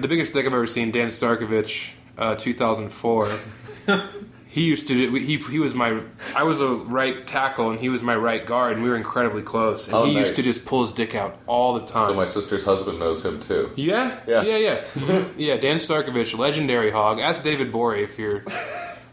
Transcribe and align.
the 0.00 0.08
biggest 0.08 0.32
dick 0.34 0.46
I've 0.46 0.52
ever 0.52 0.66
seen, 0.66 0.90
Dan 0.90 1.08
Starkovich, 1.08 1.90
uh, 2.18 2.34
2004. 2.36 3.38
he 4.48 4.62
used 4.64 4.86
to. 4.88 4.94
He 5.14 5.36
he 5.38 5.58
was 5.58 5.74
my. 5.74 6.00
I 6.36 6.42
was 6.44 6.60
a 6.60 6.68
right 6.68 7.26
tackle, 7.26 7.70
and 7.70 7.80
he 7.80 7.88
was 7.88 8.02
my 8.02 8.14
right 8.16 8.44
guard, 8.46 8.74
and 8.74 8.82
we 8.82 8.88
were 8.90 8.96
incredibly 8.96 9.42
close. 9.42 9.86
And 9.86 9.96
Oh, 9.96 10.04
he 10.04 10.14
nice. 10.14 10.26
used 10.28 10.34
to 10.36 10.42
just 10.42 10.64
pull 10.66 10.82
his 10.82 10.92
dick 10.92 11.14
out 11.14 11.38
all 11.46 11.74
the 11.78 11.86
time. 11.86 12.08
So 12.10 12.14
my 12.14 12.24
sister's 12.26 12.64
husband 12.64 12.98
knows 12.98 13.24
him 13.24 13.40
too. 13.40 13.70
yeah, 13.76 14.20
Yeah. 14.26 14.42
yeah, 14.42 14.56
yeah, 14.56 15.24
yeah. 15.36 15.56
Dan 15.56 15.76
Starkovich, 15.76 16.36
legendary 16.36 16.90
hog. 16.90 17.18
Ask 17.18 17.42
David 17.42 17.72
Borey 17.72 18.02
if 18.04 18.18
you're 18.18 18.44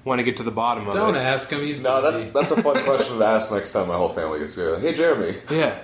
want 0.05 0.19
to 0.19 0.23
get 0.23 0.37
to 0.37 0.43
the 0.43 0.51
bottom 0.51 0.87
of 0.87 0.93
it. 0.93 0.97
Don't 0.97 1.15
it. 1.15 1.19
ask 1.19 1.49
him. 1.51 1.59
He's 1.61 1.81
No, 1.81 2.01
busy. 2.01 2.31
that's 2.31 2.49
that's 2.49 2.51
a 2.59 2.63
fun 2.63 2.83
question 2.89 3.17
to 3.19 3.25
ask 3.25 3.51
next 3.51 3.71
time 3.73 3.87
my 3.87 3.95
whole 3.95 4.09
family 4.13 4.39
gets 4.39 4.53
together. 4.55 4.79
Hey, 4.79 4.93
Jeremy. 4.93 5.37
Yeah. 5.49 5.79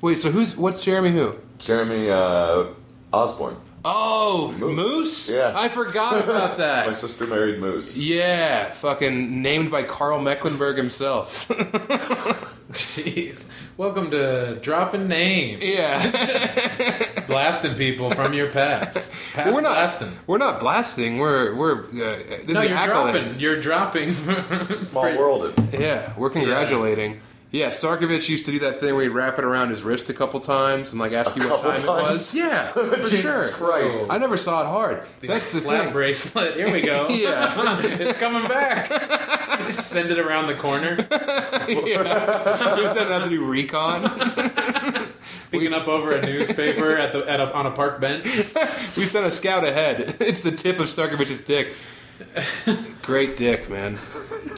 Wait. 0.00 0.18
So 0.18 0.30
who's 0.30 0.56
what's 0.56 0.82
Jeremy? 0.84 1.10
Who? 1.12 1.34
Jeremy 1.58 2.10
uh, 2.10 2.66
Osborne. 3.12 3.56
Oh, 3.84 4.54
Moose. 4.58 4.76
Moose. 4.76 5.30
Yeah. 5.30 5.52
I 5.56 5.68
forgot 5.68 6.22
about 6.22 6.58
that. 6.58 6.86
My 6.86 6.92
sister 6.92 7.26
married 7.26 7.58
Moose. 7.60 7.96
Yeah, 7.96 8.70
fucking 8.70 9.40
named 9.42 9.70
by 9.70 9.84
Karl 9.84 10.20
Mecklenburg 10.20 10.76
himself. 10.76 11.48
Jeez. 12.72 13.50
Welcome 13.76 14.10
to 14.10 14.58
dropping 14.60 15.08
names, 15.08 15.62
yeah. 15.62 17.22
blasting 17.26 17.74
people 17.74 18.10
from 18.12 18.32
your 18.34 18.48
past. 18.48 19.18
Past 19.32 19.54
we're 19.56 19.62
not 19.62 19.72
blasting. 19.74 20.18
We're 20.26 20.38
not 20.38 20.60
blasting. 20.60 21.18
We're 21.18 21.54
we're. 21.56 21.84
Uh, 21.86 21.88
this 22.44 22.46
No, 22.48 22.60
is 22.60 22.68
you're 22.70 22.78
accolades. 22.78 23.12
dropping. 23.12 23.32
You're 23.40 23.60
dropping. 23.60 24.12
Small 24.12 25.02
For- 25.04 25.18
worlded. 25.18 25.72
Yeah, 25.72 26.12
we're 26.16 26.30
congratulating. 26.30 27.14
Yeah. 27.14 27.20
Starkovich 27.52 28.28
used 28.28 28.46
to 28.46 28.52
do 28.52 28.58
that 28.60 28.80
thing 28.80 28.94
where 28.94 29.02
he'd 29.02 29.10
wrap 29.10 29.38
it 29.38 29.44
around 29.44 29.70
his 29.70 29.82
wrist 29.82 30.08
a 30.08 30.14
couple 30.14 30.38
times 30.40 30.92
and 30.92 31.00
like 31.00 31.12
ask 31.12 31.34
you 31.36 31.42
what 31.48 31.62
couple 31.62 31.72
time 31.72 31.80
it 31.82 32.10
was. 32.12 32.34
Yeah, 32.40 32.72
for 32.72 32.96
Jesus 32.96 33.20
sure. 33.20 33.48
Christ. 33.50 34.06
I 34.08 34.18
never 34.18 34.36
saw 34.36 34.62
it 34.62 34.66
hard. 34.66 35.02
That's 35.20 35.52
the 35.52 35.60
slap 35.60 35.84
thing. 35.84 35.92
bracelet. 35.92 36.54
Here 36.56 36.72
we 36.72 36.80
go. 36.80 37.08
Yeah. 37.20 37.78
it's 37.82 38.18
coming 38.18 38.46
back. 38.48 38.86
Send 39.72 40.10
it 40.10 40.18
around 40.18 40.46
the 40.46 40.54
corner, 40.54 40.96
yeah. 41.10 41.66
He 41.66 42.82
was 42.82 42.92
setting 42.92 43.12
out 43.12 43.24
to 43.24 43.28
do 43.30 43.44
recon. 43.44 44.02
picking 45.50 45.72
up 45.74 45.86
over 45.86 46.12
a 46.12 46.24
newspaper 46.24 46.96
at 46.96 47.12
the 47.12 47.28
at 47.28 47.40
a, 47.40 47.52
on 47.52 47.66
a 47.66 47.70
park 47.70 48.00
bench. 48.00 48.24
We 48.96 49.04
sent 49.06 49.26
a 49.26 49.30
scout 49.30 49.64
ahead. 49.64 50.16
It's 50.20 50.40
the 50.40 50.52
tip 50.52 50.78
of 50.78 50.86
Starkovich's 50.86 51.40
dick. 51.42 51.74
Great 53.02 53.36
dick, 53.36 53.68
man. 53.68 53.98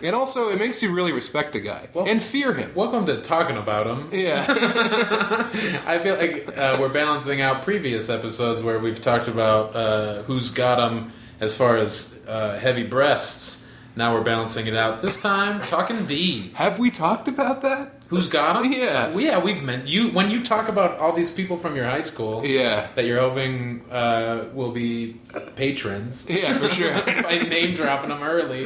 And 0.02 0.14
also, 0.14 0.48
it 0.50 0.58
makes 0.58 0.82
you 0.82 0.92
really 0.92 1.12
respect 1.12 1.54
a 1.56 1.60
guy 1.60 1.88
Well- 1.94 2.06
and 2.08 2.22
fear 2.22 2.54
him. 2.54 2.72
Welcome 2.74 3.06
to 3.06 3.20
talking 3.20 3.56
about 3.56 3.86
him. 3.86 4.08
Yeah. 4.12 4.44
I 5.86 5.98
feel 5.98 6.16
like 6.16 6.56
uh, 6.58 6.76
we're 6.80 6.88
balancing 6.88 7.40
out 7.40 7.62
previous 7.62 8.08
episodes 8.08 8.62
where 8.62 8.78
we've 8.78 9.00
talked 9.00 9.28
about 9.28 9.74
uh, 9.76 10.22
who's 10.24 10.50
got 10.50 10.76
them 10.76 11.12
as 11.40 11.56
far 11.56 11.76
as 11.76 12.20
uh, 12.26 12.58
heavy 12.58 12.84
breasts. 12.84 13.66
Now 13.94 14.14
we're 14.14 14.22
balancing 14.22 14.66
it 14.66 14.74
out. 14.74 15.02
This 15.02 15.20
time, 15.20 15.60
talking 15.60 16.06
D's. 16.06 16.52
Have 16.54 16.78
we 16.78 16.90
talked 16.90 17.28
about 17.28 17.62
that? 17.62 17.92
Who's 18.12 18.28
got 18.28 18.60
them? 18.62 18.70
Yeah. 18.70 19.08
Well, 19.08 19.20
yeah. 19.20 19.38
We've 19.38 19.62
met 19.62 19.88
you 19.88 20.10
when 20.10 20.30
you 20.30 20.42
talk 20.44 20.68
about 20.68 20.98
all 20.98 21.12
these 21.14 21.30
people 21.30 21.56
from 21.56 21.74
your 21.76 21.86
high 21.86 22.02
school 22.02 22.44
Yeah. 22.44 22.88
that 22.94 23.06
you're 23.06 23.20
hoping 23.20 23.82
uh, 23.90 24.44
will 24.52 24.70
be 24.70 25.16
patrons. 25.56 26.26
Yeah, 26.28 26.58
for 26.58 26.68
sure. 26.68 26.92
By 27.22 27.38
name 27.38 27.74
dropping 27.74 28.10
them 28.10 28.22
early, 28.22 28.64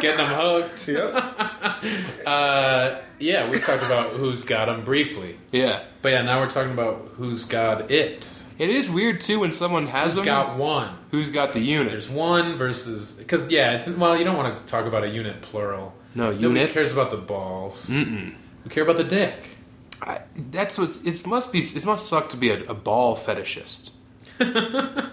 getting 0.00 0.16
them 0.24 0.32
hooked. 0.32 0.88
Uh, 2.26 2.98
yeah, 3.18 3.48
we 3.50 3.58
talked 3.58 3.82
about 3.82 4.10
who's 4.12 4.42
got 4.44 4.66
them 4.66 4.84
briefly, 4.84 5.38
Yeah. 5.52 5.82
but 6.02 6.10
yeah, 6.10 6.22
now 6.22 6.40
we're 6.40 6.50
talking 6.50 6.72
about 6.72 7.12
who's 7.14 7.44
got 7.44 7.90
it. 7.90 8.42
It 8.58 8.68
is 8.70 8.90
weird 8.90 9.20
too 9.20 9.40
when 9.40 9.52
someone 9.52 9.86
has 9.86 10.16
Who's 10.16 10.16
them. 10.16 10.24
got 10.24 10.56
one? 10.56 10.90
who's 11.10 11.30
got 11.30 11.52
the 11.52 11.60
unit? 11.60 11.92
There's 11.92 12.08
one 12.08 12.56
versus 12.56 13.12
because 13.14 13.48
yeah, 13.50 13.76
it's, 13.78 13.88
well, 13.96 14.16
you 14.16 14.24
don't 14.24 14.36
want 14.36 14.58
to 14.58 14.70
talk 14.70 14.86
about 14.86 15.04
a 15.04 15.08
unit 15.08 15.40
plural. 15.42 15.94
No, 16.14 16.30
units? 16.30 16.72
cares 16.72 16.92
about 16.92 17.10
the 17.10 17.16
balls. 17.16 17.90
Mm-mm. 17.90 18.34
We 18.68 18.74
care 18.74 18.82
about 18.82 18.98
the 18.98 19.04
dick. 19.04 19.56
I, 20.02 20.20
that's 20.36 20.76
what's. 20.76 21.02
It 21.02 21.26
must 21.26 21.52
be. 21.52 21.60
It 21.60 21.86
must 21.86 22.06
suck 22.06 22.28
to 22.28 22.36
be 22.36 22.50
a, 22.50 22.62
a 22.64 22.74
ball 22.74 23.16
fetishist. 23.16 23.92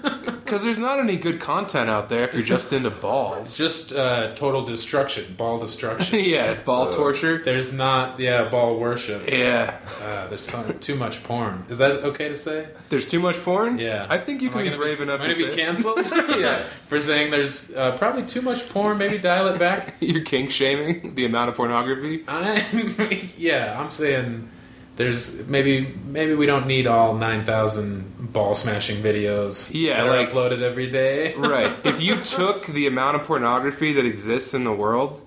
Because 0.46 0.64
there's 0.64 0.78
not 0.78 1.00
any 1.00 1.18
good 1.18 1.40
content 1.40 1.90
out 1.90 2.08
there 2.08 2.24
if 2.24 2.36
you're 2.36 2.44
just 2.44 2.72
into 2.72 2.92
balls. 2.92 3.40
It's 3.40 3.58
just 3.58 3.92
uh, 3.94 4.36
total 4.36 4.64
destruction, 4.64 5.34
ball 5.36 5.58
destruction. 5.58 6.20
yeah, 6.24 6.54
ball 6.54 6.92
torture. 6.92 7.40
There's 7.44 7.74
not 7.74 8.20
yeah 8.20 8.48
ball 8.48 8.78
worship. 8.78 9.28
Yeah, 9.28 9.76
Uh, 10.04 10.28
there's 10.28 10.44
some, 10.44 10.78
too 10.78 10.94
much 10.94 11.24
porn. 11.24 11.66
Is 11.68 11.80
that 11.80 11.92
okay 12.04 12.30
to 12.30 12.36
say? 12.36 12.68
there's 12.90 13.10
too 13.10 13.20
much 13.20 13.42
porn. 13.44 13.80
Yeah. 13.80 14.06
I 14.08 14.20
think 14.20 14.44
you 14.44 14.50
Am 14.50 14.54
can 14.54 14.62
I 14.62 14.64
be 14.66 14.70
gonna 14.70 14.82
brave 14.82 15.02
enough 15.02 15.22
am 15.22 15.32
I 15.32 15.34
to 15.34 15.40
gonna 15.40 15.52
say 15.52 15.56
be 15.56 15.62
canceled. 15.62 16.40
Yeah. 16.40 16.64
for 16.86 17.02
saying 17.02 17.32
there's 17.32 17.74
uh, 17.74 17.98
probably 17.98 18.24
too 18.24 18.44
much 18.44 18.70
porn. 18.70 19.00
Maybe 19.00 19.18
dial 19.18 19.48
it 19.48 19.58
back. 19.58 19.96
you're 20.00 20.22
kink 20.22 20.52
shaming 20.52 21.16
the 21.16 21.26
amount 21.26 21.50
of 21.50 21.56
pornography. 21.56 22.24
I'm 22.28 22.96
yeah. 23.36 23.82
I'm 23.82 23.90
saying 23.90 24.48
there's 24.96 25.48
maybe 25.48 25.94
maybe 26.06 26.34
we 26.36 26.46
don't 26.46 26.68
need 26.68 26.88
all 26.88 27.16
nine 27.16 27.46
thousand 27.46 28.32
ball 28.34 28.56
smashing 28.56 29.02
videos. 29.04 29.72
Yeah, 29.74 29.98
that 30.04 30.08
are 30.08 30.10
like- 30.10 30.32
uploaded 30.32 30.62
every 30.62 30.90
day. 30.90 31.34
right. 31.38 31.78
If 31.86 32.02
you 32.02 32.16
took 32.22 32.66
the 32.68 32.88
amount 32.88 33.16
of 33.18 33.24
pornography 33.24 33.94
that 33.94 34.06
exists 34.06 34.54
in 34.54 34.64
the 34.64 34.74
world, 34.74 35.22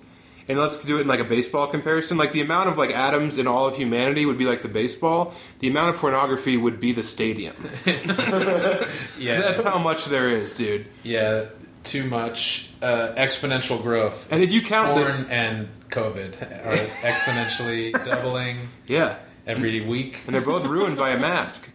and 0.48 0.58
let's 0.58 0.78
do 0.84 0.96
it 0.98 1.02
in 1.02 1.06
like 1.08 1.20
a 1.20 1.24
baseball 1.24 1.66
comparison, 1.66 2.16
like 2.16 2.32
the 2.32 2.40
amount 2.40 2.68
of 2.70 2.78
like 2.78 2.90
atoms 2.90 3.36
in 3.36 3.46
all 3.46 3.66
of 3.66 3.76
humanity 3.76 4.24
would 4.26 4.38
be 4.38 4.46
like 4.46 4.62
the 4.62 4.68
baseball. 4.68 5.34
The 5.58 5.68
amount 5.68 5.94
of 5.94 6.00
pornography 6.00 6.56
would 6.56 6.80
be 6.80 6.92
the 6.92 7.02
stadium. 7.02 7.54
Yeah, 9.18 9.40
That's 9.40 9.62
how 9.62 9.78
much 9.78 10.06
there 10.06 10.28
is, 10.30 10.52
dude. 10.52 10.86
yeah. 11.02 11.46
Too 11.84 12.04
much 12.04 12.70
uh, 12.82 13.12
exponential 13.16 13.80
growth. 13.82 14.30
And 14.30 14.42
if 14.42 14.52
you 14.52 14.60
count 14.62 14.94
the 14.96 15.06
and 15.32 15.68
COVID 15.88 16.66
are 16.66 16.76
exponentially 17.02 17.92
doubling 18.04 18.68
yeah, 18.86 19.16
every 19.48 19.80
week. 19.80 20.20
and 20.26 20.34
they're 20.34 20.42
both 20.42 20.64
ruined 20.66 20.96
by 20.96 21.10
a 21.10 21.18
mask. 21.18 21.72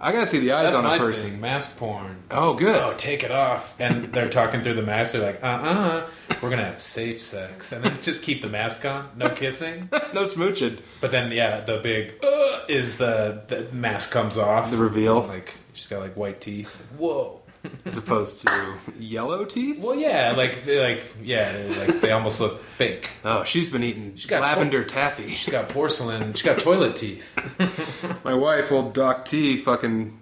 I 0.00 0.12
gotta 0.12 0.26
see 0.26 0.38
the 0.38 0.52
eyes 0.52 0.64
That's 0.64 0.76
on 0.76 0.84
my 0.84 0.96
a 0.96 0.98
person. 0.98 1.30
thing. 1.32 1.40
Mask 1.42 1.76
porn. 1.76 2.22
Oh, 2.30 2.54
good. 2.54 2.74
Oh, 2.74 2.94
take 2.96 3.22
it 3.22 3.30
off. 3.30 3.78
And 3.78 4.10
they're 4.12 4.30
talking 4.30 4.62
through 4.62 4.74
the 4.74 4.82
mask. 4.82 5.12
They're 5.12 5.26
like, 5.26 5.42
uh 5.44 5.46
uh 5.46 6.06
we're 6.40 6.48
going 6.48 6.58
to 6.58 6.64
have 6.64 6.80
safe 6.80 7.20
sex. 7.20 7.70
And 7.70 7.84
then 7.84 7.98
just 8.02 8.22
keep 8.22 8.40
the 8.40 8.48
mask 8.48 8.86
on. 8.86 9.10
No 9.14 9.28
kissing. 9.28 9.90
no 9.92 10.22
smooching. 10.22 10.80
But 11.02 11.10
then, 11.10 11.30
yeah, 11.30 11.60
the 11.60 11.78
big 11.78 12.14
uh, 12.24 12.60
is 12.68 12.96
the, 12.98 13.44
the 13.46 13.68
mask 13.72 14.10
comes 14.10 14.38
off. 14.38 14.70
The 14.70 14.78
reveal. 14.78 15.20
Like, 15.20 15.54
she's 15.74 15.86
got 15.86 16.00
like 16.00 16.16
white 16.16 16.40
teeth. 16.40 16.80
Whoa. 16.96 17.41
As 17.84 17.96
opposed 17.96 18.40
to 18.40 18.74
yellow 18.98 19.44
teeth. 19.44 19.80
Well, 19.80 19.94
yeah, 19.94 20.34
like, 20.36 20.64
they 20.64 20.80
like, 20.94 21.04
yeah, 21.22 21.52
they're 21.52 21.86
like 21.86 22.00
they 22.00 22.10
almost 22.10 22.40
look 22.40 22.60
fake. 22.62 23.10
Oh, 23.24 23.44
she's 23.44 23.68
been 23.70 23.82
eating 23.84 24.18
got 24.26 24.42
lavender 24.42 24.82
taffy. 24.84 25.28
She's 25.28 25.52
got 25.52 25.68
porcelain. 25.68 26.32
She's 26.34 26.42
got 26.42 26.58
toilet 26.58 26.96
teeth. 26.96 27.38
My 28.24 28.34
wife, 28.34 28.72
old 28.72 28.94
Doc 28.94 29.24
T, 29.24 29.56
fucking 29.56 30.18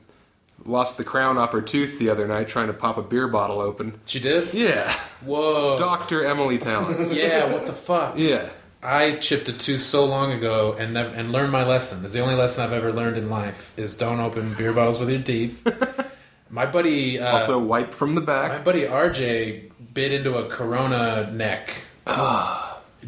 lost 0.65 0.99
the 0.99 1.05
crown 1.05 1.39
off 1.39 1.53
her 1.53 1.63
tooth 1.63 1.99
the 1.99 2.11
other 2.11 2.27
night 2.27 2.49
trying 2.49 2.67
to 2.67 2.73
pop 2.75 2.97
a 2.99 3.03
beer 3.03 3.29
bottle 3.29 3.61
open. 3.61 4.01
She 4.05 4.21
did? 4.21 4.53
Yeah, 4.53 4.93
Whoa. 5.25 5.77
Doctor 5.79 6.25
Emily 6.25 6.59
Talon. 6.59 7.11
Yeah, 7.15 7.53
what 7.53 7.67
the 7.67 7.73
fuck? 7.73 8.19
Yeah, 8.19 8.51
I 8.83 9.17
chipped 9.17 9.49
a 9.49 9.53
tooth 9.53 9.81
so 9.83 10.05
long 10.05 10.33
ago 10.33 10.75
and 10.79 10.95
never, 10.95 11.09
and 11.11 11.33
learned 11.33 11.53
my 11.53 11.65
lesson. 11.65 12.05
It's 12.05 12.15
the 12.15 12.21
only 12.21 12.35
lesson 12.35 12.65
I've 12.65 12.73
ever 12.73 12.93
learned 12.93 13.17
in 13.17 13.29
life 13.31 13.73
is 13.79 13.97
don't 13.97 14.21
open 14.21 14.55
beer 14.55 14.73
bottles 14.73 15.01
with 15.01 15.11
your 15.11 15.23
teeth. 15.23 15.67
My 16.51 16.67
buddy, 16.67 17.19
uh, 17.21 17.33
also 17.39 17.59
wipe 17.59 17.95
from 17.95 18.15
the 18.17 18.21
back. 18.21 18.51
my 18.51 18.61
buddy 18.61 18.83
RJ 18.83 19.71
bit 19.95 20.13
into 20.13 20.37
a 20.37 20.49
Corona 20.49 21.31
neck, 21.33 21.71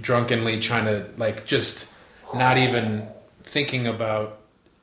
drunkenly 0.00 0.60
trying 0.60 0.84
to 0.86 1.06
like 1.16 1.44
just 1.44 1.92
not 2.34 2.56
even 2.58 3.08
thinking 3.42 3.86
about 3.86 4.38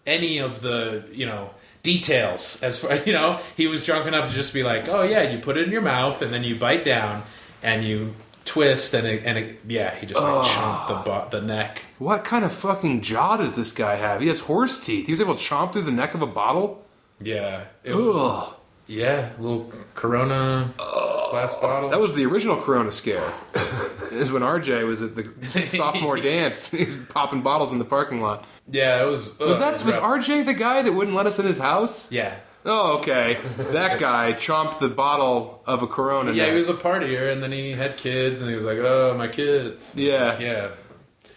any 0.05 0.39
of 0.39 0.61
the 0.61 1.03
you 1.11 1.25
know 1.25 1.51
details. 1.83 2.61
As 2.61 2.79
far 2.79 2.95
you 3.05 3.13
know, 3.13 3.39
he 3.55 3.67
was 3.67 3.85
drunk 3.85 4.07
enough 4.07 4.29
to 4.29 4.35
just 4.35 4.53
be 4.53 4.63
like, 4.63 4.87
"Oh 4.87 5.03
yeah, 5.03 5.21
you 5.31 5.39
put 5.39 5.57
it 5.57 5.65
in 5.65 5.71
your 5.71 5.81
mouth 5.81 6.21
and 6.21 6.31
then 6.33 6.43
you 6.43 6.55
bite 6.55 6.83
down 6.85 7.23
and 7.63 7.83
you." 7.83 8.15
Twist 8.45 8.95
and 8.95 9.05
it, 9.05 9.21
and 9.25 9.37
it, 9.37 9.59
yeah, 9.67 9.93
he 9.95 10.07
just 10.07 10.23
like 10.23 10.47
chomped 10.47 10.87
the 10.87 10.93
bo- 10.95 11.27
the 11.29 11.39
neck. 11.39 11.85
What 11.99 12.23
kind 12.23 12.43
of 12.43 12.51
fucking 12.51 13.01
jaw 13.01 13.37
does 13.37 13.55
this 13.55 13.71
guy 13.71 13.93
have? 13.97 14.21
He 14.21 14.27
has 14.27 14.39
horse 14.39 14.79
teeth. 14.79 15.05
He 15.05 15.11
was 15.11 15.21
able 15.21 15.35
to 15.35 15.39
chomp 15.39 15.73
through 15.73 15.83
the 15.83 15.91
neck 15.91 16.15
of 16.15 16.23
a 16.23 16.25
bottle. 16.25 16.83
Yeah, 17.21 17.65
it 17.83 17.95
was, 17.95 18.53
yeah, 18.87 19.29
little 19.39 19.71
Corona 19.93 20.71
glass 20.77 21.53
bottle. 21.55 21.89
That 21.89 21.99
was 21.99 22.13
the 22.15 22.25
original 22.25 22.57
Corona 22.57 22.91
scare. 22.91 23.33
is 24.11 24.31
when 24.31 24.41
RJ 24.41 24.85
was 24.85 25.01
at 25.01 25.15
the 25.15 25.67
sophomore 25.67 26.17
dance. 26.17 26.69
He 26.71 26.85
was 26.85 26.97
popping 26.97 27.41
bottles 27.41 27.71
in 27.73 27.79
the 27.79 27.85
parking 27.85 28.21
lot. 28.21 28.45
yeah, 28.67 29.01
it 29.01 29.05
was. 29.05 29.37
Was 29.39 29.57
ugh, 29.57 29.59
that 29.73 29.79
it 29.81 29.85
was 29.85 29.95
rough. 29.97 30.21
RJ 30.25 30.45
the 30.45 30.53
guy 30.53 30.81
that 30.81 30.93
wouldn't 30.93 31.15
let 31.15 31.25
us 31.27 31.39
in 31.39 31.45
his 31.45 31.57
house? 31.59 32.11
Yeah, 32.11 32.35
Oh, 32.65 32.97
okay. 32.97 33.37
That 33.57 33.99
guy 33.99 34.33
chomped 34.33 34.79
the 34.79 34.89
bottle 34.89 35.63
of 35.65 35.81
a 35.81 35.87
Corona. 35.87 36.33
yeah, 36.33 36.47
he 36.51 36.57
was 36.57 36.67
a 36.69 36.73
partier, 36.73 37.31
and 37.31 37.41
then 37.41 37.51
he 37.53 37.71
had 37.71 37.95
kids, 37.95 38.41
and 38.41 38.49
he 38.49 38.55
was 38.55 38.65
like, 38.65 38.77
"Oh, 38.79 39.13
my 39.17 39.27
kids." 39.29 39.89
It's 39.91 39.95
Yeah. 39.97 40.25
like, 40.31 40.39
yeah. 40.41 40.67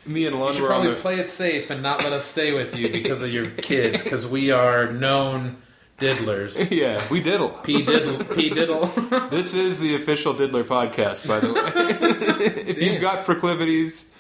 Me 0.05 0.27
and 0.27 0.35
You 0.35 0.43
Lund 0.43 0.55
should 0.57 0.63
were 0.65 0.73
on 0.73 0.81
probably 0.81 0.97
the. 0.97 1.01
play 1.01 1.17
it 1.21 1.31
safe 1.31 1.71
and 1.71 1.81
not 1.81 2.03
let 2.03 2.13
us 2.13 2.25
stay 2.25 2.53
with 2.53 2.77
you 2.77 2.89
because 2.91 3.23
of 3.23 3.31
your 3.31 3.49
kids, 3.51 4.03
because 4.03 4.27
we 4.27 4.51
are 4.51 4.93
known 4.93 5.59
Diddlers. 6.03 6.71
Yeah, 6.83 7.07
we 7.11 7.21
diddle. 7.21 7.51
P 7.51 7.83
diddle. 7.85 8.25
P 8.35 8.51
diddle. 8.51 8.87
This 9.31 9.55
is 9.55 9.79
the 9.79 9.95
official 9.95 10.35
Diddler 10.35 10.65
podcast, 10.65 11.27
by 11.29 11.39
the 11.41 11.53
way. 11.53 11.63
if 12.69 12.79
Damn. 12.81 12.93
you've 12.93 13.01
got 13.01 13.25
proclivities, 13.25 14.11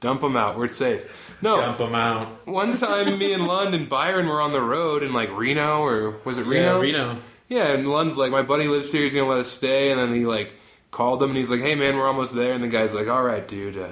dump 0.00 0.20
them 0.20 0.36
out. 0.36 0.56
We're 0.56 0.68
safe. 0.68 1.06
No, 1.42 1.56
Dump 1.56 1.78
them 1.78 1.94
out. 1.94 2.46
one 2.46 2.74
time 2.76 3.18
me 3.18 3.32
and 3.32 3.46
Lund 3.46 3.74
and 3.74 3.88
Byron 3.88 4.28
were 4.28 4.40
on 4.40 4.52
the 4.52 4.60
road 4.62 5.02
in 5.02 5.12
like 5.12 5.30
Reno, 5.36 5.80
or 5.82 6.18
was 6.24 6.38
it 6.38 6.46
Reno? 6.46 6.76
Yeah, 6.76 6.80
Reno. 6.80 7.18
Yeah, 7.48 7.66
and 7.74 7.86
Lund's 7.90 8.16
like, 8.16 8.30
my 8.30 8.42
buddy 8.42 8.68
lives 8.68 8.90
here, 8.92 9.02
he's 9.02 9.12
gonna 9.14 9.28
let 9.28 9.40
us 9.40 9.50
stay, 9.50 9.90
and 9.90 10.00
then 10.00 10.14
he 10.14 10.24
like 10.24 10.54
called 10.90 11.20
them 11.20 11.30
and 11.30 11.36
he's 11.36 11.50
like, 11.50 11.60
hey 11.60 11.74
man, 11.74 11.96
we're 11.96 12.06
almost 12.06 12.34
there, 12.34 12.52
and 12.52 12.62
the 12.62 12.68
guy's 12.68 12.94
like, 12.94 13.08
all 13.08 13.22
right, 13.22 13.46
dude, 13.46 13.76
uh, 13.76 13.88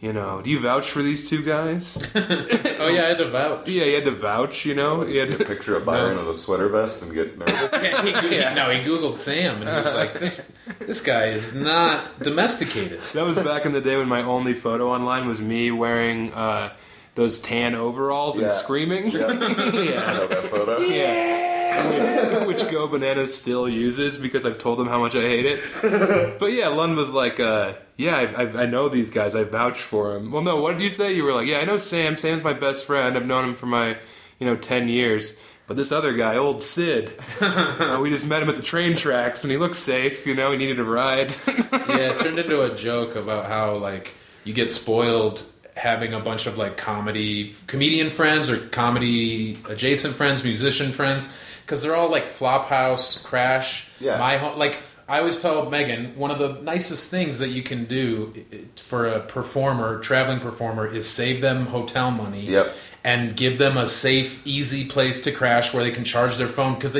you 0.00 0.12
know, 0.14 0.40
do 0.42 0.50
you 0.50 0.58
vouch 0.58 0.90
for 0.90 1.02
these 1.02 1.28
two 1.28 1.42
guys? 1.42 1.96
Oh 2.82 2.88
yeah, 2.88 3.04
I 3.04 3.08
had 3.08 3.18
to 3.18 3.28
vouch. 3.28 3.68
yeah, 3.68 3.84
he 3.84 3.92
had 3.92 4.06
to 4.06 4.10
vouch, 4.10 4.64
you 4.64 4.74
know, 4.74 5.02
he 5.02 5.18
had 5.18 5.28
See 5.28 5.34
a 5.34 5.38
to, 5.38 5.44
picture 5.44 5.76
of 5.76 5.84
Byron 5.84 6.18
in 6.18 6.26
a 6.26 6.32
sweater 6.32 6.68
vest 6.70 7.02
and 7.02 7.12
get 7.12 7.36
nervous. 7.36 7.70
Yeah, 7.82 8.02
he, 8.02 8.12
Goo- 8.12 8.54
no, 8.54 8.70
he 8.70 8.80
googled 8.82 9.16
Sam 9.18 9.60
and 9.60 9.68
he 9.68 9.82
was 9.82 9.92
like, 9.94 10.18
"This 10.18 10.50
this 10.78 11.02
guy 11.02 11.26
is 11.26 11.54
not 11.54 12.20
domesticated." 12.20 13.00
That 13.12 13.24
was 13.26 13.38
back 13.38 13.66
in 13.66 13.72
the 13.72 13.82
day 13.82 13.98
when 13.98 14.08
my 14.08 14.22
only 14.22 14.54
photo 14.54 14.88
online 14.88 15.28
was 15.28 15.42
me 15.42 15.70
wearing 15.70 16.32
uh, 16.32 16.72
those 17.16 17.38
tan 17.38 17.74
overalls 17.74 18.38
and 18.38 18.50
screaming. 18.54 19.10
Yeah. 19.10 19.26
I 19.26 19.34
know 19.34 20.26
that 20.26 20.46
photo. 20.50 20.78
Yeah. 20.78 21.39
Which 22.46 22.68
Go 22.70 22.88
Bananas 22.88 23.36
still 23.36 23.68
uses 23.68 24.16
because 24.16 24.44
I've 24.44 24.58
told 24.58 24.78
them 24.78 24.88
how 24.88 24.98
much 24.98 25.14
I 25.14 25.22
hate 25.22 25.46
it. 25.46 25.60
But 26.40 26.52
yeah, 26.52 26.68
Lund 26.68 26.96
was 26.96 27.12
like, 27.12 27.38
uh, 27.38 27.74
yeah, 27.96 28.16
I, 28.16 28.42
I, 28.42 28.62
I 28.62 28.66
know 28.66 28.88
these 28.88 29.10
guys. 29.10 29.34
I 29.34 29.44
vouched 29.44 29.82
for 29.82 30.16
him. 30.16 30.30
Well, 30.32 30.42
no, 30.42 30.60
what 30.60 30.72
did 30.72 30.82
you 30.82 30.90
say? 30.90 31.14
You 31.14 31.24
were 31.24 31.32
like, 31.32 31.46
yeah, 31.46 31.58
I 31.58 31.64
know 31.64 31.78
Sam. 31.78 32.16
Sam's 32.16 32.42
my 32.42 32.52
best 32.52 32.86
friend. 32.86 33.16
I've 33.16 33.26
known 33.26 33.50
him 33.50 33.54
for 33.54 33.66
my, 33.66 33.98
you 34.38 34.46
know, 34.46 34.56
10 34.56 34.88
years. 34.88 35.38
But 35.66 35.76
this 35.76 35.92
other 35.92 36.14
guy, 36.14 36.36
old 36.36 36.62
Sid, 36.62 37.12
uh, 37.40 37.98
we 38.02 38.10
just 38.10 38.26
met 38.26 38.42
him 38.42 38.48
at 38.48 38.56
the 38.56 38.62
train 38.62 38.96
tracks 38.96 39.44
and 39.44 39.52
he 39.52 39.56
looks 39.56 39.78
safe, 39.78 40.26
you 40.26 40.34
know, 40.34 40.50
he 40.50 40.58
needed 40.58 40.80
a 40.80 40.84
ride. 40.84 41.32
Yeah, 41.46 42.10
it 42.10 42.18
turned 42.18 42.38
into 42.38 42.62
a 42.62 42.74
joke 42.74 43.14
about 43.14 43.46
how 43.46 43.76
like 43.76 44.14
you 44.42 44.52
get 44.52 44.70
spoiled 44.72 45.44
having 45.76 46.12
a 46.12 46.20
bunch 46.20 46.46
of 46.46 46.58
like 46.58 46.76
comedy 46.76 47.54
comedian 47.66 48.10
friends 48.10 48.50
or 48.50 48.58
comedy 48.68 49.56
adjacent 49.68 50.14
friends, 50.14 50.42
musician 50.42 50.92
friends, 50.92 51.36
because 51.70 51.82
they're 51.84 51.94
all 51.94 52.10
like 52.10 52.26
Flophouse, 52.26 53.22
Crash, 53.22 53.86
Yeah. 54.00 54.18
my 54.18 54.38
home. 54.38 54.58
Like 54.58 54.80
I 55.08 55.20
always 55.20 55.40
tell 55.40 55.70
Megan, 55.70 56.16
one 56.16 56.32
of 56.32 56.40
the 56.40 56.60
nicest 56.62 57.12
things 57.12 57.38
that 57.38 57.50
you 57.50 57.62
can 57.62 57.84
do 57.84 58.34
for 58.74 59.06
a 59.06 59.20
performer, 59.20 60.00
traveling 60.00 60.40
performer, 60.40 60.84
is 60.84 61.08
save 61.08 61.40
them 61.40 61.66
hotel 61.66 62.10
money. 62.10 62.46
Yep. 62.46 62.74
And 63.04 63.36
give 63.36 63.58
them 63.58 63.76
a 63.76 63.86
safe, 63.86 64.44
easy 64.44 64.84
place 64.84 65.20
to 65.20 65.30
crash 65.32 65.72
where 65.72 65.84
they 65.84 65.92
can 65.92 66.02
charge 66.04 66.36
their 66.38 66.48
phone 66.48 66.74
because 66.74 66.98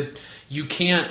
you 0.49 0.65
can't 0.65 1.11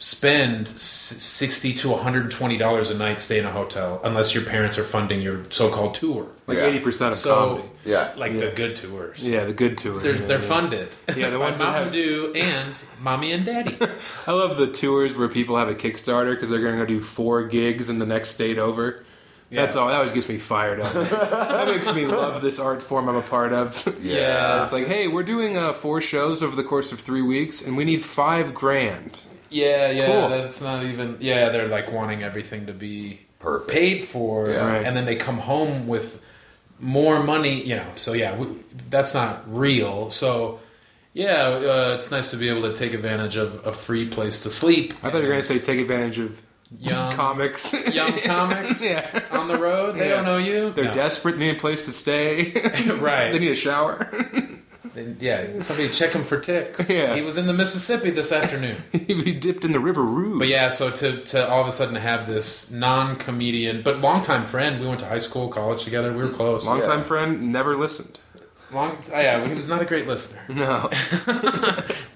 spend 0.00 0.68
s- 0.68 0.80
sixty 0.80 1.74
to 1.74 1.88
one 1.90 2.02
hundred 2.02 2.22
and 2.24 2.30
twenty 2.30 2.56
dollars 2.56 2.88
a 2.90 2.94
night 2.96 3.18
stay 3.20 3.38
in 3.38 3.44
a 3.44 3.50
hotel 3.50 4.00
unless 4.04 4.34
your 4.34 4.44
parents 4.44 4.78
are 4.78 4.84
funding 4.84 5.20
your 5.20 5.42
so-called 5.50 5.94
tour. 5.94 6.28
like 6.46 6.58
Yeah. 6.58 6.70
80% 6.70 7.08
of 7.08 7.14
So, 7.14 7.34
comedy. 7.34 7.68
Yeah. 7.84 8.12
like 8.16 8.32
Yeah. 8.32 8.38
the 8.38 8.50
good 8.54 8.76
tours. 8.76 9.28
Yeah, 9.28 9.44
the 9.44 9.52
good 9.52 9.76
tours. 9.76 10.02
They're, 10.02 10.14
yeah, 10.16 10.26
they're 10.26 10.38
yeah. 10.38 10.44
funded. 10.46 10.88
Yeah, 11.16 11.30
the 11.30 11.38
by 11.38 11.44
ones 11.46 11.58
that 11.58 11.64
Mountain 11.64 11.84
have- 11.84 11.92
Dew 11.92 12.32
and 12.34 12.74
Mommy 13.02 13.32
and 13.32 13.44
Daddy. 13.44 13.76
I 14.26 14.32
love 14.32 14.56
the 14.56 14.68
tours 14.68 15.16
where 15.16 15.28
people 15.28 15.56
have 15.56 15.68
a 15.68 15.74
Kickstarter 15.74 16.34
because 16.34 16.48
they're 16.48 16.60
going 16.60 16.74
to 16.78 16.80
go 16.80 16.86
do 16.86 17.00
four 17.00 17.44
gigs 17.44 17.88
in 17.90 17.98
the 17.98 18.06
next 18.06 18.30
state 18.30 18.58
over. 18.58 19.04
That's 19.50 19.76
all. 19.76 19.88
That 19.88 19.94
always 19.96 20.12
gets 20.12 20.28
me 20.28 20.36
fired 20.36 20.78
up. 20.78 20.92
that 20.92 21.66
makes 21.68 21.92
me 21.94 22.06
love 22.06 22.42
this 22.42 22.58
art 22.58 22.82
form 22.82 23.08
I'm 23.08 23.16
a 23.16 23.22
part 23.22 23.52
of. 23.54 23.96
Yeah. 24.02 24.60
It's 24.60 24.72
like, 24.72 24.86
hey, 24.86 25.08
we're 25.08 25.22
doing 25.22 25.56
uh, 25.56 25.72
four 25.72 26.02
shows 26.02 26.42
over 26.42 26.54
the 26.54 26.62
course 26.62 26.92
of 26.92 27.00
three 27.00 27.22
weeks, 27.22 27.62
and 27.62 27.74
we 27.74 27.84
need 27.84 28.04
five 28.04 28.52
grand. 28.54 29.22
Yeah, 29.50 29.90
yeah, 29.90 30.06
Cool. 30.06 30.28
that's 30.28 30.60
not 30.60 30.84
even. 30.84 31.16
Yeah, 31.20 31.48
they're 31.50 31.68
like 31.68 31.90
wanting 31.92 32.22
everything 32.22 32.66
to 32.66 32.72
be 32.72 33.20
Perfect. 33.40 33.70
paid 33.70 34.04
for, 34.04 34.50
Yeah. 34.50 34.66
Right. 34.66 34.86
and 34.86 34.96
then 34.96 35.04
they 35.04 35.16
come 35.16 35.38
home 35.38 35.86
with 35.88 36.22
more 36.78 37.22
money. 37.22 37.62
You 37.64 37.76
know, 37.76 37.90
so 37.96 38.12
yeah, 38.12 38.36
we, 38.36 38.46
that's 38.90 39.14
not 39.14 39.42
real. 39.46 40.10
So 40.10 40.60
yeah, 41.14 41.46
uh, 41.46 41.94
it's 41.96 42.10
nice 42.10 42.30
to 42.32 42.36
be 42.36 42.48
able 42.48 42.62
to 42.62 42.72
take 42.72 42.92
advantage 42.94 43.36
of 43.36 43.66
a 43.66 43.72
free 43.72 44.08
place 44.08 44.40
to 44.40 44.50
sleep. 44.50 44.92
I 45.02 45.10
thought 45.10 45.18
you 45.18 45.22
were 45.24 45.28
going 45.30 45.40
to 45.40 45.46
say 45.46 45.58
take 45.58 45.80
advantage 45.80 46.18
of 46.18 46.42
Young- 46.78 47.10
comics. 47.14 47.72
young 47.72 48.20
comics 48.20 48.82
Yeah. 48.84 49.22
on 49.30 49.48
the 49.48 49.58
road. 49.58 49.96
They 49.96 50.08
Yeah. 50.10 50.16
don't 50.16 50.24
know 50.26 50.36
you. 50.36 50.70
They're 50.70 50.84
No. 50.84 50.92
desperate. 50.92 51.38
They 51.38 51.46
need 51.46 51.56
a 51.56 51.58
place 51.58 51.86
to 51.86 51.92
stay. 51.92 52.52
right. 53.00 53.32
they 53.32 53.38
need 53.38 53.52
a 53.52 53.56
shower. 53.56 54.10
Then, 54.98 55.16
yeah, 55.20 55.60
somebody 55.60 55.88
check 55.90 56.12
him 56.12 56.24
for 56.24 56.40
ticks. 56.40 56.90
Yeah. 56.98 57.14
He 57.14 57.22
was 57.22 57.38
in 57.38 57.46
the 57.46 57.52
Mississippi 57.52 58.10
this 58.10 58.32
afternoon. 58.32 58.82
he 58.92 59.32
dipped 59.32 59.64
in 59.64 59.70
the 59.72 59.78
River 59.78 60.02
Rouge. 60.02 60.38
But 60.40 60.48
yeah, 60.48 60.68
so 60.70 60.90
to, 60.90 61.22
to 61.24 61.48
all 61.48 61.60
of 61.60 61.68
a 61.68 61.70
sudden 61.70 61.94
have 61.94 62.26
this 62.26 62.70
non 62.72 63.16
comedian, 63.16 63.82
but 63.82 64.00
longtime 64.00 64.44
friend, 64.46 64.80
we 64.80 64.86
went 64.88 64.98
to 65.00 65.06
high 65.06 65.18
school, 65.18 65.48
college 65.48 65.84
together, 65.84 66.12
we 66.12 66.22
were 66.24 66.30
close. 66.30 66.66
Longtime 66.66 66.98
Yeah. 66.98 67.04
friend, 67.04 67.52
never 67.52 67.76
listened. 67.76 68.18
Long, 68.72 68.98
oh, 69.14 69.20
yeah, 69.20 69.46
he 69.46 69.54
was 69.54 69.68
not 69.68 69.80
a 69.80 69.84
great 69.84 70.06
listener. 70.06 70.42
No. 70.48 70.90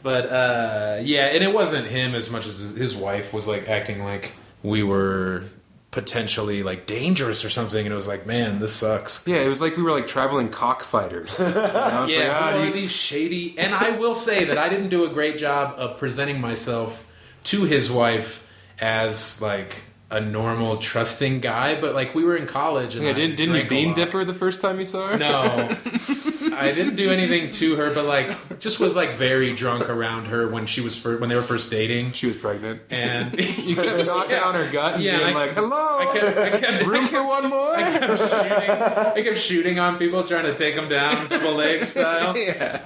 But 0.02 0.26
uh, 0.26 0.98
yeah, 1.02 1.26
and 1.26 1.44
it 1.44 1.54
wasn't 1.54 1.86
him 1.86 2.14
as 2.14 2.28
much 2.28 2.46
as 2.46 2.58
his, 2.58 2.74
his 2.74 2.96
wife 2.96 3.32
was 3.32 3.46
like 3.46 3.68
acting 3.68 4.02
like 4.02 4.32
we 4.62 4.82
were 4.82 5.44
potentially 5.92 6.62
like 6.64 6.86
dangerous 6.86 7.44
or 7.44 7.50
something, 7.50 7.84
and 7.86 7.92
it 7.92 7.96
was 7.96 8.08
like, 8.08 8.26
man, 8.26 8.58
this 8.58 8.72
sucks. 8.72 9.22
Yeah, 9.26 9.36
it 9.36 9.46
was 9.48 9.60
like 9.60 9.76
we 9.76 9.82
were 9.84 9.92
like 9.92 10.08
traveling 10.08 10.48
cockfighters. 10.48 11.38
You 11.38 11.54
know, 11.54 12.06
Yeah, 12.06 12.28
like, 12.32 12.42
ah, 12.42 12.52
who 12.52 12.58
are 12.58 12.66
you- 12.66 12.72
these 12.72 12.90
shady? 12.90 13.54
And 13.58 13.72
I 13.74 13.90
will 13.90 14.14
say 14.14 14.44
that 14.46 14.58
I 14.58 14.68
didn't 14.68 14.88
do 14.88 15.04
a 15.04 15.08
great 15.08 15.38
job 15.38 15.74
of 15.78 15.98
presenting 15.98 16.40
myself 16.40 17.06
to 17.44 17.62
his 17.64 17.90
wife 17.90 18.44
as 18.80 19.40
like 19.40 19.82
a 20.10 20.20
normal, 20.20 20.76
trusting 20.78 21.40
guy. 21.40 21.80
But 21.80 21.94
like 21.94 22.14
we 22.14 22.24
were 22.24 22.36
in 22.36 22.46
college, 22.46 22.94
and 22.96 23.04
Yeah, 23.04 23.10
I 23.10 23.14
didn't, 23.14 23.36
didn't 23.36 23.54
you 23.54 23.68
bean 23.68 23.88
lot. 23.88 23.96
dip 23.96 24.12
her 24.12 24.24
the 24.24 24.34
first 24.34 24.60
time 24.60 24.80
you 24.80 24.86
saw 24.86 25.08
her? 25.08 25.18
No, 25.18 25.30
I 26.54 26.72
didn't 26.72 26.96
do 26.96 27.10
anything 27.10 27.50
to 27.50 27.76
her, 27.76 27.92
but 27.94 28.04
like 28.04 28.58
just 28.60 28.78
was 28.80 28.94
like 28.96 29.14
very 29.16 29.52
drunk 29.52 29.88
around 29.88 30.26
her 30.26 30.48
when 30.48 30.66
she 30.66 30.80
was 30.80 30.98
fir- 30.98 31.18
when 31.18 31.28
they 31.28 31.34
were 31.36 31.42
first 31.42 31.70
dating, 31.70 32.12
She 32.12 32.26
was 32.26 32.36
pregnant. 32.36 32.82
and 32.90 33.34
You 33.58 33.74
kept 33.76 34.06
knocking 34.06 34.32
Yeah. 34.32 34.42
on 34.44 34.54
her 34.54 34.70
gut 34.70 34.94
and 34.94 35.02
Yeah, 35.02 35.18
being 35.18 35.36
I- 35.36 35.40
like, 35.46 35.50
hello, 35.54 35.98
I 35.98 36.04
kept, 36.18 36.38
I 36.38 36.58
kept, 36.58 36.86
room 36.86 37.04
I 37.04 37.08
for 37.08 37.26
one 37.26 37.48
more? 37.50 37.74
I 37.76 37.82
kept 37.98 38.18
shooting. 38.18 38.70
I 38.70 39.22
kept 39.22 39.38
shooting 39.38 39.78
on 39.78 39.98
people, 39.98 40.24
trying 40.24 40.44
to 40.44 40.54
take 40.54 40.74
them 40.76 40.88
down, 40.88 41.28
double 41.28 41.54
leg 41.54 41.84
style. 41.84 42.36
yeah. 42.36 42.80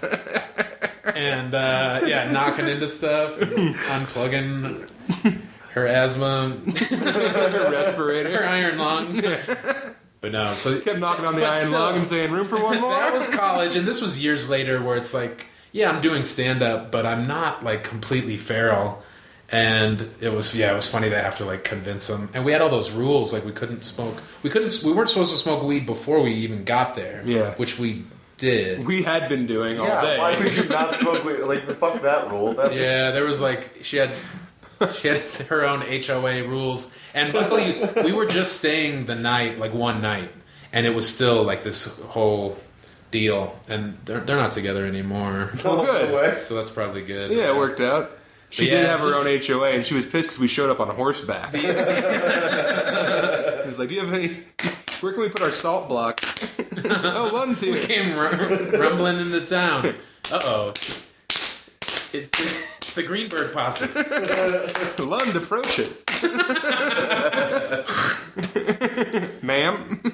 and 1.15 1.55
uh, 1.55 2.01
yeah, 2.07 2.31
knocking 2.31 2.69
into 2.69 2.89
stuff, 2.89 3.39
unplugging 3.39 4.89
her 5.73 5.87
asthma, 5.87 6.57
Her 6.91 8.25
her 8.31 8.45
iron 8.49 8.79
lung. 8.79 9.23
But 10.21 10.33
no, 10.33 10.55
so 10.55 10.81
Kept 10.81 10.99
knocking 10.99 11.25
on 11.25 11.35
the 11.35 11.43
But 11.43 11.51
iron 11.53 11.67
still. 11.67 11.79
lung 11.79 11.97
and 11.99 12.09
saying, 12.09 12.33
room 12.33 12.49
for 12.49 12.61
one 12.63 12.81
more? 12.81 12.91
that 12.95 13.15
was 13.15 13.29
college, 13.33 13.77
and 13.77 13.87
this 13.87 14.01
was 14.01 14.23
years 14.23 14.49
later, 14.49 14.83
where 14.83 14.97
it's 14.97 15.13
like, 15.15 15.47
yeah, 15.73 15.91
I'm 15.91 16.01
doing 16.01 16.25
stand 16.25 16.63
up, 16.63 16.91
but 16.91 17.05
I'm 17.07 17.27
not 17.27 17.63
like 17.65 17.85
completely 17.85 18.39
feral. 18.39 19.03
And 19.49 20.09
it 20.21 20.31
was 20.31 20.57
yeah, 20.57 20.73
it 20.73 20.75
was 20.75 20.91
funny 20.91 21.09
to 21.09 21.17
have 21.23 21.37
to 21.37 21.45
like 21.45 21.63
convince 21.63 22.09
them. 22.09 22.31
And 22.35 22.45
we 22.45 22.51
had 22.51 22.61
all 22.63 22.69
those 22.69 22.91
rules, 22.91 23.33
like 23.33 23.45
we 23.45 23.53
couldn't 23.53 23.85
smoke, 23.85 24.21
we 24.43 24.51
couldn't, 24.51 24.83
we 24.85 24.93
weren't 24.93 25.09
supposed 25.09 25.31
to 25.33 25.39
smoke 25.39 25.63
weed 25.63 25.87
before 25.87 26.21
we 26.21 26.33
even 26.35 26.65
got 26.65 26.95
there. 26.95 27.23
Yeah. 27.25 27.53
which 27.55 27.79
we 27.79 28.05
did. 28.39 28.85
we 28.87 29.05
had 29.05 29.29
been 29.29 29.47
doing 29.47 29.79
all 29.79 29.87
Yeah, 29.87 30.01
day. 30.03 30.19
why 30.19 30.37
would 30.37 30.57
you 30.57 30.69
not 30.69 30.95
smoke 30.97 31.25
weed? 31.25 31.41
Like, 31.43 31.65
the 31.65 31.75
fuck 31.75 32.03
that 32.03 32.29
rule. 32.31 32.55
That's 32.55 32.79
Yeah, 32.81 33.13
there 33.13 33.25
was 33.25 33.41
like 33.41 33.79
she 33.83 33.99
had 33.99 34.13
she 34.97 35.09
had 35.09 35.19
her 35.49 35.65
own 35.65 35.81
HOA 35.83 36.43
rules, 36.49 36.93
and 37.17 37.35
luckily 37.35 37.81
we 38.05 38.13
were 38.13 38.27
just 38.27 38.53
staying 38.57 39.07
the 39.07 39.17
night, 39.17 39.59
like 39.59 39.75
one 39.75 40.01
night, 40.01 40.31
and 40.73 40.87
it 40.87 40.95
was 40.95 41.09
still 41.09 41.43
like 41.43 41.65
this 41.65 41.99
whole 42.01 42.57
deal. 43.11 43.59
And 43.69 43.99
they're 44.05 44.21
they're 44.21 44.37
not 44.37 44.53
together 44.53 44.87
anymore, 44.87 45.51
Well, 45.65 45.77
good. 45.85 46.39
So 46.39 46.55
that's 46.55 46.71
probably 46.71 47.03
good. 47.03 47.33
yeah, 47.33 47.49
it 47.49 47.57
worked 47.57 47.81
out. 47.81 48.13
She 48.51 48.67
But 48.67 48.71
did 48.77 48.87
have 48.87 49.01
her 49.01 49.11
just- 49.11 49.53
own 49.53 49.59
HOA, 49.61 49.71
and 49.71 49.85
she 49.85 49.95
was 49.95 50.07
pissed 50.07 50.29
because 50.29 50.39
we 50.39 50.47
showed 50.47 50.71
up 50.71 50.79
on 50.79 50.89
horseback. 50.95 51.53
He's 51.55 51.65
like, 53.79 53.89
"Do 53.89 53.95
you 53.97 54.01
have 54.05 54.15
any? 54.15 54.45
Where 55.01 55.13
can 55.13 55.21
we 55.23 55.29
put 55.29 55.43
our 55.43 55.51
salt 55.53 55.89
block?" 55.89 56.21
oh, 56.85 57.31
Lund's 57.33 57.63
We 57.63 57.81
came 57.81 58.17
ru- 58.17 58.71
rumbling 58.79 59.19
into 59.21 59.41
town. 59.45 59.95
Uh 60.31 60.41
oh, 60.45 60.69
it's 62.13 62.31
the, 62.31 62.67
it's 62.87 62.95
the 62.95 63.03
Greenberg 63.03 63.53
posse. 63.53 63.87
Lund 65.03 65.35
approaches. 65.35 66.05
Ma'am, 69.43 70.01
he 70.05 70.11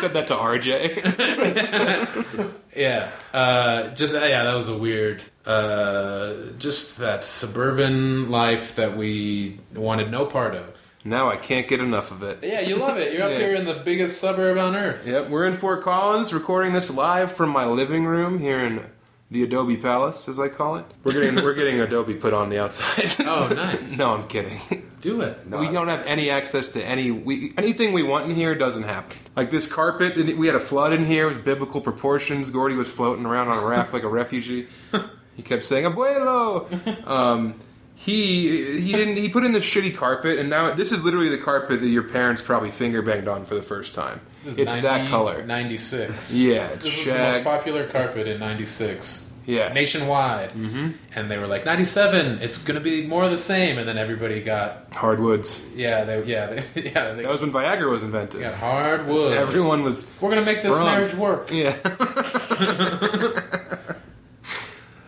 said 0.00 0.12
that 0.14 0.26
to 0.28 0.34
RJ. 0.34 2.52
Yeah, 2.76 3.10
uh, 3.32 3.88
just 3.90 4.14
uh, 4.14 4.18
yeah, 4.18 4.44
that 4.44 4.54
was 4.54 4.68
a 4.68 4.76
weird. 4.76 5.22
Uh, 5.46 6.34
just 6.58 6.98
that 6.98 7.24
suburban 7.24 8.30
life 8.30 8.74
that 8.76 8.96
we 8.96 9.60
wanted 9.74 10.10
no 10.10 10.26
part 10.26 10.54
of. 10.54 10.94
Now 11.04 11.28
I 11.30 11.36
can't 11.36 11.68
get 11.68 11.80
enough 11.80 12.10
of 12.10 12.22
it. 12.22 12.38
Yeah, 12.42 12.60
you 12.60 12.76
love 12.76 12.96
it. 12.98 13.12
You're 13.12 13.24
up 13.24 13.30
Yeah. 13.30 13.38
here 13.38 13.54
in 13.54 13.66
the 13.66 13.74
biggest 13.74 14.20
suburb 14.20 14.56
on 14.58 14.74
earth. 14.74 15.06
Yep, 15.06 15.28
we're 15.28 15.44
in 15.44 15.54
Fort 15.54 15.82
Collins, 15.82 16.32
recording 16.32 16.72
this 16.72 16.90
live 16.90 17.32
from 17.32 17.50
my 17.50 17.66
living 17.66 18.06
room 18.06 18.38
here 18.38 18.60
in 18.60 18.86
the 19.34 19.42
Adobe 19.42 19.76
Palace, 19.76 20.28
as 20.28 20.38
I 20.38 20.48
call 20.48 20.76
it. 20.76 20.84
We're 21.02 21.12
getting 21.12 21.34
we're 21.44 21.54
getting 21.54 21.80
Adobe 21.80 22.14
put 22.14 22.32
on 22.32 22.48
the 22.48 22.58
outside. 22.62 23.12
Oh, 23.26 23.48
nice. 23.48 23.98
no, 23.98 24.14
I'm 24.14 24.28
kidding. 24.28 24.60
Do 25.00 25.20
it. 25.22 25.38
we 25.50 25.70
don't 25.70 25.88
have 25.88 26.06
any 26.06 26.30
access 26.30 26.72
to 26.72 26.82
any 26.84 27.10
we, 27.10 27.52
anything 27.58 27.92
we 27.92 28.02
want 28.02 28.30
in 28.30 28.34
here 28.36 28.54
doesn't 28.54 28.84
happen. 28.84 29.16
Like 29.36 29.50
this 29.50 29.66
carpet, 29.66 30.16
we 30.38 30.46
had 30.46 30.56
a 30.56 30.60
flood 30.60 30.92
in 30.92 31.04
here. 31.04 31.24
It 31.24 31.28
was 31.28 31.38
biblical 31.38 31.80
proportions. 31.80 32.50
Gordy 32.50 32.74
was 32.76 32.88
floating 32.88 33.26
around 33.26 33.48
on 33.48 33.58
a 33.62 33.66
raft 33.66 33.92
like 33.92 34.04
a 34.04 34.08
refugee. 34.08 34.68
He 35.34 35.42
kept 35.42 35.64
saying 35.64 35.84
"abuelo." 35.84 37.06
Um, 37.06 37.56
he 37.96 38.80
he 38.80 38.92
didn't. 38.92 39.16
He 39.16 39.28
put 39.28 39.44
in 39.44 39.52
the 39.52 39.58
shitty 39.58 39.96
carpet, 39.96 40.38
and 40.38 40.48
now 40.48 40.72
this 40.72 40.92
is 40.92 41.04
literally 41.04 41.28
the 41.28 41.38
carpet 41.38 41.80
that 41.80 41.88
your 41.88 42.04
parents 42.04 42.40
probably 42.40 42.70
finger 42.70 43.02
banged 43.02 43.28
on 43.28 43.44
for 43.46 43.54
the 43.56 43.62
first 43.62 43.94
time. 43.94 44.20
This 44.44 44.54
is 44.54 44.58
It's 44.60 44.72
that 44.74 45.08
color. 45.08 45.44
96. 45.44 46.34
Yeah, 46.34 46.66
it's 46.68 46.84
This 46.84 46.98
was 46.98 47.06
the 47.06 47.18
most 47.18 47.44
popular 47.44 47.86
carpet 47.88 48.26
in 48.26 48.38
96. 48.40 49.23
Yeah. 49.46 49.72
Nationwide. 49.72 50.50
Mm-hmm. 50.50 50.90
And 51.14 51.30
they 51.30 51.38
were 51.38 51.46
like, 51.46 51.64
97, 51.64 52.38
it's 52.42 52.58
going 52.58 52.76
to 52.76 52.80
be 52.80 53.06
more 53.06 53.24
of 53.24 53.30
the 53.30 53.38
same. 53.38 53.78
And 53.78 53.86
then 53.88 53.98
everybody 53.98 54.40
got, 54.42 54.92
Hardwoods. 54.92 55.60
yeah, 55.74 56.04
they, 56.04 56.22
yeah, 56.24 56.46
they, 56.46 56.64
yeah, 56.92 57.12
they 57.12 57.22
That 57.22 57.30
was 57.32 57.40
when 57.42 57.52
Viagra 57.52 57.90
was 57.90 58.02
invented. 58.02 58.40
got 58.40 58.54
hardwood. 58.54 59.34
Everyone 59.36 59.82
was. 59.82 60.10
We're 60.20 60.30
going 60.30 60.42
to 60.42 60.46
make 60.46 60.62
this 60.62 60.78
marriage 60.78 61.14
work. 61.14 61.50
Yeah. 61.50 61.76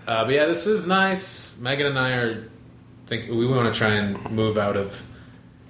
Uh, 0.06 0.24
but 0.24 0.34
yeah, 0.34 0.46
this 0.46 0.68
is 0.68 0.86
nice. 0.86 1.58
Megan 1.58 1.86
and 1.86 1.98
I 1.98 2.12
are 2.12 2.48
think 3.06 3.28
we 3.28 3.44
want 3.44 3.72
to 3.72 3.76
try 3.76 3.94
and 3.94 4.30
move 4.30 4.56
out 4.56 4.76
of 4.76 5.04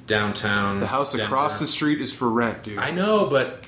downtown. 0.07 0.81
The 0.81 0.87
house 0.87 1.15
across 1.15 1.59
the 1.59 1.67
street 1.67 2.03
is 2.03 2.13
for 2.13 2.29
rent, 2.29 2.63
dude. 2.65 2.79
I 2.79 2.91
know, 2.91 3.27
but 3.31 3.65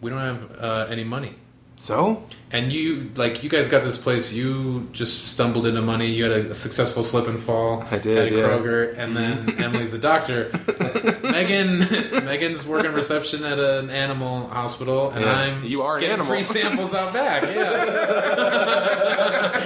we 0.00 0.10
don't 0.10 0.18
have 0.18 0.58
uh, 0.58 0.86
any 0.90 1.04
money. 1.04 1.36
so? 1.78 2.24
And 2.50 2.72
you, 2.72 3.10
like, 3.14 3.42
you 3.44 3.50
guys 3.50 3.68
got 3.68 3.84
this 3.84 3.98
place. 3.98 4.32
You 4.32 4.88
just 4.92 5.26
stumbled 5.26 5.66
into 5.66 5.82
money. 5.82 6.06
You 6.06 6.30
had 6.30 6.46
a, 6.46 6.50
a 6.52 6.54
successful 6.54 7.04
slip 7.04 7.26
and 7.28 7.38
fall. 7.38 7.84
I 7.90 7.98
did, 7.98 8.28
At 8.28 8.32
yeah. 8.32 8.38
Kroger, 8.44 8.96
and 8.96 9.14
then 9.14 9.60
Emily's 9.62 9.92
a 9.92 9.98
doctor. 9.98 10.50
Megan, 11.24 11.80
Megan's 12.24 12.66
working 12.66 12.92
reception 12.92 13.44
at 13.44 13.58
an 13.58 13.90
animal 13.90 14.46
hospital, 14.48 15.10
and 15.10 15.24
Yeah. 15.26 15.32
I'm 15.34 15.62
You 15.64 15.82
are 15.82 15.96
an 15.96 16.00
getting 16.00 16.14
animal. 16.14 16.32
free 16.32 16.40
samples 16.42 16.94
out 16.94 17.12
back. 17.12 17.42
Yeah, 17.42 18.54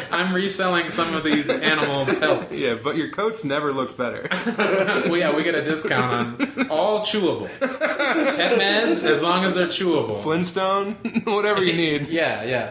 I'm 0.11 0.35
reselling 0.35 0.91
some 0.91 1.15
of 1.15 1.23
these 1.25 1.49
animal 1.49 2.05
pelts. 2.07 2.59
Yeah, 2.61 2.75
but 2.83 2.97
your 2.97 3.11
coats 3.11 3.45
never 3.45 3.73
looked 3.73 3.97
better. 3.97 4.27
well, 5.09 5.17
yeah, 5.17 5.37
we 5.37 5.45
get 5.45 5.55
a 5.55 5.63
discount 5.63 6.43
on 6.43 6.67
all 6.69 6.99
chewables, 7.01 7.49
pet 7.79 8.59
meds, 8.59 9.05
as 9.09 9.23
long 9.23 9.45
as 9.45 9.55
they're 9.55 9.69
chewable. 9.69 10.21
Flintstone, 10.21 10.95
whatever 11.25 11.63
you 11.63 11.75
need. 11.75 12.09
Yeah, 12.09 12.43
yeah. 12.43 12.71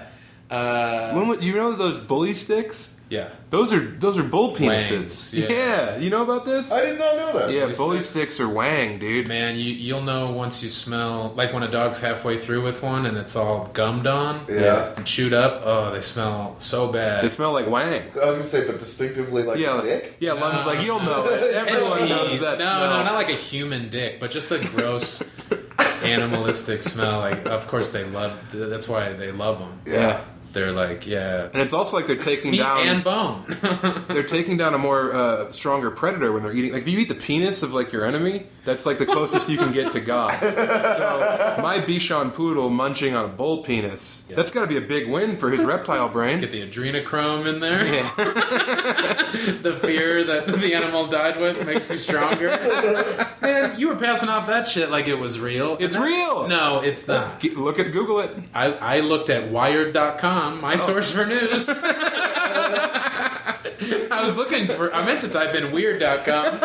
Uh, 0.52 1.14
When, 1.14 1.28
would- 1.30 1.44
you 1.44 1.56
know 1.56 1.72
those 1.76 1.98
bully 2.00 2.34
sticks? 2.34 2.96
yeah. 3.10 3.30
Those 3.50 3.74
are 3.74 3.80
those 3.82 4.18
are 4.18 4.24
bull 4.24 4.56
penises. 4.56 4.92
Wangs, 4.92 5.34
yeah. 5.34 5.98
you 5.98 6.10
know 6.10 6.24
about 6.24 6.46
this? 6.46 6.72
I 6.72 6.86
did 6.86 6.98
not 7.00 7.16
know 7.18 7.40
that. 7.40 7.52
yeah, 7.52 7.64
bully 7.66 7.76
bully 7.76 8.00
sticks. 8.00 8.36
sticks 8.36 8.40
are 8.40 8.48
wang, 8.48 9.00
dude. 9.00 9.28
Man, 9.28 9.56
you 9.58 9.74
you'll 9.74 10.02
know 10.02 10.32
once 10.32 10.64
you 10.64 10.70
smell 10.70 11.34
like 11.36 11.52
when 11.54 11.62
a 11.64 11.70
dog's 11.70 12.00
halfway 12.00 12.38
through 12.40 12.62
with 12.64 12.82
one 12.82 13.06
and 13.06 13.18
it's 13.18 13.36
all 13.36 13.70
gummed 13.74 14.08
on 14.08 14.46
Yeah. 14.48 14.94
and 14.96 15.06
chewed 15.06 15.34
up. 15.34 15.62
Oh, 15.66 15.92
they 15.92 16.00
smell 16.00 16.56
so 16.60 16.90
bad. 16.94 17.24
They 17.26 17.30
smell 17.30 17.52
like 17.52 17.68
wang. 17.68 18.04
I 18.14 18.26
was 18.28 18.36
gonna 18.38 18.44
say, 18.46 18.66
but 18.66 18.80
distinctively 18.80 19.44
like 19.44 19.58
Yeah, 19.60 19.82
dick. 19.82 20.16
yeah. 20.20 20.32
Lund's 20.34 20.66
like 20.66 20.82
you'll 20.86 21.02
know 21.02 21.26
it. 21.28 21.54
And 21.58 21.68
Everyone 21.70 22.08
knows 22.08 22.40
that 22.40 22.60
no, 22.60 22.66
smell. 22.66 22.90
no, 22.90 23.04
not 23.04 23.14
like 23.16 23.30
a 23.30 23.34
human 23.52 23.90
dick, 23.90 24.20
but 24.22 24.32
just 24.32 24.52
a 24.52 24.60
gross 24.60 25.22
animalistic 26.04 26.82
smell. 26.84 27.20
Like, 27.20 27.46
of 27.48 27.68
course 27.68 27.90
they 27.92 28.04
love. 28.06 28.32
That's 28.54 28.88
why 28.88 29.14
they 29.14 29.32
love 29.32 29.60
them. 29.60 29.82
yeah. 29.86 30.22
They're 30.54 30.72
like, 30.72 31.08
yeah, 31.08 31.46
And 31.54 31.62
it's 31.62 31.74
also 31.74 31.96
like 31.98 32.08
they're 32.08 32.16
taking 32.16 32.52
meat 32.52 32.58
down. 32.58 32.88
and 32.88 33.04
bone. 33.04 34.06
they're 34.10 34.24
taking 34.24 34.58
down 34.58 34.74
a 34.74 34.78
more 34.78 35.14
uh, 35.14 35.52
stronger 35.52 35.92
predator 35.92 36.32
when 36.32 36.44
they're 36.44 36.54
eating. 36.54 36.74
Like 36.74 36.84
if 36.84 36.90
you 36.90 37.00
eat 37.00 37.10
the 37.10 37.16
penis 37.16 37.64
of 37.64 37.74
like 37.74 37.92
your 37.92 38.06
enemy, 38.06 38.48
that's 38.66 38.86
like 38.86 38.98
the 39.00 39.06
closest 39.06 39.50
you 39.50 39.58
can 39.58 39.72
get 39.72 39.92
to 39.94 40.00
God. 40.02 40.32
So 41.02 41.58
my 41.62 41.80
Bichon 41.80 42.34
poodle 42.34 42.70
munching 42.70 43.16
on 43.16 43.26
a 43.26 43.28
bull 43.28 43.64
penis. 43.64 44.24
Yeah. 44.30 44.36
That's 44.36 44.52
got 44.52 44.62
to 44.62 44.68
be 44.68 44.78
a 44.78 44.82
big 44.82 45.10
win 45.10 45.38
for 45.38 45.50
his 45.50 45.64
reptile 45.64 46.10
brain. 46.10 46.40
Get 46.40 46.52
the 46.52 46.68
adrenochrome 46.68 47.48
in 47.48 47.60
there. 47.60 47.86
Yeah. 47.86 48.12
the 49.62 49.78
fear 49.80 50.24
that 50.24 50.48
the 50.48 50.74
animal 50.74 51.08
died 51.08 51.40
with 51.40 51.66
makes 51.66 51.90
you 51.90 51.98
stronger. 51.98 52.48
Man, 53.42 53.80
you 53.80 53.88
were 53.88 53.96
passing 53.96 54.30
off 54.30 54.48
that 54.48 54.68
shit 54.68 54.92
like 54.92 55.08
it 55.08 55.16
was 55.16 55.40
real. 55.40 55.78
It's 55.80 55.98
real. 55.98 56.48
No, 56.48 56.82
it's 56.82 57.08
not. 57.08 57.44
Look 57.44 57.80
at 57.80 57.92
Google 57.92 58.20
it. 58.20 58.32
I, 58.54 58.74
I 58.74 59.00
looked 59.00 59.30
at 59.30 59.50
Wired.com, 59.52 60.41
Oh. 60.42 60.56
my 60.56 60.76
source 60.76 61.12
for 61.12 61.26
news. 61.26 61.70
I 64.12 64.24
was 64.24 64.38
looking 64.38 64.68
for. 64.68 64.94
I 64.94 65.06
meant 65.06 65.22
to 65.22 65.30
type 65.30 65.56
in 65.56 65.72
Weird.com. 65.72 66.60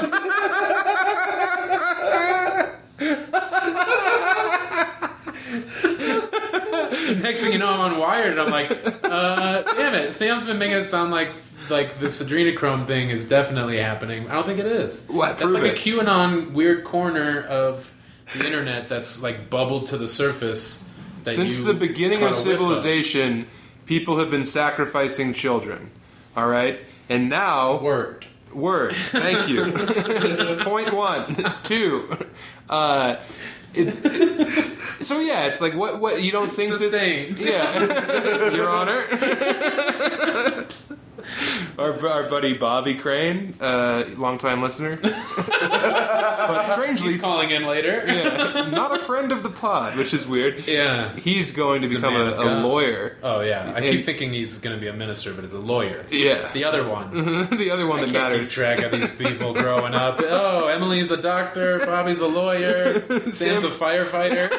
Next 7.22 7.42
thing 7.42 7.52
you 7.52 7.58
know, 7.58 7.68
I'm 7.68 7.80
on 7.80 7.98
Wired, 7.98 8.38
and 8.38 8.40
I'm 8.40 8.50
like, 8.50 8.70
uh, 9.04 9.62
damn 9.62 9.94
it! 9.94 10.12
Sam's 10.12 10.44
been 10.44 10.58
making 10.58 10.78
it 10.78 10.84
sound 10.84 11.12
like 11.12 11.32
like 11.70 11.98
this 11.98 12.22
adrenochrome 12.22 12.86
thing 12.86 13.10
is 13.10 13.28
definitely 13.28 13.78
happening. 13.78 14.28
I 14.28 14.34
don't 14.34 14.46
think 14.46 14.58
it 14.58 14.66
is. 14.66 15.06
What? 15.08 15.38
That's 15.38 15.52
like 15.52 15.64
it. 15.64 15.78
a 15.78 15.82
QAnon 15.82 16.52
weird 16.52 16.84
corner 16.84 17.42
of 17.42 17.94
the 18.34 18.44
internet 18.46 18.88
that's 18.88 19.22
like 19.22 19.50
bubbled 19.50 19.86
to 19.86 19.96
the 19.96 20.08
surface. 20.08 20.88
that 21.24 21.34
Since 21.34 21.58
the 21.58 21.74
beginning 21.74 22.22
of 22.22 22.34
civilization, 22.34 23.46
people 23.86 24.18
have 24.18 24.30
been 24.30 24.44
sacrificing 24.44 25.32
children. 25.32 25.90
All 26.36 26.48
right, 26.48 26.80
and 27.08 27.28
now 27.28 27.78
Word. 27.78 28.26
Word. 28.52 28.94
Thank 28.94 29.48
you. 29.48 29.70
Point 30.64 30.92
one. 30.92 31.54
Two. 31.62 32.10
Uh, 32.68 33.16
it, 33.74 34.74
so 35.00 35.20
yeah, 35.20 35.46
it's 35.46 35.60
like 35.60 35.74
what? 35.74 36.00
What 36.00 36.22
you 36.22 36.32
don't 36.32 36.50
think? 36.50 36.72
Sustained. 36.72 37.36
That, 37.38 37.46
yeah, 37.46 38.50
Your 38.54 38.68
Honor. 38.68 39.06
our, 41.78 42.08
our 42.08 42.30
buddy 42.30 42.54
Bobby 42.54 42.94
Crane, 42.94 43.54
uh, 43.60 44.04
longtime 44.16 44.62
listener, 44.62 44.98
but 46.48 46.66
strangely, 46.72 47.12
He's 47.12 47.20
calling 47.20 47.50
in 47.50 47.66
later. 47.66 48.04
yeah, 48.06 48.68
not 48.70 48.94
a 48.94 48.98
friend 48.98 49.32
of 49.32 49.42
the 49.42 49.50
pod, 49.50 49.96
which 49.96 50.12
is 50.14 50.26
weird. 50.26 50.66
Yeah. 50.66 51.12
He's 51.16 51.52
going 51.52 51.82
to 51.82 51.88
He's 51.88 51.96
become 51.96 52.14
man 52.14 52.32
a, 52.32 52.36
a 52.36 52.60
lawyer. 52.66 53.16
Oh 53.22 53.40
yeah. 53.40 53.72
I 53.74 53.78
And- 53.78 53.84
keep 53.84 54.04
thinking 54.04 54.32
he's 54.32 54.58
going 54.58 54.74
to 54.76 54.80
be 54.80 54.88
a 54.88 54.92
minister, 54.92 55.32
but 55.34 55.44
he's 55.44 55.52
a 55.52 55.58
lawyer. 55.58 56.04
Yeah, 56.10 56.48
The 56.52 56.64
other 56.64 56.86
one. 56.88 57.10
the 57.50 57.70
other 57.70 57.86
one 57.86 58.00
I 58.00 58.04
that 58.06 58.12
can't 58.12 58.40
keep 58.42 58.50
track 58.50 58.80
of 58.80 58.92
these 58.92 59.14
people 59.14 59.52
growing 59.54 59.94
up. 59.94 60.20
Oh, 60.22 60.68
Emily's 60.68 61.10
a 61.10 61.16
doctor. 61.20 61.78
Bobby's 61.84 62.20
a 62.20 62.26
lawyer. 62.28 63.00
Sam's 63.32 63.64
a 63.64 63.68
firefighter. 63.70 64.50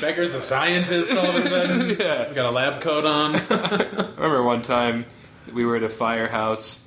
Becker's 0.00 0.34
a 0.34 0.40
scientist 0.40 1.12
all 1.12 1.24
of 1.26 1.34
a 1.36 1.40
sudden. 1.40 1.90
Yeah. 1.98 2.32
Got 2.32 2.46
a 2.46 2.50
lab 2.50 2.80
coat 2.80 3.04
on. 3.04 3.36
I 3.36 4.14
remember 4.16 4.42
one 4.42 4.62
time 4.62 5.06
we 5.52 5.64
were 5.64 5.76
at 5.76 5.82
a 5.82 5.88
firehouse, 5.88 6.83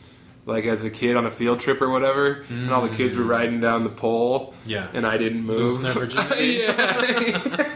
like 0.48 0.66
as 0.66 0.84
a 0.84 0.90
kid 0.90 1.16
on 1.16 1.26
a 1.28 1.32
field 1.32 1.60
trip 1.60 1.82
or 1.82 1.90
whatever, 1.90 2.44
and 2.50 2.72
all 2.72 2.82
the 2.82 2.96
kids 2.96 3.16
were 3.16 3.24
riding 3.24 3.60
down 3.60 3.84
the 3.84 3.90
pole. 3.92 4.56
Yeah. 4.66 4.88
And 4.94 5.06
I 5.06 5.18
didn't 5.18 5.44
move. 5.44 5.84
Yeah. 6.40 7.74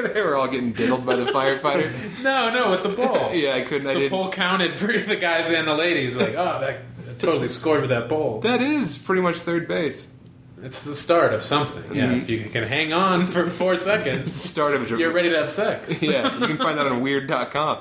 they 0.14 0.22
were 0.22 0.36
all 0.36 0.48
getting 0.48 0.72
diddled 0.72 1.04
by 1.06 1.16
the 1.16 1.26
firefighters. 1.26 1.92
No, 2.24 2.50
no, 2.50 2.70
with 2.70 2.82
the 2.82 2.88
pole. 2.94 3.34
Yeah, 3.34 3.54
I 3.54 3.60
couldn't. 3.62 3.86
I 3.86 3.92
The 3.94 4.00
didn't. 4.00 4.12
pole 4.12 4.30
counted 4.30 4.72
for 4.72 4.86
the 4.86 5.14
guys 5.16 5.50
and 5.50 5.68
the 5.68 5.74
ladies. 5.74 6.16
Like, 6.16 6.30
oh, 6.36 6.58
that 6.60 7.18
totally 7.18 7.48
scored 7.48 7.82
with 7.82 7.90
that 7.90 8.08
pole. 8.08 8.40
That 8.40 8.62
is 8.62 8.96
pretty 8.96 9.20
much 9.20 9.36
third 9.42 9.68
base. 9.68 10.10
It's 10.62 10.84
the 10.86 10.94
start 10.94 11.34
of 11.34 11.42
something. 11.42 11.94
Yeah, 11.94 12.06
Mhm. 12.06 12.16
if 12.16 12.30
you 12.30 12.38
can 12.44 12.64
hang 12.64 12.94
on 12.94 13.26
for 13.26 13.50
four 13.50 13.74
seconds, 13.74 14.32
Start 14.32 14.74
of 14.74 14.90
a 14.90 14.96
you're 14.96 15.12
ready 15.12 15.28
to 15.28 15.36
have 15.36 15.50
sex. 15.50 16.02
Yeah, 16.02 16.32
you 16.38 16.46
can 16.46 16.56
find 16.56 16.78
that 16.78 16.86
on 16.86 17.02
weird.com. 17.02 17.78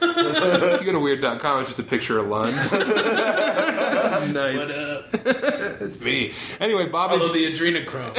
you 0.80 0.86
go 0.86 0.92
to 0.92 1.00
weird.com, 1.00 1.60
it's 1.60 1.70
just 1.70 1.78
a 1.78 1.82
picture 1.82 2.18
of 2.18 2.26
Lund. 2.26 2.56
What 4.06 4.30
nice. 4.30 4.70
up? 4.70 5.04
It's 5.82 6.00
me. 6.00 6.32
Anyway, 6.58 6.86
Bobby's. 6.86 7.20
Follow 7.20 7.32
the 7.32 7.52
adrenochrome. 7.52 8.14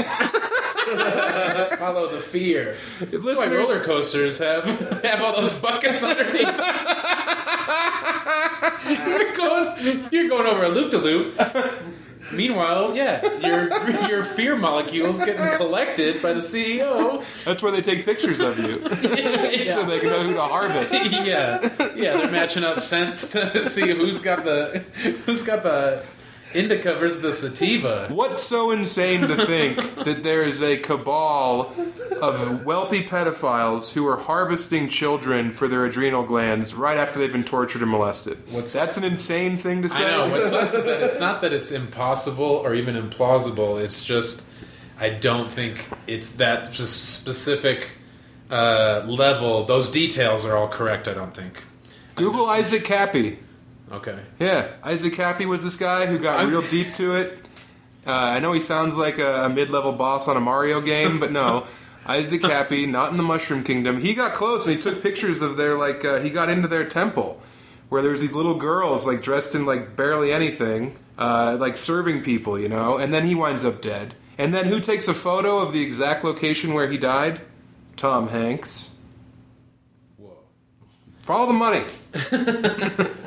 Follow 1.77 2.09
the 2.11 2.19
fear. 2.19 2.77
That's 2.99 3.37
why 3.37 3.47
roller 3.47 3.83
coasters 3.83 4.37
have 4.39 4.63
have 5.03 5.21
all 5.21 5.41
those 5.41 5.53
buckets 5.53 6.03
underneath. 6.03 6.43
you're 8.87 9.33
going, 9.35 10.07
you're 10.11 10.29
going 10.29 10.45
over 10.47 10.63
a 10.63 10.69
loop 10.69 10.91
to 10.91 10.97
loop. 10.97 11.35
Meanwhile, 12.31 12.95
yeah, 12.95 13.39
your 13.39 13.69
your 14.09 14.23
fear 14.23 14.55
molecules 14.55 15.19
getting 15.19 15.55
collected 15.57 16.21
by 16.21 16.33
the 16.33 16.39
CEO. 16.39 17.23
That's 17.45 17.63
where 17.63 17.71
they 17.71 17.81
take 17.81 18.05
pictures 18.05 18.39
of 18.39 18.59
you. 18.59 18.79
so 18.89 19.83
they 19.83 19.99
can 19.99 20.09
know 20.09 20.23
who 20.23 20.33
to 20.33 20.41
harvest. 20.41 20.93
yeah, 21.11 21.61
yeah, 21.95 22.17
they're 22.17 22.31
matching 22.31 22.63
up 22.63 22.81
scents 22.81 23.27
to 23.29 23.69
see 23.69 23.89
who's 23.89 24.19
got 24.19 24.43
the 24.43 24.79
who's 25.25 25.41
got 25.41 25.63
the 25.63 26.03
Indica 26.53 26.95
versus 26.95 27.21
the 27.21 27.31
sativa. 27.31 28.07
What's 28.09 28.41
so 28.41 28.71
insane 28.71 29.21
to 29.21 29.45
think 29.45 29.77
that 30.05 30.23
there 30.23 30.43
is 30.43 30.61
a 30.61 30.77
cabal 30.77 31.73
of 32.21 32.65
wealthy 32.65 33.01
pedophiles 33.03 33.91
who 33.93 34.07
are 34.07 34.17
harvesting 34.17 34.87
children 34.89 35.51
for 35.51 35.67
their 35.67 35.85
adrenal 35.85 36.23
glands 36.23 36.73
right 36.73 36.97
after 36.97 37.19
they've 37.19 37.31
been 37.31 37.43
tortured 37.43 37.81
and 37.81 37.91
molested? 37.91 38.37
What's- 38.49 38.73
That's 38.73 38.97
an 38.97 39.03
insane 39.03 39.57
thing 39.57 39.81
to 39.81 39.89
say. 39.89 40.05
I 40.05 40.09
know. 40.11 40.31
What 40.31 40.45
sucks 40.45 40.73
is 40.73 40.85
that 40.85 41.01
it's 41.01 41.19
not 41.19 41.41
that 41.41 41.53
it's 41.53 41.71
impossible 41.71 42.45
or 42.45 42.73
even 42.73 42.95
implausible. 42.95 43.79
It's 43.83 44.05
just 44.05 44.43
I 44.99 45.09
don't 45.09 45.51
think 45.51 45.85
it's 46.07 46.31
that 46.33 46.73
sp- 46.73 46.87
specific 46.87 47.89
uh, 48.49 49.03
level. 49.05 49.63
Those 49.65 49.91
details 49.91 50.45
are 50.45 50.55
all 50.55 50.69
correct. 50.69 51.07
I 51.07 51.13
don't 51.13 51.33
think. 51.33 51.63
Google 52.15 52.47
Isaac 52.47 52.83
Kappy. 52.83 53.37
Okay. 53.91 54.19
Yeah, 54.39 54.67
Isaac 54.83 55.13
Kappy 55.13 55.45
was 55.45 55.63
this 55.63 55.75
guy 55.75 56.05
who 56.07 56.17
got 56.19 56.39
I'm- 56.39 56.49
real 56.49 56.61
deep 56.61 56.93
to 56.95 57.15
it. 57.15 57.39
Uh, 58.05 58.11
I 58.11 58.39
know 58.39 58.53
he 58.53 58.59
sounds 58.61 58.95
like 58.95 59.17
a, 59.17 59.45
a 59.45 59.49
mid-level 59.49 59.91
boss 59.91 60.27
on 60.29 60.37
a 60.37 60.39
Mario 60.39 60.79
game, 60.79 61.19
but 61.19 61.31
no. 61.31 61.65
Isaac 62.05 62.41
Kappy, 62.41 62.85
not 62.89 63.11
in 63.11 63.17
the 63.17 63.23
Mushroom 63.23 63.63
Kingdom. 63.65 63.99
He 63.99 64.13
got 64.13 64.33
close 64.33 64.65
and 64.65 64.73
he 64.75 64.81
took 64.81 65.03
pictures 65.03 65.41
of 65.41 65.57
their 65.57 65.75
like 65.75 66.05
uh, 66.05 66.19
he 66.19 66.29
got 66.29 66.47
into 66.49 66.69
their 66.69 66.87
temple 66.87 67.41
where 67.89 68.01
there 68.01 68.11
was 68.11 68.21
these 68.21 68.33
little 68.33 68.55
girls 68.55 69.05
like 69.05 69.21
dressed 69.21 69.53
in 69.55 69.65
like 69.65 69.97
barely 69.97 70.31
anything, 70.31 70.97
uh, 71.17 71.57
like 71.59 71.75
serving 71.75 72.21
people, 72.23 72.57
you 72.57 72.69
know. 72.69 72.97
And 72.97 73.13
then 73.13 73.25
he 73.25 73.35
winds 73.35 73.65
up 73.65 73.81
dead. 73.81 74.15
And 74.37 74.53
then 74.53 74.65
who 74.67 74.79
takes 74.79 75.09
a 75.09 75.13
photo 75.13 75.57
of 75.59 75.73
the 75.73 75.81
exact 75.81 76.23
location 76.23 76.73
where 76.73 76.89
he 76.89 76.97
died? 76.97 77.41
Tom 77.97 78.29
Hanks. 78.29 78.97
Whoa. 80.17 80.37
Follow 81.23 81.47
the 81.47 81.53
money. 81.53 81.83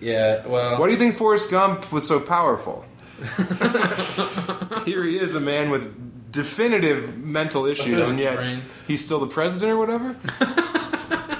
Yeah. 0.00 0.46
Well. 0.46 0.78
Why 0.80 0.86
do 0.86 0.92
you 0.92 0.98
think 0.98 1.16
Forrest 1.16 1.50
Gump 1.50 1.92
was 1.92 2.06
so 2.06 2.20
powerful? 2.20 2.84
Here 4.84 5.04
he 5.04 5.18
is, 5.18 5.34
a 5.34 5.40
man 5.40 5.70
with 5.70 6.32
definitive 6.32 7.16
mental 7.16 7.64
issues, 7.64 8.04
and 8.06 8.18
yet 8.18 8.36
Brains. 8.36 8.84
he's 8.86 9.04
still 9.04 9.20
the 9.20 9.28
president 9.28 9.70
or 9.70 9.76
whatever. 9.76 10.16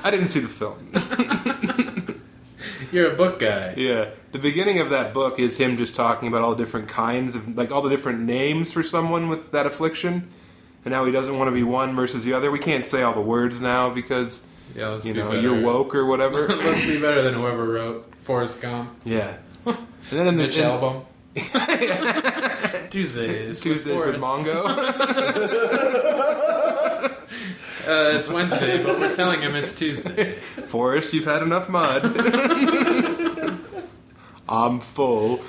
I 0.05 0.11
didn't 0.11 0.29
see 0.29 0.41
the 0.41 0.49
film. 0.49 0.91
You're 2.93 3.13
a 3.13 3.17
book 3.17 3.41
guy. 3.41 3.75
Yeah, 3.77 4.11
the 4.31 4.39
beginning 4.39 4.79
of 4.79 4.91
that 4.91 5.13
book 5.13 5.41
is 5.41 5.57
him 5.57 5.77
just 5.77 5.97
talking 5.97 6.29
about 6.29 6.43
all 6.43 6.55
the 6.55 6.63
different 6.63 6.89
kinds 6.89 7.35
of, 7.35 7.57
like 7.57 7.73
all 7.73 7.83
the 7.83 7.91
different 7.91 8.21
names 8.21 8.73
for 8.73 8.85
someone 8.85 9.29
with 9.29 9.51
that 9.51 9.67
affliction, 9.67 10.31
and 10.85 10.95
how 10.95 11.05
he 11.05 11.11
doesn't 11.11 11.37
want 11.37 11.49
to 11.49 11.53
be 11.53 11.65
one 11.65 11.97
versus 11.97 12.25
the 12.25 12.33
other. 12.33 12.53
We 12.53 12.61
can't 12.61 12.87
say 12.87 13.03
all 13.03 13.15
the 13.15 13.21
words 13.21 13.61
now 13.61 13.91
because 13.91 14.43
Yeah. 14.75 14.89
Let's 14.89 15.05
you 15.05 15.13
be 15.15 15.21
know 15.21 15.31
better. 15.31 15.41
you're 15.41 15.61
woke 15.61 15.95
or 15.95 16.07
whatever. 16.07 16.49
let's 16.49 16.85
be 16.85 17.01
better 17.01 17.23
than 17.23 17.35
whoever 17.35 17.65
wrote 17.69 18.15
Forrest 18.17 18.61
Gump. 18.63 18.91
yeah, 19.05 19.37
and 19.67 19.77
then 20.11 20.27
in 20.29 20.37
the 20.37 20.43
Mitch 20.45 20.57
Albom. 20.57 21.05
Tuesdays. 22.91 23.61
Tuesdays 23.61 23.87
with 23.97 24.21
Forrest. 24.21 24.47
Mongo. 24.47 24.65
Uh, 27.87 28.17
it's 28.17 28.29
Wednesday, 28.29 28.83
but 28.83 28.99
we're 28.99 29.15
telling 29.15 29.43
him 29.43 29.55
it's 29.55 29.75
Tuesday. 29.75 30.37
Forrest, 30.37 31.13
you've 31.13 31.27
had 31.27 31.43
enough 31.43 31.69
mud. 31.69 32.03
I'm 34.49 34.81
full. 34.81 35.43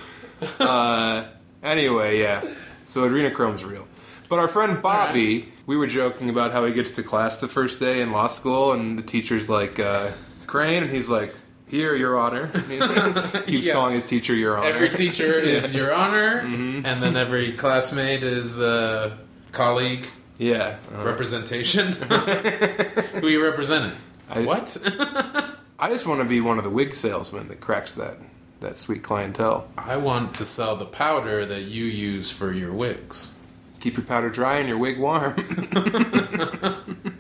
Uh, 0.60 1.28
anyway, 1.64 2.20
yeah. 2.20 2.44
So 2.88 3.08
adrenochrome's 3.08 3.64
real. 3.64 3.88
But 4.28 4.40
our 4.40 4.48
friend 4.50 4.82
Bobby, 4.82 5.54
we 5.66 5.76
were 5.78 5.88
joking 5.88 6.30
about 6.30 6.52
how 6.52 6.66
he 6.66 6.74
gets 6.74 6.92
to 6.92 7.04
class 7.04 7.38
the 7.38 7.48
first 7.48 7.80
day 7.80 8.02
in 8.02 8.12
law 8.12 8.28
school, 8.28 8.72
and 8.74 8.98
the 8.98 9.04
teacher's 9.04 9.50
like, 9.50 9.80
uh, 9.80 10.12
Crane, 10.48 10.84
and 10.84 10.92
he's 10.92 11.10
like, 11.10 11.34
here, 11.68 11.96
Your 11.96 12.18
Honor. 12.18 12.48
Keeps 13.48 13.66
Yeah. 13.68 13.74
calling 13.74 13.96
his 13.96 14.04
teacher 14.04 14.34
Your 14.36 14.58
Honor. 14.58 14.68
Every 14.68 14.90
teacher 14.96 15.34
is 15.40 15.74
your 15.74 15.92
honor, 15.94 16.40
and 16.40 16.84
then 16.86 17.18
every 17.18 17.54
classmate 17.54 18.24
is 18.24 18.62
uh, 18.62 19.18
colleague 19.52 20.06
yeah. 20.38 20.78
uh, 20.96 21.04
representation. 21.04 21.88
Who 23.22 23.28
you 23.28 23.44
representing? 23.44 23.98
I- 24.30 24.42
what? 24.46 24.78
I 25.80 25.90
just 25.90 26.06
want 26.08 26.22
to 26.22 26.26
be 26.26 26.40
one 26.40 26.58
of 26.58 26.64
the 26.64 26.70
wig 26.70 26.96
salesmen 26.96 27.48
that 27.50 27.60
cracks 27.60 27.92
that, 27.94 28.18
that 28.62 28.78
sweet 28.78 29.04
clientele. 29.04 29.68
I 29.78 29.98
want 29.98 30.36
to 30.36 30.46
sell 30.46 30.76
the 30.78 30.86
powder 30.86 31.46
that 31.46 31.64
you 31.64 31.84
use 31.86 32.32
for 32.32 32.52
your 32.54 32.72
wigs. 32.72 33.34
Keep 33.86 33.98
your 33.98 34.06
powder 34.08 34.32
dry 34.32 34.56
and 34.58 34.68
your 34.68 34.80
wig 34.80 34.98
warm. 34.98 35.36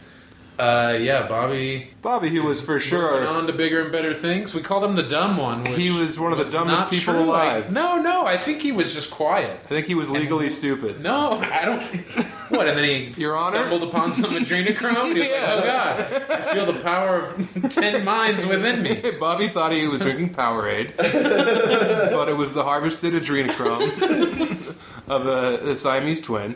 Uh, 0.57 0.97
yeah, 1.01 1.27
Bobby. 1.27 1.89
Bobby, 2.01 2.29
he 2.29 2.39
was 2.39 2.61
for 2.63 2.79
sure. 2.79 3.27
on 3.27 3.45
to 3.45 3.51
bigger 3.51 3.81
and 3.81 3.91
better 3.91 4.13
things. 4.13 4.55
We 4.55 4.61
called 4.61 4.85
him 4.85 4.95
the 4.95 5.03
dumb 5.03 5.35
one. 5.35 5.65
Which 5.65 5.75
He 5.75 5.91
was 5.91 6.17
one 6.17 6.31
of 6.31 6.37
the 6.37 6.45
dumbest 6.49 6.89
people 6.89 7.13
true. 7.15 7.23
alive. 7.25 7.73
No, 7.73 7.97
no, 8.01 8.25
I 8.25 8.37
think 8.37 8.61
he 8.61 8.71
was 8.71 8.93
just 8.93 9.11
quiet. 9.11 9.59
I 9.65 9.67
think 9.67 9.85
he 9.87 9.95
was 9.95 10.09
legally 10.09 10.47
stupid. 10.47 11.01
No, 11.01 11.31
I 11.33 11.65
don't. 11.65 11.81
What? 12.49 12.67
And 12.69 12.77
then 12.77 12.85
he 12.85 13.11
Your 13.21 13.35
Honor? 13.35 13.57
stumbled 13.67 13.83
upon 13.89 14.11
some 14.13 14.31
adrenochrome. 14.31 15.07
And 15.07 15.17
he 15.17 15.19
was 15.23 15.29
Yeah. 15.29 15.53
like, 15.55 15.63
"Oh 15.65 16.19
God, 16.27 16.31
I 16.31 16.53
feel 16.53 16.65
the 16.71 16.79
power 16.79 17.19
of 17.19 17.71
ten 17.73 18.05
minds 18.05 18.45
within 18.45 18.81
me." 18.81 19.11
Bobby 19.19 19.47
thought 19.49 19.71
he 19.73 19.87
was 19.87 20.01
drinking 20.01 20.29
Powerade, 20.35 20.95
but 20.95 22.29
it 22.29 22.37
was 22.37 22.53
the 22.53 22.63
harvested 22.63 23.13
adrenochrome 23.15 24.75
of 25.07 25.25
a, 25.27 25.71
a 25.71 25.75
Siamese 25.75 26.21
twin. 26.21 26.55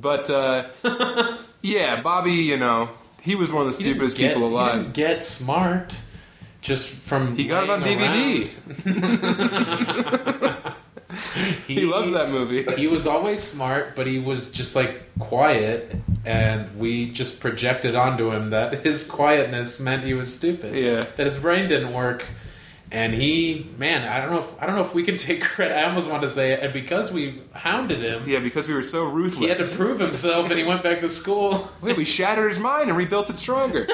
But 0.00 0.28
uh, 0.30 0.68
yeah, 1.62 2.00
Bobby, 2.00 2.32
you 2.32 2.56
know, 2.56 2.90
he 3.22 3.34
was 3.34 3.52
one 3.52 3.66
of 3.66 3.72
the 3.72 3.78
He 3.82 3.84
didn't 3.92 4.10
stupidest 4.10 4.16
get- 4.16 4.28
people 4.34 4.48
He 4.48 4.54
alive. 4.54 4.74
didn't 4.76 4.94
get 4.94 5.24
smart 5.24 5.94
just 6.62 6.88
from. 6.88 7.36
He 7.36 7.46
got 7.46 7.64
it 7.64 7.70
on 7.70 7.82
laying 7.82 7.98
DVD. 7.98 8.48
around. 10.52 10.74
He 11.66 11.80
loves 11.86 12.10
that 12.12 12.30
movie. 12.30 12.64
He 12.76 12.86
was 12.86 13.04
always 13.06 13.42
smart, 13.42 13.96
but 13.96 14.06
he 14.06 14.18
was 14.20 14.50
just 14.50 14.76
like 14.76 15.02
quiet, 15.18 15.96
and 16.24 16.78
we 16.78 17.10
just 17.10 17.40
projected 17.40 17.94
onto 17.96 18.30
him 18.30 18.48
that 18.48 18.84
his 18.84 19.02
quietness 19.08 19.80
meant 19.80 20.04
he 20.04 20.14
was 20.14 20.32
stupid. 20.32 20.74
Yeah. 20.74 21.06
that 21.16 21.26
his 21.26 21.36
brain 21.36 21.68
didn't 21.68 21.92
work, 21.92 22.26
and 22.92 23.14
he, 23.14 23.68
man, 23.78 24.06
I 24.08 24.18
don't 24.20 24.30
know 24.30 24.38
if 24.40 24.62
I 24.62 24.66
don't 24.66 24.74
know 24.74 24.82
if 24.82 24.94
we 24.94 25.02
can 25.02 25.16
take 25.28 25.42
credit. 25.42 25.76
I 25.76 25.84
almost 25.84 26.08
want 26.10 26.22
to 26.22 26.28
say 26.28 26.52
it, 26.52 26.60
and 26.60 26.72
because 26.72 27.12
we 27.12 27.40
hounded 27.54 28.00
him, 28.00 28.24
Yeah, 28.26 28.40
because 28.40 28.66
we 28.68 28.74
were 28.74 28.82
so 28.82 29.04
ruthless. 29.04 29.38
he 29.40 29.48
had 29.48 29.58
to 29.58 29.76
prove 29.76 30.00
himself, 30.00 30.50
and 30.50 30.58
he 30.58 30.64
went 30.64 30.82
back 30.82 31.00
to 31.00 31.08
school. 31.08 31.68
Wait, 31.80 31.96
we 31.96 32.04
shattered 32.04 32.48
his 32.50 32.58
mind 32.58 32.88
and 32.88 32.96
rebuilt 32.98 33.30
it 33.30 33.36
stronger. 33.36 33.86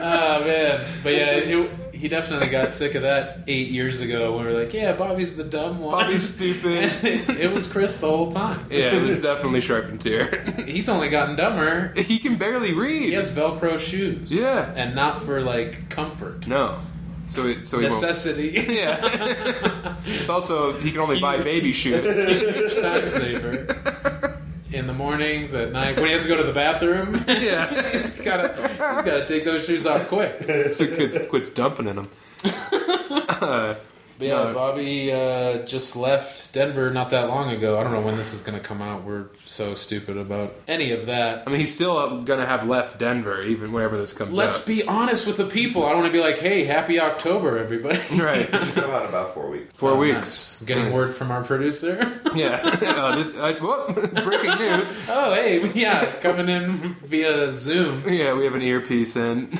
Oh 0.00 0.40
man, 0.44 0.84
but 1.02 1.12
yeah, 1.14 1.30
it, 1.32 1.70
he 1.98 2.08
definitely 2.08 2.48
got 2.48 2.72
sick 2.72 2.94
of 2.94 3.02
that 3.02 3.40
eight 3.46 3.68
years 3.68 4.00
ago 4.00 4.36
when 4.36 4.46
we 4.46 4.52
were 4.52 4.58
like, 4.60 4.72
yeah, 4.72 4.92
Bobby's 4.92 5.36
the 5.36 5.44
dumb 5.44 5.78
one. 5.80 5.92
Bobby's 5.92 6.34
stupid. 6.34 6.90
it 7.02 7.52
was 7.52 7.66
Chris 7.66 7.98
the 7.98 8.08
whole 8.08 8.32
time. 8.32 8.66
Yeah, 8.70 8.94
it 8.94 9.02
was 9.02 9.20
definitely 9.22 9.60
Sharpentier. 9.60 10.64
He's 10.66 10.88
only 10.88 11.08
gotten 11.08 11.36
dumber. 11.36 11.92
he 11.96 12.18
can 12.18 12.36
barely 12.36 12.72
read. 12.72 13.08
He 13.08 13.12
has 13.12 13.30
Velcro 13.30 13.78
shoes. 13.78 14.30
Yeah. 14.32 14.72
and 14.74 14.94
not 14.94 15.22
for 15.22 15.40
like 15.42 15.88
comfort, 15.90 16.46
No. 16.46 16.80
So 17.26 17.44
it, 17.46 17.66
so 17.66 17.78
he 17.78 17.84
necessity. 17.84 18.52
Yeah. 18.68 19.96
it's 20.06 20.30
also 20.30 20.72
he 20.80 20.90
can 20.90 21.00
only 21.00 21.20
buy 21.20 21.36
baby 21.36 21.74
shoes. 21.74 22.74
Time 22.80 23.10
saver. 23.10 24.37
In 24.70 24.86
the 24.86 24.92
mornings, 24.92 25.54
at 25.54 25.72
night, 25.72 25.96
when 25.96 26.06
he 26.06 26.12
has 26.12 26.22
to 26.22 26.28
go 26.28 26.36
to 26.36 26.42
the 26.42 26.52
bathroom, 26.52 27.24
Yeah. 27.28 27.90
he's 27.92 28.10
gotta 28.20 28.54
he's 28.68 28.76
gotta 28.78 29.26
take 29.26 29.44
those 29.44 29.64
shoes 29.64 29.86
off 29.86 30.08
quick. 30.08 30.42
So 30.74 30.86
kids 30.86 31.16
quits 31.30 31.50
dumping 31.50 31.88
in 31.88 31.96
them. 31.96 32.10
But 34.18 34.26
yeah, 34.26 34.42
No. 34.44 34.54
Bobby 34.54 35.12
uh, 35.12 35.58
just 35.64 35.94
left 35.94 36.52
Denver 36.52 36.90
not 36.90 37.10
that 37.10 37.28
long 37.28 37.50
ago. 37.50 37.78
I 37.78 37.84
don't 37.84 37.92
know 37.92 38.00
when 38.00 38.16
this 38.16 38.34
is 38.34 38.42
going 38.42 38.58
to 38.58 38.64
come 38.64 38.82
out. 38.82 39.04
We're 39.04 39.26
so 39.44 39.74
stupid 39.74 40.16
about 40.16 40.54
any 40.66 40.90
of 40.90 41.06
that. 41.06 41.44
I 41.46 41.50
mean, 41.50 41.60
he's 41.60 41.74
still 41.74 42.22
gonna 42.22 42.44
have 42.46 42.66
left 42.68 42.98
Denver 42.98 43.42
even 43.42 43.72
whenever 43.72 43.96
this 43.96 44.12
comes 44.12 44.30
out. 44.30 44.36
Let's 44.36 44.58
out. 44.60 44.66
be 44.66 44.82
honest 44.82 45.26
with 45.26 45.36
the 45.36 45.46
people. 45.46 45.84
I 45.86 45.90
don't 45.92 46.00
want 46.02 46.12
to 46.12 46.18
be 46.18 46.22
like, 46.22 46.38
"Hey, 46.38 46.64
happy 46.64 46.98
October, 47.00 47.58
everybody." 47.58 47.98
right. 48.18 48.48
It's 48.52 48.74
come 48.74 48.90
out 48.90 49.02
in 49.04 49.08
about 49.08 49.34
four 49.34 49.48
weeks. 49.50 49.72
Four 49.74 49.92
Oh, 49.92 49.98
weeks. 49.98 50.16
nice. 50.16 50.62
Getting 50.62 50.84
Nice. 50.86 50.94
word 50.94 51.14
from 51.14 51.30
our 51.30 51.42
producer. 51.44 52.20
Yeah. 52.34 52.60
oh, 52.62 53.16
this, 53.16 53.34
I, 53.38 53.52
whoop, 53.54 54.12
breaking 54.24 54.58
news. 54.58 54.92
oh, 55.08 55.32
hey, 55.34 55.72
yeah, 55.72 56.04
coming 56.20 56.48
in 56.48 56.94
via 57.04 57.52
Zoom. 57.52 58.02
Yeah, 58.06 58.34
we 58.34 58.44
have 58.44 58.54
an 58.54 58.62
earpiece 58.62 59.16
in. 59.16 59.50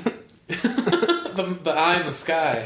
the, 0.48 1.58
the 1.62 1.70
eye 1.70 2.00
in 2.00 2.06
the 2.06 2.14
sky. 2.14 2.64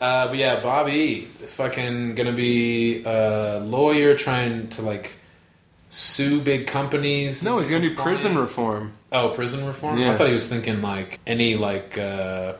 Uh, 0.00 0.28
but 0.28 0.36
yeah, 0.36 0.60
Bobby, 0.60 1.22
fucking 1.46 2.14
gonna 2.14 2.32
be 2.32 3.02
a 3.04 3.60
lawyer 3.60 4.14
trying 4.16 4.68
to 4.70 4.82
like 4.82 5.12
sue 5.88 6.40
big 6.40 6.66
companies. 6.66 7.42
No, 7.42 7.58
he's 7.58 7.68
gonna 7.70 7.88
do 7.88 7.94
prison 7.94 8.36
reform. 8.36 8.92
Oh, 9.12 9.30
prison 9.30 9.66
reform. 9.66 9.98
Yeah. 9.98 10.12
I 10.12 10.16
thought 10.16 10.28
he 10.28 10.32
was 10.32 10.48
thinking 10.48 10.82
like 10.82 11.18
any 11.26 11.56
like 11.56 11.98
uh, 11.98 12.54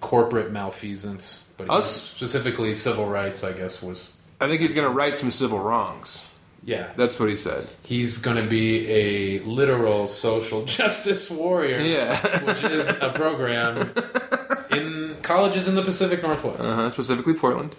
corporate 0.00 0.52
malfeasance, 0.52 1.46
but 1.56 1.70
Us- 1.70 1.90
specifically 2.10 2.74
civil 2.74 3.06
rights. 3.08 3.42
I 3.44 3.52
guess 3.52 3.82
was 3.82 4.14
I 4.40 4.46
think 4.48 4.60
he's 4.60 4.74
gonna 4.74 4.90
right 4.90 5.16
some 5.16 5.30
civil 5.30 5.58
wrongs. 5.58 6.30
yeah. 6.64 6.90
That's 6.96 7.18
what 7.18 7.28
he 7.30 7.36
said. 7.36 7.66
He's 7.82 8.18
gonna 8.18 8.44
be 8.46 8.86
a 8.90 9.38
literal 9.40 10.06
social 10.06 10.64
justice 10.78 11.30
warrior. 11.30 11.78
Yeah. 11.80 12.44
which 12.44 12.62
is 12.64 12.88
a 13.00 13.08
program 13.10 13.92
in 14.70 14.95
colleges 15.26 15.66
in 15.68 15.74
the 15.74 15.82
Pacific 15.82 16.22
Northwest. 16.22 16.62
Uh-huh, 16.68 16.88
specifically 16.90 17.34
Portland. 17.34 17.74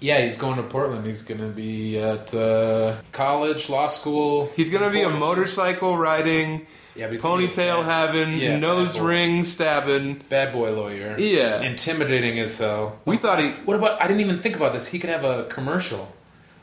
Yeah, 0.00 0.20
he's 0.24 0.36
going 0.36 0.56
to 0.56 0.64
Portland. 0.64 1.06
He's 1.06 1.22
going 1.22 1.40
to 1.40 1.46
be 1.64 1.96
at 1.98 2.34
uh, 2.34 2.96
college, 3.12 3.70
law 3.70 3.86
school. 3.86 4.50
He's 4.56 4.68
gonna 4.68 4.90
be 4.90 5.02
a 5.02 5.08
motorcycle 5.10 5.96
riding, 5.96 6.66
Yeah, 6.96 7.08
he's 7.08 7.22
gonna 7.22 7.38
be 7.38 7.44
a 7.44 7.48
ponytail 7.48 7.82
bad- 7.86 8.14
having, 8.14 8.38
Yeah, 8.38 8.58
nose 8.58 8.98
ring 8.98 9.44
stabbing. 9.44 10.22
bad 10.28 10.52
boy 10.52 10.72
lawyer. 10.72 11.16
Yeah. 11.18 11.62
intimidating 11.62 12.38
as 12.40 12.58
hell. 12.58 12.98
We 13.04 13.16
thought 13.16 13.38
he. 13.38 13.50
What 13.66 13.76
about? 13.76 14.02
I 14.02 14.08
didn't 14.08 14.22
even 14.26 14.38
think 14.40 14.56
about 14.56 14.72
this. 14.72 14.88
He 14.88 14.98
could 14.98 15.10
have 15.10 15.24
a 15.24 15.44
commercial, 15.44 16.12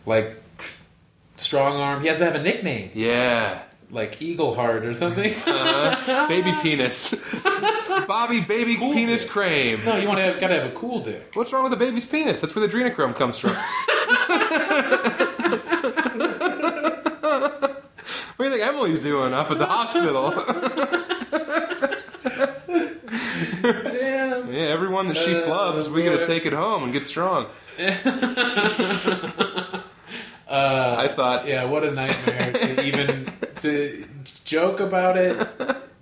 like 0.05 0.35
strong 1.37 1.79
arm. 1.79 2.01
He 2.01 2.07
has 2.09 2.17
to 2.19 2.25
have 2.25 2.35
a 2.35 2.43
nickname, 2.43 2.91
Yeah. 2.93 3.59
Like 3.91 4.21
Eagle 4.21 4.53
Heart 4.55 4.85
or 4.85 4.93
something. 4.93 5.33
Baby 6.27 6.53
penis. 6.61 7.13
Bobby 8.07 8.39
Baby 8.41 8.75
Cool 8.77 8.93
Penis 8.93 9.23
dick. 9.23 9.31
Cream. 9.31 9.83
no, 9.85 9.97
you 9.97 10.07
want 10.07 10.19
to 10.19 10.23
have, 10.23 10.39
gotta 10.39 10.55
have 10.59 10.71
a 10.71 10.75
cool 10.75 10.99
dick. 10.99 11.31
What's 11.33 11.51
wrong 11.53 11.63
with 11.63 11.71
the 11.71 11.77
baby's 11.77 12.05
penis? 12.05 12.41
That's 12.41 12.55
where 12.55 12.65
the 12.67 12.73
adrenochrome 12.73 13.15
comes 13.15 13.37
from. 13.37 13.51
what 17.19 18.37
do 18.37 18.45
you 18.45 18.51
think 18.51 18.63
Emily's 18.63 18.99
doing 19.01 19.33
up 19.33 19.51
at 19.51 19.57
the 19.59 19.65
hospital? 19.65 20.31
Damn. 23.61 24.51
yeah, 24.53 24.59
everyone 24.69 25.07
that 25.09 25.17
she 25.17 25.35
Uh, 25.35 25.41
flubs, 25.45 25.87
we 25.89 26.03
gotta 26.03 26.25
take 26.25 26.45
it 26.45 26.53
home 26.53 26.83
and 26.83 26.93
get 26.93 27.05
strong. 27.05 27.47
I 30.51 31.07
thought, 31.15 31.47
Yeah, 31.47 31.65
what 31.65 31.83
a 31.83 31.91
nightmare 31.91 32.53
to 32.53 32.85
even 32.85 33.31
to 33.59 34.05
joke 34.45 34.79
about 34.79 35.17
it. 35.17 35.47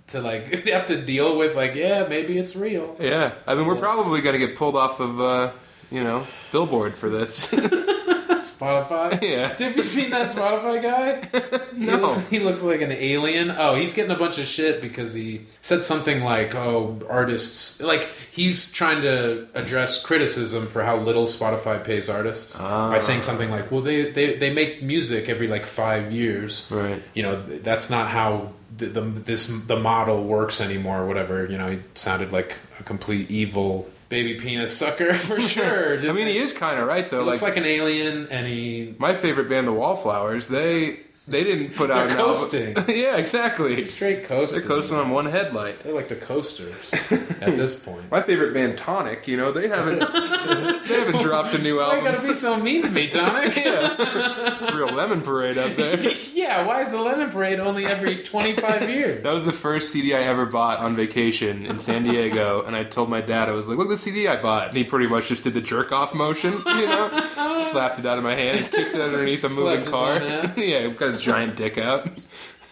To 0.08 0.20
like 0.22 0.66
have 0.68 0.86
to 0.86 1.00
deal 1.00 1.36
with 1.36 1.54
like, 1.54 1.74
yeah, 1.74 2.06
maybe 2.08 2.38
it's 2.38 2.56
real. 2.56 2.96
yeah. 2.98 3.32
I 3.46 3.54
mean, 3.54 3.66
we're 3.66 3.76
probably 3.76 4.20
gonna 4.22 4.38
get 4.38 4.56
pulled 4.56 4.76
off 4.76 5.00
of, 5.00 5.20
uh, 5.20 5.52
you 5.90 6.02
know, 6.02 6.26
Billboard 6.50 6.96
for 6.96 7.10
this. 7.10 7.52
Spotify. 8.40 9.20
yeah. 9.22 9.48
Have 9.56 9.76
you 9.76 9.82
seen 9.82 10.10
that 10.10 10.30
Spotify 10.30 10.82
guy? 10.82 11.58
He 11.78 11.84
No. 11.86 11.96
looks, 11.98 12.28
he 12.28 12.40
looks 12.40 12.60
like 12.62 12.80
an 12.80 12.90
alien. 12.90 13.52
Oh, 13.52 13.76
he's 13.76 13.94
getting 13.94 14.10
a 14.10 14.18
bunch 14.18 14.36
of 14.38 14.46
shit 14.48 14.80
because 14.80 15.14
he 15.14 15.46
said 15.60 15.84
something 15.84 16.24
like, 16.24 16.52
"Oh, 16.56 16.98
artists." 17.08 17.80
Like 17.80 18.08
he's 18.32 18.72
trying 18.72 19.02
to 19.02 19.46
address 19.54 20.02
criticism 20.04 20.66
for 20.66 20.82
how 20.82 20.96
little 20.96 21.26
Spotify 21.26 21.82
pays 21.82 22.08
artists 22.08 22.58
Ah. 22.58 22.90
by 22.90 22.98
saying 22.98 23.22
something 23.22 23.48
like, 23.50 23.70
"Well, 23.70 23.80
they, 23.82 24.10
they 24.10 24.34
they 24.36 24.52
make 24.52 24.82
music 24.82 25.28
every 25.28 25.46
like 25.46 25.64
five 25.64 26.10
years. 26.10 26.66
Right. 26.68 27.00
You 27.14 27.22
know, 27.22 27.40
that's 27.42 27.90
not 27.90 28.08
how 28.08 28.54
the, 28.76 28.86
the 28.86 29.00
this 29.02 29.46
the 29.66 29.76
model 29.78 30.24
works 30.24 30.60
anymore. 30.60 31.02
Or 31.02 31.06
whatever. 31.06 31.46
You 31.46 31.58
know, 31.58 31.70
he 31.70 31.78
sounded 31.94 32.32
like 32.32 32.56
a 32.80 32.82
complete 32.82 33.30
evil 33.30 33.88
baby 34.08 34.34
penis 34.34 34.76
sucker 34.76 35.14
for 35.28 35.40
sure. 35.40 35.98
I 36.08 36.12
mean, 36.12 36.26
he 36.26 36.38
is 36.38 36.52
kind 36.52 36.78
of 36.80 36.86
right 36.86 37.08
though. 37.08 37.20
He 37.20 37.26
looks 37.26 37.42
like 37.42 37.56
like 37.56 37.58
an 37.58 37.64
alien, 37.64 38.26
and 38.30 38.46
he 38.46 38.94
my 38.98 39.14
favorite 39.14 39.48
band, 39.48 39.66
the 39.66 39.72
Wallflowers, 39.72 40.48
they 40.48 40.98
they 41.28 41.44
didn't 41.44 41.74
put 41.76 41.90
out 41.90 42.06
an 42.10 42.16
album- 42.18 42.26
coasting. 42.26 42.74
yeah, 42.88 43.16
exactly. 43.16 43.86
straight 43.86 44.24
coasting. 44.24 44.60
They're 44.60 44.68
coasting 44.68 44.98
on 44.98 45.10
one 45.10 45.26
headlight. 45.26 45.80
They're 45.84 45.92
like 45.92 46.08
the 46.08 46.16
coasters 46.16 46.92
at 47.10 47.56
this 47.56 47.78
point. 47.78 48.10
My 48.10 48.22
favorite 48.22 48.54
band, 48.54 48.78
Tonic. 48.78 49.28
You 49.28 49.36
know, 49.36 49.52
they 49.52 49.68
haven't 49.68 49.98
they 50.88 50.94
haven't 50.98 51.20
dropped 51.22 51.54
a 51.54 51.58
new 51.58 51.80
album. 51.80 51.98
Why 52.04 52.10
you 52.10 52.16
gotta 52.16 52.26
be 52.28 52.34
so 52.34 52.56
mean 52.58 52.82
to 52.82 52.90
me, 52.90 53.08
Tonic? 53.08 53.56
Yeah, 53.56 54.58
it's 54.60 54.70
a 54.70 54.76
real 54.76 54.88
lemon 54.88 55.20
parade 55.20 55.58
up 55.58 55.76
there. 55.76 56.00
yeah, 56.34 56.64
why 56.66 56.82
is 56.82 56.92
the 56.92 57.00
Lemon 57.00 57.30
Parade 57.30 57.60
only 57.60 57.84
every 57.84 58.22
25 58.22 58.88
years? 58.88 59.22
That 59.22 59.34
was 59.34 59.44
the 59.44 59.52
first 59.52 59.90
CD 59.92 60.14
I 60.14 60.20
ever 60.22 60.46
bought 60.46 60.78
on 60.78 60.96
vacation 60.96 61.66
in 61.66 61.78
San 61.78 62.04
Diego, 62.04 62.62
and 62.62 62.74
I 62.74 62.84
told 62.84 63.10
my 63.10 63.20
dad 63.20 63.48
I 63.48 63.52
was 63.52 63.68
like, 63.68 63.76
"Look, 63.78 63.88
the 63.88 63.96
CD 63.96 64.28
I 64.28 64.40
bought," 64.40 64.68
and 64.68 64.76
he 64.76 64.84
pretty 64.84 65.06
much 65.08 65.28
just 65.28 65.44
did 65.44 65.54
the 65.54 65.60
jerk 65.60 65.92
off 65.92 66.14
motion, 66.14 66.52
you 66.66 66.86
know, 66.86 67.60
slapped 67.60 67.98
it 67.98 68.06
out 68.06 68.18
of 68.18 68.24
my 68.24 68.34
hand, 68.34 68.58
and 68.58 68.70
kicked 68.70 68.94
it 68.94 69.00
underneath 69.00 69.44
a 69.44 69.48
moving 69.60 69.84
car. 69.84 70.18
yeah, 70.56 70.86
got 70.88 71.08
his 71.08 71.17
giant 71.20 71.56
dick 71.56 71.78
out, 71.78 72.08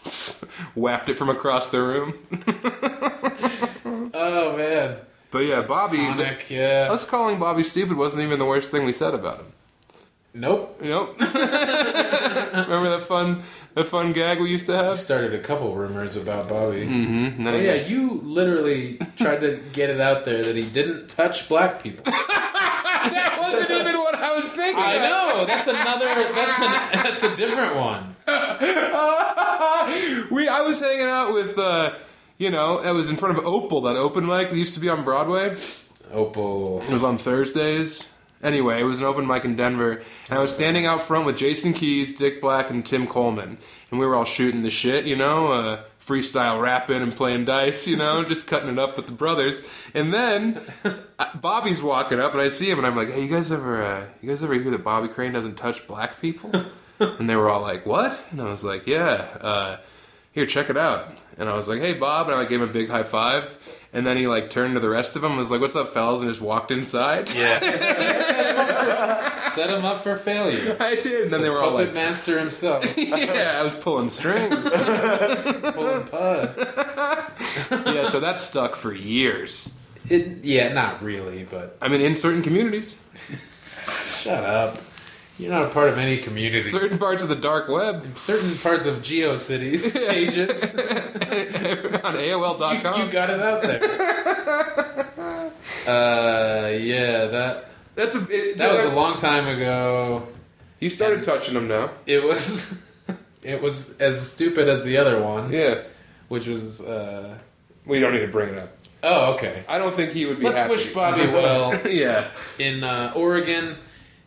whapped 0.75 1.09
it 1.09 1.15
from 1.15 1.29
across 1.31 1.69
the 1.69 1.81
room. 1.83 2.15
Oh, 4.19 4.57
man. 4.57 4.97
But 5.31 5.41
yeah, 5.41 5.61
Bobby. 5.61 5.99
Tonic, 5.99 6.49
yeah. 6.49 6.89
Us 6.91 7.05
calling 7.05 7.39
Bobby 7.39 7.63
stupid 7.63 7.97
wasn't 7.99 8.23
even 8.23 8.39
the 8.39 8.47
worst 8.47 8.71
thing 8.71 8.85
we 8.87 8.93
said 8.93 9.13
about 9.15 9.41
him. 9.41 9.53
Nope. 10.33 10.81
Nope. 10.83 11.17
Remember 11.21 12.89
that 12.91 13.05
fun 13.07 13.43
that 13.75 13.87
fun 13.87 14.13
gag 14.15 14.41
we 14.41 14.51
used 14.51 14.67
to 14.67 14.75
have? 14.77 14.97
started 14.97 15.35
a 15.35 15.39
couple 15.39 15.75
rumors 15.75 16.17
about 16.17 16.49
Bobby. 16.49 16.87
Mm-hmm. 16.87 17.47
Oh, 17.47 17.57
yeah, 17.57 17.75
you 17.75 18.21
literally 18.23 18.99
tried 19.17 19.41
to 19.41 19.63
get 19.73 19.91
it 19.91 20.01
out 20.01 20.25
there 20.25 20.43
that 20.43 20.57
he 20.57 20.67
didn't 20.67 21.09
touch 21.09 21.49
black 21.49 21.83
people. 21.83 22.05
that 22.07 23.37
wasn't 23.39 23.71
even 23.71 23.99
what 23.99 24.15
I 24.15 24.35
was 24.35 24.45
thinking. 24.77 24.93
I 24.93 24.97
of. 24.97 25.03
know. 25.03 25.45
That's 25.47 25.67
another. 25.67 26.33
That's 26.33 26.59
an, 26.59 26.73
that's 27.03 27.23
a 27.23 27.35
different 27.37 27.77
one. 27.77 28.17
we 30.31 30.49
I 30.49 30.61
was 30.61 30.81
hanging 30.81 31.07
out 31.07 31.33
with 31.33 31.59
uh 31.59 31.95
you 32.39 32.51
know, 32.51 32.81
I 32.81 32.91
was 32.91 33.09
in 33.09 33.17
front 33.17 33.39
of 33.39 33.47
Opal, 33.47 33.81
that 33.83 33.97
open 33.97 34.27
mic 34.27 34.51
that 34.51 34.57
used 34.57 34.75
to 34.75 34.81
be 34.81 34.91
on 34.91 35.05
Broadway. 35.05 35.57
Opal. 36.13 36.83
It 36.83 36.91
was 36.91 37.03
on 37.03 37.19
Thursdays. 37.19 38.09
Anyway, 38.43 38.81
it 38.81 38.85
was 38.85 39.01
an 39.01 39.07
open 39.07 39.27
mic 39.27 39.45
in 39.45 39.57
Denver, 39.57 40.03
and 40.29 40.39
I 40.39 40.43
was 40.43 40.55
standing 40.55 40.85
out 40.85 41.03
front 41.03 41.25
with 41.25 41.39
Jason 41.39 41.73
Keys, 41.73 42.13
Dick 42.17 42.41
Black, 42.41 42.69
and 42.69 42.85
Tim 42.85 43.07
Coleman, 43.07 43.57
and 43.91 43.99
we 43.99 44.07
were 44.07 44.15
all 44.15 44.27
shooting 44.27 44.63
the 44.63 44.71
shit, 44.71 45.07
you 45.07 45.17
know, 45.17 45.53
uh, 45.53 45.83
freestyle 46.07 46.61
rapping 46.61 47.03
and 47.03 47.17
playing 47.17 47.47
dice, 47.47 47.89
you 47.89 47.97
know, 47.97 48.23
just 48.25 48.47
cutting 48.47 48.69
it 48.69 48.79
up 48.79 48.97
with 48.97 49.07
the 49.07 49.13
brothers. 49.13 49.63
And 49.95 50.13
then 50.13 50.61
uh, 50.85 50.95
Bobby's 51.35 51.83
walking 51.83 52.21
up, 52.21 52.33
and 52.33 52.41
I 52.41 52.51
see 52.51 52.71
him, 52.71 52.79
and 52.79 52.87
I'm 52.87 52.95
like, 52.95 53.11
"Hey, 53.11 53.23
you 53.23 53.29
guys 53.29 53.51
ever, 53.51 53.83
uh, 53.83 54.07
you 54.21 54.29
guys 54.29 54.45
ever 54.45 54.55
hear 54.55 54.71
that 54.71 54.85
Bobby 54.85 55.09
Crane 55.09 55.33
doesn't 55.33 55.57
touch 55.57 55.87
black 55.87 56.21
people?" 56.21 56.53
and 56.99 57.29
they 57.29 57.37
were 57.37 57.49
all 57.49 57.63
like, 57.63 57.87
"What?" 57.87 58.19
And 58.31 58.41
I 58.41 58.45
was 58.45 58.63
like, 58.63 58.87
"Yeah, 58.87 59.27
uh, 59.41 59.77
here, 60.33 60.47
check 60.47 60.71
it 60.71 60.77
out." 60.77 61.09
And 61.39 61.49
I 61.49 61.55
was 61.55 61.69
like, 61.69 61.81
"Hey, 61.81 61.95
Bob," 61.95 62.29
and 62.29 62.37
I 62.37 62.45
gave 62.45 62.61
him 62.61 62.69
a 62.69 62.73
big 62.73 62.91
high 62.91 63.03
five. 63.03 63.59
And 63.97 64.07
then 64.07 64.19
he 64.19 64.27
like 64.27 64.51
turned 64.51 64.75
to 64.75 64.81
the 64.81 64.91
rest 64.91 65.17
of 65.17 65.23
them 65.23 65.33
and 65.33 65.39
was 65.39 65.51
like, 65.51 65.63
"What's 65.63 65.75
up, 65.75 65.89
fellas?" 65.89 66.21
and 66.21 66.29
just 66.29 66.43
walked 66.43 66.71
inside. 66.71 67.31
Yeah. 67.35 67.61
set, 68.13 68.45
him 68.45 68.59
up 68.59 69.33
for, 69.33 69.51
set 69.51 69.71
him 69.71 69.85
up 69.87 70.03
for 70.03 70.17
failure. 70.17 70.77
I 70.79 70.97
did. 70.97 71.23
And 71.23 71.33
then 71.33 71.41
they 71.41 71.49
were 71.49 71.63
all 71.63 71.71
Puppet 71.71 71.87
like, 71.87 71.95
master 71.95 72.39
himself. 72.39 72.85
"Yeah, 72.99 73.57
I 73.59 73.63
was 73.63 73.75
pulling 73.75 74.11
strings." 74.11 74.69
Pulling 74.71 76.05
pud. 76.09 76.55
yeah, 77.87 78.07
so 78.11 78.21
that 78.21 78.39
stuck 78.39 78.77
for 78.77 78.93
years. 78.93 79.75
It, 80.11 80.45
yeah, 80.45 80.75
not 80.75 81.03
really, 81.03 81.45
but 81.45 81.79
I 81.81 81.89
mean, 81.89 82.03
in 82.03 82.17
certain 82.17 82.43
communities, 82.43 82.97
shut 83.51 84.45
up. 84.45 84.77
You're 85.39 85.51
not 85.51 85.65
a 85.65 85.69
part 85.69 85.89
of 85.91 85.99
any 85.99 86.17
community. 86.17 86.63
certain 86.63 86.99
parts 86.99 87.23
of 87.23 87.29
the 87.29 87.35
dark 87.37 87.69
web, 87.69 88.17
Certain 88.19 88.57
parts 88.57 88.87
of 88.87 88.97
GeoCities 89.03 89.93
pages. 90.09 90.75
on 90.75 92.15
AOL.com. 92.15 92.77
you 92.77 92.81
AOL.com. 92.83 93.11
got 93.11 93.31
it 93.31 93.41
out 93.41 93.63
there. 93.63 93.83
Uh, 95.87 96.69
yeah, 96.81 97.27
that 97.27 97.71
That's 97.95 98.17
a. 98.17 98.27
It, 98.29 98.59
that 98.59 98.73
was 98.75 98.85
a 98.87 98.95
long 98.97 99.17
time 99.17 99.47
ago. 99.47 100.27
He 100.81 100.89
started 100.89 101.23
touching 101.23 101.55
them 101.55 101.69
now. 101.69 101.91
It 102.07 102.25
was 102.25 102.77
it 103.45 103.63
was 103.63 103.97
as 103.99 104.33
stupid 104.33 104.69
as 104.69 104.83
the 104.83 104.97
other 104.97 105.21
one, 105.23 105.53
Yeah, 105.53 105.83
which 106.27 106.49
was 106.49 106.81
uh, 106.81 107.39
we 107.85 108.01
don't 108.01 108.13
need 108.13 108.21
to 108.27 108.29
bring 108.29 108.55
it 108.55 108.59
up. 108.59 108.77
oh 109.05 109.35
okay. 109.35 109.63
I 109.69 109.79
don't 109.79 109.95
think 109.95 110.11
he 110.11 110.27
would 110.27 110.41
be. 110.41 110.45
Let's 110.45 110.59
happy. 110.59 110.73
wish 110.73 110.93
Bobby 110.93 111.23
well 111.31 111.81
yeah. 111.89 112.27
in 112.59 112.83
uh, 112.83 113.13
Oregon. 113.15 113.77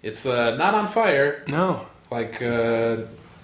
It's 0.02 0.26
uh, 0.26 0.56
not 0.56 0.74
on 0.76 0.88
fire 0.88 1.44
No. 1.48 1.86
like 2.10 2.42
uh, 2.42 2.98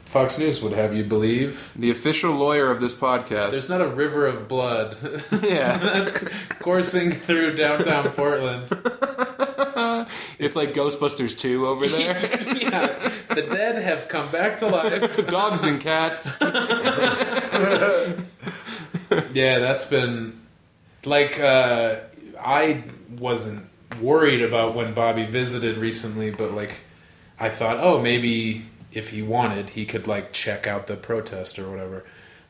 Fox 0.05 0.39
News 0.39 0.61
would 0.61 0.71
have 0.73 0.93
you 0.95 1.03
believe. 1.03 1.73
The 1.75 1.91
official 1.91 2.31
lawyer 2.33 2.71
of 2.71 2.79
this 2.79 2.93
podcast. 2.93 3.51
There's 3.51 3.69
not 3.69 3.81
a 3.81 3.87
river 3.87 4.25
of 4.25 4.47
blood 4.47 4.95
yeah. 5.43 5.77
that's 5.79 6.27
coursing 6.59 7.11
through 7.11 7.55
downtown 7.55 8.09
Portland. 8.11 8.69
It's 10.37 10.55
like 10.55 10.73
Ghostbusters 10.73 11.37
2 11.37 11.65
over 11.65 11.87
there. 11.87 12.13
yeah, 12.57 13.11
the 13.29 13.41
dead 13.41 13.81
have 13.81 14.07
come 14.07 14.29
back 14.31 14.57
to 14.57 14.67
life. 14.67 15.27
Dogs 15.27 15.63
and 15.63 15.79
cats. 15.81 16.31
Yeah, 19.33 19.59
that's 19.59 19.85
been 19.85 20.39
like 21.05 21.39
uh, 21.39 21.95
I 22.39 22.83
wasn't 23.17 23.65
worried 24.01 24.41
about 24.41 24.75
when 24.75 24.93
Bobby 24.93 25.25
visited 25.25 25.77
recently, 25.77 26.31
but 26.31 26.51
like 26.51 26.81
I 27.39 27.49
thought, 27.49 27.77
oh, 27.79 27.99
maybe 28.01 28.65
if 28.91 29.09
he 29.09 29.21
wanted, 29.21 29.71
he 29.71 29.85
could 29.85 30.07
like 30.07 30.31
check 30.31 30.67
out 30.67 30.87
the 30.87 30.95
protest 30.95 31.59
or 31.59 31.69
whatever. 31.69 32.03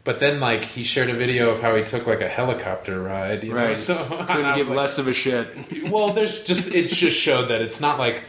But 0.04 0.20
then, 0.20 0.40
like, 0.40 0.64
he 0.64 0.84
shared 0.84 1.10
a 1.10 1.16
video 1.16 1.50
of 1.50 1.62
how 1.64 1.76
he 1.76 1.84
took 1.84 2.06
like 2.06 2.22
a 2.22 2.28
helicopter 2.28 3.02
ride. 3.02 3.44
You 3.44 3.50
Know? 3.50 3.56
Right. 3.56 3.76
So 3.76 3.96
I 4.20 4.36
Couldn't 4.36 4.56
give 4.56 4.68
like, 4.70 4.78
less 4.78 5.00
of 5.00 5.08
a 5.08 5.14
shit. 5.14 5.92
well, 5.92 6.14
there's 6.14 6.44
just 6.44 6.72
it 6.74 6.90
just 6.90 7.18
showed 7.20 7.48
that 7.48 7.62
it's 7.64 7.82
not 7.82 7.98
like 7.98 8.24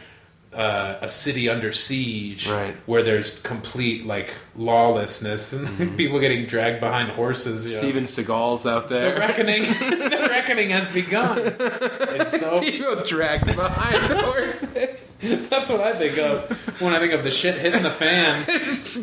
uh, 0.53 0.95
a 1.01 1.09
city 1.09 1.49
under 1.49 1.71
siege, 1.71 2.49
Right. 2.49 2.75
where 2.85 3.03
there's 3.03 3.39
complete 3.41 4.05
like 4.05 4.33
lawlessness 4.55 5.53
and 5.53 5.97
people 5.97 6.19
getting 6.19 6.45
dragged 6.45 6.79
behind 6.79 7.11
horses. 7.11 7.65
you 7.65 7.71
know. 7.73 7.77
Steven 7.77 8.03
Seagal's 8.05 8.65
out 8.65 8.87
there. 8.89 9.13
the 9.15 9.19
reckoning, 9.19 9.61
the 10.09 10.27
reckoning 10.29 10.69
has 10.69 10.89
begun. 10.91 11.37
It's 11.59 12.39
so 12.39 12.59
People 12.67 13.03
dragged 13.03 13.45
behind 13.55 14.13
horses. 14.21 15.01
that's 15.49 15.69
what 15.69 15.81
I 15.81 15.93
think 15.93 16.17
of 16.17 16.49
when 16.81 16.93
I 16.93 16.99
think 16.99 17.13
of 17.13 17.23
the 17.23 17.31
shit 17.31 17.57
hitting 17.57 17.83
the 17.83 17.91
fan. 17.91 18.45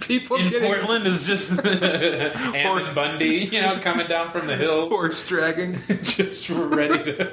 People 0.00 0.36
In 0.38 0.48
getting 0.48 0.72
Portland 0.72 1.06
is 1.06 1.26
just 1.26 1.58
Ammon 1.64 2.94
Bundy, 2.94 3.48
you 3.52 3.60
know, 3.60 3.78
coming 3.80 4.06
down 4.06 4.30
from 4.30 4.46
the 4.46 4.56
hills. 4.56 4.88
horse 4.90 5.26
dragging. 5.28 5.74
just 5.74 6.48
ready 6.50 7.16
to 7.16 7.32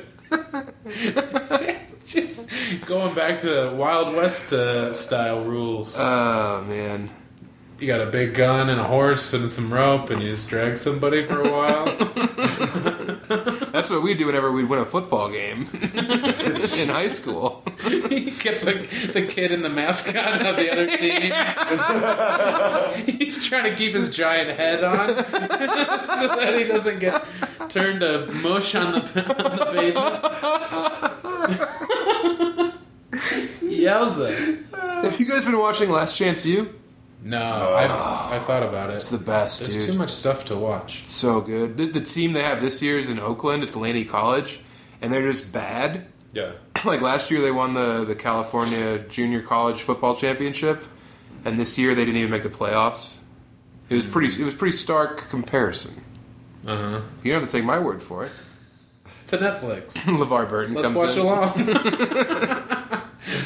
just 2.12 2.48
going 2.86 3.16
back 3.16 3.40
to 3.40 3.72
Wild 3.74 4.14
West 4.16 4.52
uh, 4.52 4.94
style 4.94 5.44
rules. 5.44 5.96
Oh 5.98 6.64
man. 6.68 7.10
you 7.80 7.88
got 7.88 8.02
a 8.02 8.06
big 8.06 8.34
gun 8.34 8.70
and 8.70 8.80
a 8.80 8.84
horse 8.84 9.34
and 9.34 9.50
some 9.50 9.74
rope, 9.74 10.10
and 10.10 10.22
you 10.22 10.32
just 10.32 10.50
drag 10.50 10.78
somebody 10.78 11.24
for 11.24 11.42
a 11.42 11.52
while. 11.52 11.86
That's 13.72 13.90
what 13.90 14.04
we 14.04 14.14
do 14.14 14.26
whenever 14.26 14.52
we'd 14.52 14.68
win 14.68 14.80
a 14.80 14.86
football 14.86 15.30
game 15.32 15.70
in 15.74 16.90
high 16.90 17.08
school. 17.08 17.64
you 17.90 18.32
get 18.38 18.60
the, 18.62 18.86
the 19.14 19.26
kid 19.26 19.54
and 19.54 19.64
the 19.64 19.70
mascot 19.70 20.46
of 20.46 20.58
the 20.58 20.70
other 20.70 20.88
team. 20.88 21.32
He's 23.18 23.48
trying 23.48 23.72
to 23.72 23.76
keep 23.76 23.96
his 23.96 24.10
giant 24.10 24.50
head 24.50 24.84
on 24.84 25.08
so 25.08 26.28
that 26.28 26.56
he 26.58 26.66
doesn't 26.66 27.00
get 27.00 27.24
turned 27.70 28.02
to 28.02 28.26
mush 28.34 28.76
on 28.76 28.92
the 28.92 29.00
on 29.46 29.56
the 29.56 29.66
pavement. 29.72 30.26
Yowza. 33.12 34.72
Have 35.04 35.20
you 35.20 35.26
guys 35.26 35.44
been 35.44 35.58
watching 35.58 35.90
Last 35.90 36.18
Chance 36.18 36.46
U? 36.46 36.74
No, 37.24 37.74
I've, 37.76 37.92
I 37.92 38.40
thought 38.40 38.64
about 38.64 38.90
it. 38.90 38.96
It's 38.96 39.10
the 39.10 39.18
best, 39.20 39.60
There's 39.60 39.76
dude. 39.76 39.92
too 39.92 39.98
much 39.98 40.10
stuff 40.10 40.46
to 40.46 40.56
watch. 40.56 41.02
It's 41.02 41.12
so 41.12 41.40
good. 41.40 41.78
The, 41.78 41.86
the 41.86 42.02
team 42.02 42.34
they 42.34 42.42
have 42.44 42.62
this 42.62 42.82
year 42.82 42.98
is 42.98 43.10
in 43.10 43.20
Oakland 43.20 43.62
at 43.62 43.74
Delaney 43.74 44.06
College, 44.06 44.60
and 45.02 45.14
they're 45.14 45.32
just 45.32 45.54
bad. 45.54 46.08
Yeah. 46.34 46.54
like 46.86 47.02
last 47.02 47.30
year, 47.30 47.42
they 47.42 47.52
won 47.52 47.74
the 47.76 48.06
the 48.06 48.16
California 48.16 49.00
Junior 49.00 49.42
College 49.44 49.84
Football 49.84 50.16
Championship, 50.16 50.84
and 51.46 51.60
this 51.60 51.78
year 51.78 51.94
they 51.94 52.06
didn't 52.06 52.18
even 52.18 52.32
make 52.32 52.44
the 52.44 52.50
playoffs. 52.50 53.18
It 53.90 53.96
was 53.96 54.06
pretty. 54.08 54.42
It 54.42 54.46
was 54.46 54.56
pretty 54.56 54.76
stark 54.76 55.30
comparison. 55.30 56.04
Uh 56.66 56.78
huh. 56.78 57.02
You 57.24 57.34
don't 57.34 57.42
have 57.42 57.50
to 57.52 57.56
take 57.58 57.66
my 57.66 57.78
word 57.80 58.02
for 58.02 58.26
it. 58.26 58.32
To 59.28 59.38
Netflix. 59.38 59.94
LeVar 59.94 60.50
Burton 60.50 60.74
Let's 60.76 60.88
comes 60.92 60.98
watch 60.98 61.16
in. 61.16 61.22
along. 61.22 62.61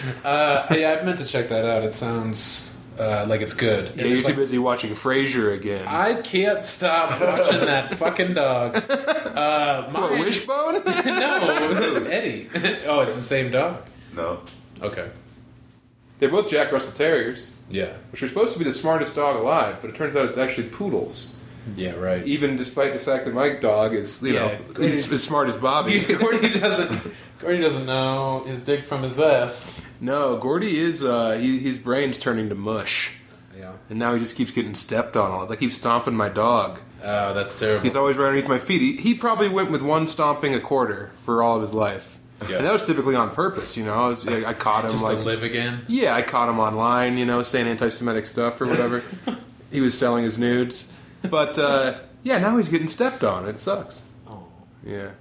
uh, 0.23 0.67
yeah, 0.71 0.95
I've 0.97 1.05
meant 1.05 1.19
to 1.19 1.25
check 1.25 1.49
that 1.49 1.65
out. 1.65 1.83
It 1.83 1.93
sounds 1.93 2.75
uh, 2.99 3.25
like 3.27 3.41
it's 3.41 3.53
good. 3.53 3.95
Yeah, 3.95 4.05
you're 4.05 4.21
too 4.21 4.33
busy 4.33 4.57
watching 4.57 4.91
Frasier 4.93 5.53
again. 5.53 5.87
I 5.87 6.21
can't 6.21 6.63
stop 6.63 7.19
watching 7.19 7.61
that 7.61 7.91
fucking 7.97 8.33
dog. 8.33 8.75
Uh, 8.89 9.89
what, 9.91 10.11
Wishbone? 10.19 10.83
no, 11.05 12.03
Eddie. 12.09 12.49
oh, 12.85 13.01
it's 13.01 13.15
the 13.15 13.21
same 13.21 13.51
dog. 13.51 13.83
No. 14.13 14.41
Okay. 14.81 15.09
They're 16.19 16.29
both 16.29 16.49
Jack 16.49 16.71
Russell 16.71 16.93
Terriers, 16.93 17.53
Yeah. 17.69 17.93
which 18.11 18.23
are 18.23 18.27
supposed 18.27 18.53
to 18.53 18.59
be 18.59 18.65
the 18.65 18.71
smartest 18.71 19.15
dog 19.15 19.35
alive, 19.35 19.77
but 19.81 19.89
it 19.89 19.95
turns 19.95 20.15
out 20.15 20.25
it's 20.25 20.37
actually 20.37 20.69
poodles. 20.69 21.35
Yeah. 21.75 21.91
Right. 21.93 22.25
Even 22.25 22.55
despite 22.55 22.93
the 22.93 22.99
fact 22.99 23.25
that 23.25 23.33
my 23.33 23.49
dog 23.49 23.93
is, 23.93 24.21
you 24.21 24.33
Yeah. 24.33 24.57
know, 24.77 24.81
he's 24.83 25.11
as 25.11 25.23
smart 25.23 25.47
as 25.49 25.57
Bobby. 25.57 25.99
Gordy 26.19 26.59
doesn't. 26.59 27.13
Gordy 27.39 27.59
doesn't 27.61 27.85
know 27.85 28.43
his 28.45 28.63
dick 28.63 28.83
from 28.83 29.03
his 29.03 29.19
ass. 29.19 29.77
no, 29.99 30.37
Gordy 30.37 30.79
is, 30.79 31.03
uh, 31.03 31.31
he, 31.33 31.59
his 31.59 31.77
brain's 31.79 32.17
turning 32.17 32.49
to 32.49 32.55
mush. 32.55 33.13
Yeah. 33.57 33.73
And 33.89 33.99
now 33.99 34.13
he 34.13 34.19
just 34.19 34.35
keeps 34.35 34.51
getting 34.51 34.75
stepped 34.75 35.15
on. 35.15 35.31
all 35.31 35.51
I 35.51 35.55
keep 35.55 35.71
stomping 35.71 36.15
my 36.15 36.29
dog. 36.29 36.79
Oh, 37.03 37.33
that's 37.33 37.57
terrible. 37.59 37.83
He's 37.83 37.95
always 37.95 38.17
right 38.17 38.27
underneath 38.27 38.49
my 38.49 38.59
feet. 38.59 38.81
He, 38.81 38.95
he 38.97 39.13
probably 39.13 39.47
went 39.47 39.69
with 39.71 39.81
one 39.81 40.07
stomping 40.07 40.53
a 40.55 40.59
quarter 40.59 41.11
for 41.19 41.41
all 41.43 41.55
of 41.57 41.61
his 41.61 41.73
life. 41.73 42.17
Yeah. 42.49 42.57
And 42.57 42.65
that 42.65 42.73
was 42.73 42.85
typically 42.85 43.15
on 43.15 43.31
purpose, 43.31 43.77
you 43.77 43.85
know. 43.85 43.93
I, 43.93 44.07
was, 44.09 44.27
I 44.27 44.53
caught 44.53 44.83
him 44.85 44.91
just 44.91 45.03
like 45.03 45.17
to 45.19 45.23
live 45.23 45.41
again. 45.43 45.81
Yeah, 45.87 46.13
I 46.15 46.21
caught 46.21 46.49
him 46.49 46.59
online, 46.59 47.17
you 47.17 47.25
know, 47.25 47.43
saying 47.43 47.67
anti-Semitic 47.67 48.25
stuff 48.25 48.59
or 48.59 48.65
whatever. 48.67 49.03
he 49.71 49.79
was 49.81 49.97
selling 49.97 50.23
his 50.23 50.37
nudes, 50.37 50.91
but 51.29 51.57
uh, 51.57 51.95
yeah, 52.23 52.37
now 52.37 52.57
he's 52.57 52.69
getting 52.69 52.87
stepped 52.87 53.23
on. 53.23 53.47
It 53.47 53.59
sucks. 53.59 54.03
Oh. 54.27 54.45
Yeah, 54.83 55.11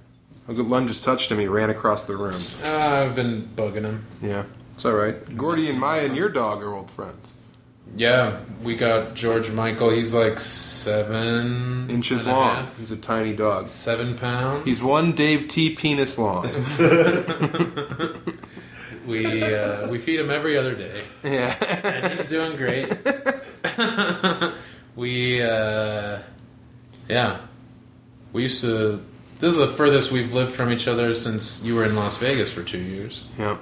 a 0.47 0.53
good 0.53 0.67
lung 0.67 0.87
just 0.87 1.03
touched 1.03 1.31
him. 1.31 1.39
He 1.39 1.47
ran 1.47 1.69
across 1.69 2.03
the 2.05 2.15
room. 2.15 2.39
Uh, 2.63 3.05
I've 3.07 3.15
been 3.15 3.41
bugging 3.41 3.83
him. 3.83 4.05
Yeah, 4.21 4.45
it's 4.73 4.85
all 4.85 4.93
right. 4.93 5.37
Gordy 5.37 5.69
and 5.69 5.79
Maya 5.79 6.05
and 6.05 6.15
your 6.15 6.29
dog 6.29 6.61
are 6.63 6.73
old 6.73 6.89
friends. 6.89 7.33
Yeah, 7.95 8.39
we 8.63 8.75
got 8.75 9.13
George 9.13 9.51
Michael. 9.51 9.89
He's 9.91 10.13
like 10.13 10.39
seven 10.39 11.89
Inches 11.89 12.27
long. 12.27 12.55
half. 12.65 12.77
He's 12.77 12.91
a 12.91 12.97
tiny 12.97 13.33
dog. 13.35 13.67
seven 13.67 14.17
pounds. 14.17 14.65
He's 14.65 14.83
one 14.83 15.11
Dave 15.13 15.47
T 15.47 15.75
penis 15.75 16.17
long. 16.17 16.43
we 19.07 19.43
uh, 19.43 19.87
we 19.89 19.99
feed 19.99 20.19
him 20.19 20.31
every 20.31 20.57
other 20.57 20.75
day, 20.75 21.03
yeah. 21.23 21.55
and 21.83 22.13
he's 22.13 22.27
doing 22.27 22.57
great. 22.57 22.89
we 24.95 25.41
uh, 25.41 26.19
yeah, 27.09 27.39
we 28.33 28.43
used 28.43 28.61
to. 28.61 29.01
This 29.39 29.51
is 29.51 29.57
the 29.57 29.67
furthest 29.67 30.11
we've 30.11 30.33
lived 30.33 30.51
from 30.53 30.71
each 30.71 30.87
other 30.87 31.13
since 31.13 31.63
you 31.63 31.75
were 31.75 31.83
in 31.85 31.95
Las 31.95 32.17
Vegas 32.17 32.51
for 32.53 32.63
two 32.63 32.77
years. 32.79 33.25
Yep. 33.37 33.59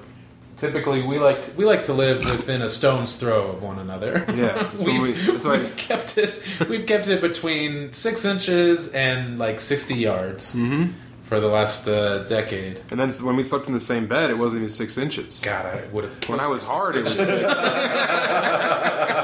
Typically, 0.57 1.01
we 1.05 1.19
like 1.19 1.41
to, 1.41 1.57
we 1.57 1.65
like 1.65 1.83
to 1.83 1.93
live 1.93 2.23
within 2.23 2.61
a 2.61 2.69
stone's 2.69 3.15
throw 3.17 3.47
of 3.49 3.63
one 3.63 3.79
another. 3.79 4.23
Yeah, 4.29 4.53
that's 4.53 4.83
we've, 4.87 5.01
we- 5.01 5.11
that's 5.13 5.45
we've 5.45 5.75
kept 5.75 6.17
it. 6.17 6.41
We've 6.69 6.85
kept 6.85 7.07
it 7.07 7.19
between 7.21 7.91
six 7.91 8.23
inches 8.23 8.93
and 8.93 9.37
like 9.39 9.59
sixty 9.59 9.95
yards 9.95 10.55
Mm-hmm. 10.55 10.91
for 11.23 11.39
the 11.41 11.47
last 11.49 11.87
uh, 11.87 12.19
decade. 12.25 12.79
And 12.91 12.99
then 12.99 13.11
when 13.25 13.35
we 13.35 13.43
slept 13.43 13.67
in 13.67 13.73
the 13.73 13.79
same 13.81 14.05
bed, 14.07 14.29
it 14.29 14.37
wasn't 14.37 14.59
even 14.61 14.69
six 14.69 14.97
inches. 14.97 15.41
God, 15.43 15.65
I 15.65 15.85
would 15.91 16.05
have. 16.05 16.29
When 16.29 16.39
I 16.39 16.47
was 16.47 16.65
hard, 16.65 16.95
it 16.95 17.01
was. 17.01 17.17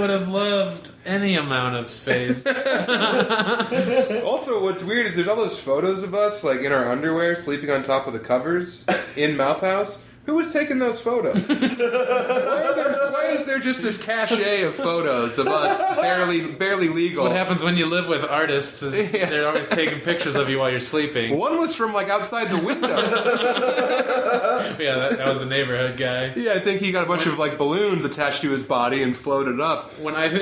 I 0.00 0.02
I 0.02 0.06
would 0.06 0.18
have 0.18 0.28
loved 0.28 0.90
any 1.04 1.36
amount 1.36 1.76
of 1.76 1.90
space. 1.90 2.46
Also, 4.24 4.62
what's 4.62 4.82
weird 4.82 5.06
is 5.06 5.16
there's 5.16 5.28
all 5.28 5.36
those 5.36 5.60
photos 5.60 6.02
of 6.02 6.14
us, 6.14 6.42
like 6.42 6.60
in 6.60 6.72
our 6.72 6.90
underwear, 6.90 7.36
sleeping 7.36 7.70
on 7.70 7.82
top 7.82 8.06
of 8.06 8.14
the 8.14 8.18
covers 8.18 8.86
in 9.16 9.36
Mouth 9.36 9.60
House. 9.60 10.02
Who 10.26 10.34
was 10.34 10.52
taking 10.52 10.78
those 10.78 11.00
photos? 11.00 11.34
why, 11.48 11.54
are 11.54 12.74
there, 12.74 12.92
why 13.10 13.34
is 13.36 13.46
there 13.46 13.58
just 13.58 13.82
this 13.82 13.96
cachet 13.96 14.62
of 14.62 14.74
photos 14.76 15.38
of 15.38 15.48
us 15.48 15.80
barely 15.96 16.52
barely 16.52 16.88
legal? 16.88 17.24
what 17.24 17.32
happens 17.32 17.64
when 17.64 17.76
you 17.76 17.86
live 17.86 18.06
with 18.06 18.22
artists 18.24 18.82
is 18.82 19.12
Yeah. 19.14 19.28
they're 19.30 19.48
always 19.48 19.66
taking 19.68 20.00
pictures 20.00 20.36
of 20.36 20.48
you 20.48 20.58
while 20.60 20.70
you're 20.70 20.78
sleeping. 20.78 21.36
One 21.36 21.58
was 21.58 21.74
from 21.74 21.92
like 21.92 22.08
outside 22.10 22.48
the 22.50 22.58
window. 22.64 22.88
Yeah, 24.78 24.94
that, 24.96 25.18
that 25.18 25.28
was 25.28 25.40
a 25.42 25.46
neighborhood 25.46 25.96
guy. 25.98 26.32
yeah, 26.36 26.52
I 26.54 26.60
think 26.60 26.80
he 26.80 26.90
got 26.92 27.04
a 27.04 27.06
bunch 27.06 27.26
of 27.26 27.38
like 27.38 27.58
balloons 27.58 28.04
attached 28.04 28.40
to 28.42 28.50
his 28.50 28.62
body 28.62 29.02
and 29.02 29.14
floated 29.16 29.60
up. 29.60 29.98
When 29.98 30.14
I 30.16 30.28
we 30.28 30.36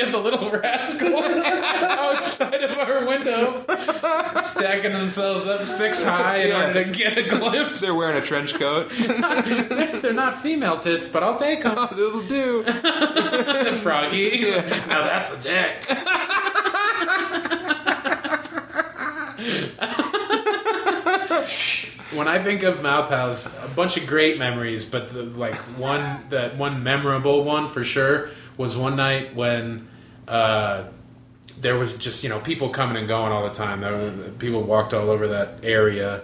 had 0.00 0.12
the 0.12 0.20
little 0.22 0.50
rascals 0.50 1.14
outside 1.24 1.73
of 2.78 2.88
our 2.88 3.06
window, 3.06 3.64
stacking 4.42 4.92
themselves 4.92 5.46
up 5.46 5.64
six 5.64 6.02
high 6.04 6.38
in 6.38 6.48
Yeah. 6.48 6.66
order 6.68 6.84
to 6.84 6.90
get 6.90 7.18
a 7.18 7.22
glimpse. 7.22 7.80
They're 7.80 7.94
wearing 7.94 8.16
a 8.16 8.22
trench 8.22 8.54
coat. 8.54 8.90
They're 10.02 10.12
not 10.12 10.40
female 10.40 10.78
tits, 10.78 11.08
but 11.08 11.22
I'll 11.22 11.36
take 11.36 11.62
them. 11.62 11.78
It'll 11.92 12.22
do. 12.22 12.62
Froggy. 13.82 14.50
Now 14.88 15.02
that's 15.02 15.32
a 15.32 15.38
dick. 15.42 15.86
when 22.14 22.28
I 22.28 22.42
think 22.42 22.62
of 22.62 22.82
Mouth 22.82 23.10
House, 23.10 23.46
a 23.64 23.68
bunch 23.68 23.96
of 23.96 24.06
great 24.06 24.38
memories, 24.38 24.84
but 24.84 25.12
the, 25.12 25.22
like 25.24 25.54
one 25.78 26.20
that 26.30 26.56
one 26.56 26.82
memorable 26.82 27.42
one 27.44 27.68
for 27.68 27.82
sure 27.84 28.28
was 28.56 28.76
one 28.76 28.96
night 28.96 29.34
when 29.34 29.88
uh, 30.28 30.84
there 31.60 31.76
was 31.78 31.96
just 31.96 32.22
you 32.22 32.28
know 32.28 32.40
people 32.40 32.68
coming 32.68 32.96
and 32.96 33.08
going 33.08 33.32
all 33.32 33.44
the 33.44 33.54
time. 33.54 33.80
There 33.80 33.96
were, 33.96 34.10
people 34.38 34.62
walked 34.62 34.92
all 34.94 35.10
over 35.10 35.28
that 35.28 35.58
area 35.62 36.22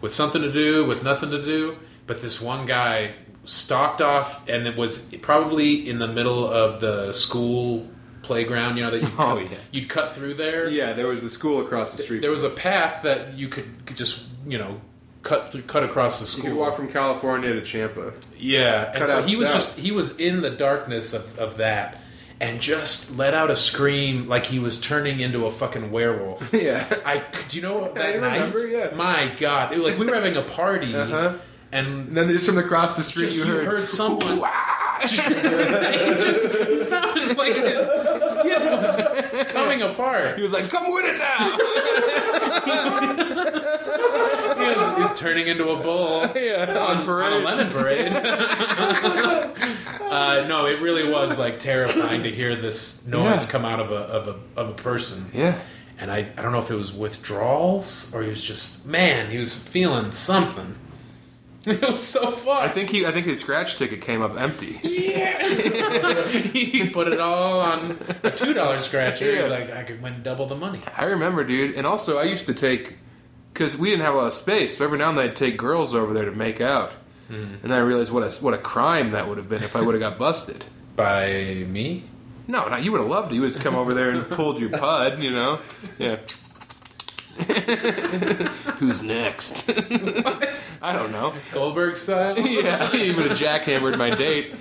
with 0.00 0.12
something 0.12 0.42
to 0.42 0.52
do, 0.52 0.84
with 0.84 1.02
nothing 1.02 1.30
to 1.30 1.42
do. 1.42 1.76
But 2.06 2.20
this 2.20 2.40
one 2.40 2.66
guy 2.66 3.14
stalked 3.44 4.00
off, 4.00 4.48
and 4.48 4.66
it 4.66 4.76
was 4.76 5.14
probably 5.22 5.88
in 5.88 5.98
the 5.98 6.08
middle 6.08 6.46
of 6.46 6.80
the 6.80 7.12
school 7.12 7.88
playground. 8.22 8.76
You 8.76 8.84
know 8.84 8.90
that 8.90 9.02
you 9.02 9.08
Oh, 9.18 9.36
cut, 9.40 9.50
yeah. 9.50 9.58
you'd 9.70 9.88
cut 9.88 10.10
through 10.10 10.34
there. 10.34 10.68
Yeah, 10.68 10.92
there 10.94 11.06
was 11.08 11.22
the 11.22 11.30
school 11.30 11.60
across 11.60 11.92
the 11.94 12.02
street. 12.02 12.20
There 12.22 12.30
was 12.30 12.44
a 12.44 12.50
path 12.50 13.02
that 13.02 13.34
you 13.34 13.48
could 13.48 13.86
could 13.86 13.96
just 13.96 14.20
you 14.46 14.58
know 14.58 14.80
cut 15.22 15.52
through, 15.52 15.62
cut 15.62 15.84
across 15.84 16.18
the 16.18 16.26
school. 16.26 16.44
You 16.44 16.50
school. 16.50 16.64
could 16.64 16.70
walk 16.70 16.76
from 16.76 16.88
California 16.88 17.52
to 17.52 17.62
Champa. 17.62 18.12
Yeah, 18.36 18.86
and 18.86 18.94
Cut 18.96 19.08
so 19.08 19.18
out 19.18 19.28
he 19.28 19.36
was 19.36 19.48
south. 19.48 19.56
just 19.56 19.78
he 19.78 19.92
was 19.92 20.18
in 20.18 20.40
the 20.42 20.50
darkness 20.50 21.14
of, 21.14 21.38
of 21.38 21.58
that, 21.58 22.00
and 22.42 22.60
just 22.60 23.16
let 23.16 23.32
out 23.32 23.50
a 23.50 23.56
scream 23.56 24.26
like 24.26 24.44
he 24.46 24.58
was 24.58 24.78
turning 24.78 25.20
into 25.20 25.46
a 25.46 25.50
fucking 25.50 25.90
werewolf. 25.90 26.52
Yeah. 26.62 26.84
I 27.06 27.22
do 27.48 27.56
you 27.56 27.62
know 27.62 27.90
that 27.94 28.16
I 28.16 28.18
night? 28.18 28.54
yeah. 28.68 28.90
My 28.94 29.32
God, 29.38 29.72
it, 29.72 29.78
like 29.78 29.96
we 29.98 30.04
were 30.06 30.14
having 30.14 30.36
a 30.36 30.42
party, 30.42 30.94
Uh-huh. 30.94 31.36
and 31.72 31.86
And 32.08 32.16
then 32.16 32.28
just 32.28 32.44
from 32.46 32.58
across 32.58 32.96
the 32.96 33.02
street, 33.04 33.34
you 33.36 33.44
heard, 33.44 33.64
heard 33.66 33.86
someone. 33.88 34.42
Just 35.02 36.88
sounded 36.88 37.36
like 37.36 37.56
his 37.56 37.88
skin 38.22 38.62
was 38.70 38.96
coming 39.52 39.82
apart. 39.82 40.36
He 40.36 40.42
was 40.44 40.52
like, 40.52 40.68
"Come 40.70 40.92
with 40.92 41.04
it 41.06 41.18
now." 41.18 41.56
He 44.72 44.78
was, 44.78 44.96
he 44.96 45.02
was 45.02 45.18
turning 45.18 45.46
into 45.48 45.68
a 45.70 45.82
bull. 45.82 46.20
yeah, 46.36 46.76
on 46.78 46.96
on 46.98 47.02
a 47.02 47.04
parade. 47.04 47.44
lemon 47.44 47.70
parade. 47.70 48.12
uh, 50.10 50.46
no, 50.48 50.66
it 50.66 50.80
really 50.80 51.08
was 51.10 51.38
like 51.38 51.58
terrifying 51.58 52.22
to 52.22 52.30
hear 52.30 52.54
this 52.56 53.04
noise 53.06 53.44
Yeah. 53.46 53.50
come 53.50 53.64
out 53.64 53.80
of 53.80 53.90
a 53.90 53.96
of 53.96 54.28
a 54.28 54.60
of 54.60 54.68
a 54.70 54.74
person. 54.74 55.26
Yeah. 55.32 55.58
And 55.98 56.10
I, 56.10 56.32
I 56.36 56.42
don't 56.42 56.50
know 56.52 56.58
if 56.58 56.70
it 56.70 56.74
was 56.74 56.92
withdrawals 56.92 58.12
or 58.14 58.22
he 58.22 58.28
was 58.30 58.44
just 58.44 58.84
man, 58.86 59.30
he 59.30 59.38
was 59.38 59.54
feeling 59.54 60.12
something. 60.12 60.76
It 61.64 61.80
was 61.80 62.02
so 62.02 62.32
fun. 62.32 62.60
I 62.64 62.66
think 62.66 62.88
he. 62.90 63.06
I 63.06 63.12
think 63.12 63.24
his 63.24 63.38
scratch 63.38 63.76
ticket 63.76 64.00
came 64.00 64.20
up 64.20 64.34
empty. 64.36 64.80
yeah. 64.82 65.46
he 66.28 66.90
put 66.90 67.06
it 67.06 67.20
all 67.20 67.60
on 67.60 68.00
a 68.24 68.32
two 68.32 68.52
dollar 68.52 68.80
scratcher. 68.80 69.30
Yeah. 69.32 69.42
He's 69.42 69.48
like, 69.50 69.70
I 69.70 69.84
could 69.84 70.02
win 70.02 70.24
double 70.24 70.46
the 70.46 70.56
money. 70.56 70.80
I 70.96 71.04
remember, 71.04 71.44
dude. 71.44 71.76
And 71.76 71.86
also, 71.86 72.18
I 72.18 72.24
used 72.24 72.46
to 72.46 72.52
take 72.54 72.96
because 73.52 73.76
we 73.76 73.90
didn't 73.90 74.04
have 74.04 74.14
a 74.14 74.16
lot 74.18 74.26
of 74.26 74.32
space. 74.32 74.78
So 74.78 74.84
every 74.84 74.98
now 74.98 75.10
and 75.10 75.18
then, 75.18 75.26
I'd 75.30 75.36
take 75.36 75.56
girls 75.56 75.94
over 75.94 76.12
there 76.12 76.24
to 76.24 76.32
make 76.32 76.60
out. 76.60 76.96
And 77.28 77.62
then 77.62 77.72
I 77.72 77.78
realized 77.78 78.12
what 78.12 78.22
a 78.22 78.30
what 78.44 78.52
a 78.52 78.58
crime 78.58 79.12
that 79.12 79.26
would 79.26 79.38
have 79.38 79.48
been 79.48 79.62
if 79.62 79.74
I 79.74 79.80
would 79.80 79.94
have 79.94 80.00
got 80.00 80.18
busted. 80.18 80.66
By 80.96 81.64
me? 81.66 82.04
No, 82.46 82.68
no, 82.68 82.76
you 82.76 82.92
would 82.92 83.00
have 83.00 83.08
loved 83.08 83.32
it. 83.32 83.36
You 83.36 83.40
would 83.40 83.54
have 83.54 83.62
come 83.62 83.74
over 83.74 83.94
there 83.94 84.10
and 84.10 84.28
pulled 84.28 84.60
your 84.60 84.68
pud, 84.68 85.22
you 85.22 85.30
know? 85.30 85.58
Yeah. 85.98 86.18
Who's 88.78 89.02
next? 89.02 89.64
I 90.82 90.92
don't 90.92 91.12
know. 91.12 91.32
Goldberg 91.52 91.96
style? 91.96 92.38
Yeah, 92.46 92.92
you 92.94 93.16
would 93.16 93.30
have 93.30 93.38
jackhammered 93.38 93.96
my 93.96 94.10
date. 94.10 94.54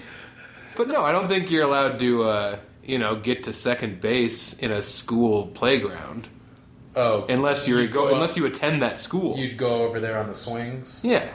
But 0.78 0.88
no, 0.88 1.04
I 1.04 1.12
don't 1.12 1.28
think 1.28 1.52
you're 1.52 1.64
allowed 1.66 2.00
to, 2.00 2.24
uh, 2.24 2.58
you 2.84 2.98
know, 3.00 3.16
get 3.16 3.44
to 3.44 3.54
second 3.54 4.00
base 4.00 4.54
in 4.54 4.72
a 4.72 4.82
school 4.82 5.48
playground 5.48 6.30
Oh. 6.96 7.26
unless 7.30 7.68
you're 7.68 7.82
You'd 7.82 7.92
go, 7.92 8.02
go 8.04 8.08
up- 8.10 8.14
unless 8.16 8.36
you 8.38 8.46
attend 8.46 8.82
that 8.82 9.00
school. 9.00 9.38
You'd 9.38 9.58
go 9.58 9.84
over 9.84 10.00
there 10.00 10.18
on 10.20 10.28
the 10.28 10.36
swings. 10.36 11.02
yeah. 11.04 11.30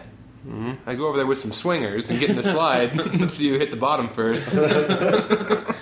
hmm 0.45 0.73
I 0.87 0.95
go 0.95 1.09
over 1.09 1.17
there 1.17 1.27
with 1.27 1.39
some 1.39 1.53
swingers 1.53 2.11
and 2.11 2.21
get 2.21 2.29
in 2.31 2.37
the 2.37 2.43
slide 2.45 2.99
and 3.21 3.31
see 3.31 3.49
who 3.49 3.59
hit 3.59 3.71
the 3.71 3.77
bottom 3.77 4.09
first. 4.09 4.57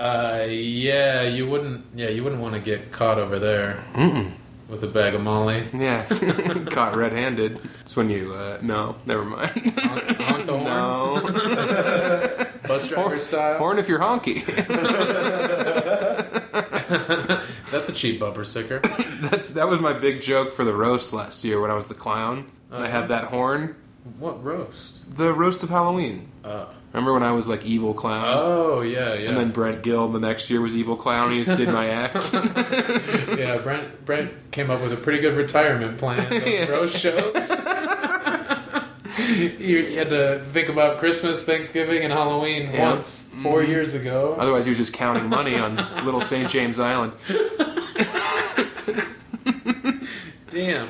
Uh, 0.00 0.44
yeah, 0.48 1.22
you 1.22 1.46
wouldn't. 1.48 1.84
Yeah, 1.94 2.08
you 2.10 2.22
wouldn't 2.24 2.42
want 2.42 2.52
to 2.54 2.60
get 2.60 2.90
caught 2.92 3.18
over 3.18 3.38
there 3.38 3.82
with 4.68 4.82
a 4.82 4.86
bag 4.86 5.14
of 5.14 5.22
Molly. 5.22 5.66
Yeah, 5.72 6.04
caught 6.70 6.94
red-handed. 6.96 7.58
It's 7.80 7.96
when 7.96 8.10
you 8.10 8.34
uh, 8.34 8.58
no, 8.60 8.96
never 9.06 9.24
mind. 9.24 9.50
Honk, 9.78 10.20
honk 10.20 10.46
the 10.46 10.52
horn, 10.58 10.64
no, 10.64 11.22
bus 12.68 12.88
driver 12.88 13.18
style. 13.18 13.56
horn 13.58 13.78
if 13.78 13.88
you're 13.88 14.00
honky. 14.00 14.44
That's 17.70 17.88
a 17.88 17.92
cheap 17.92 18.20
bumper 18.20 18.44
sticker. 18.44 18.78
That's 19.20 19.50
that 19.50 19.68
was 19.68 19.80
my 19.80 19.92
big 19.92 20.22
joke 20.22 20.52
for 20.52 20.64
the 20.64 20.74
roast 20.74 21.12
last 21.12 21.44
year 21.44 21.60
when 21.60 21.70
I 21.70 21.74
was 21.74 21.88
the 21.88 21.94
clown. 21.94 22.50
And 22.70 22.82
I 22.82 22.88
had 22.88 23.04
uh-huh. 23.04 23.06
that 23.08 23.24
horn. 23.24 23.76
What 24.18 24.42
roast? 24.44 25.16
The 25.16 25.32
roast 25.32 25.62
of 25.62 25.70
Halloween. 25.70 26.30
Oh, 26.44 26.68
Remember 26.94 27.12
when 27.12 27.24
I 27.24 27.32
was 27.32 27.48
like 27.48 27.64
evil 27.64 27.92
clown? 27.92 28.24
oh 28.24 28.80
yeah, 28.82 29.14
yeah. 29.14 29.28
And 29.28 29.36
then 29.36 29.50
Brent 29.50 29.82
Gill 29.82 30.08
the 30.08 30.20
next 30.20 30.48
year 30.48 30.60
was 30.60 30.76
evil 30.76 30.94
clown. 30.94 31.32
He 31.32 31.42
just 31.42 31.58
did 31.58 31.68
my 31.68 31.88
act. 31.88 32.32
yeah, 33.36 33.58
Brent 33.58 34.04
Brent 34.04 34.52
came 34.52 34.70
up 34.70 34.80
with 34.80 34.92
a 34.92 34.96
pretty 34.96 35.18
good 35.18 35.36
retirement 35.36 35.98
plan. 35.98 36.30
Those 36.30 36.68
roast 36.68 36.96
shows. 36.96 37.50
you, 39.28 39.78
you 39.78 39.98
had 39.98 40.10
to 40.10 40.44
think 40.50 40.68
about 40.68 40.98
Christmas, 40.98 41.44
Thanksgiving, 41.44 42.02
and 42.02 42.12
Halloween 42.12 42.70
Yeah. 42.72 42.92
once 42.92 43.30
4 43.42 43.62
years 43.62 43.94
ago. 43.94 44.34
Otherwise, 44.38 44.64
he 44.64 44.70
was 44.70 44.78
just 44.78 44.92
counting 44.92 45.28
money 45.28 45.56
on 45.58 45.76
Little 46.04 46.20
St. 46.20 46.48
James 46.50 46.78
Island. 46.78 47.12
Damn. 50.50 50.88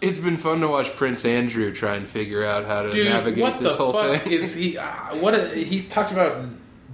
It's 0.00 0.18
been 0.18 0.36
fun 0.36 0.60
to 0.60 0.68
watch 0.68 0.94
Prince 0.96 1.24
Andrew 1.24 1.72
try 1.72 1.94
and 1.96 2.08
figure 2.08 2.44
out 2.44 2.64
how 2.64 2.82
to 2.82 2.90
Dude, 2.90 3.06
navigate 3.06 3.58
this 3.58 3.76
whole 3.76 3.92
thing. 3.92 4.32
is 4.32 4.54
he? 4.54 4.78
Uh, 4.78 4.84
what 5.16 5.34
a, 5.34 5.48
he 5.48 5.82
talked 5.82 6.10
about 6.12 6.44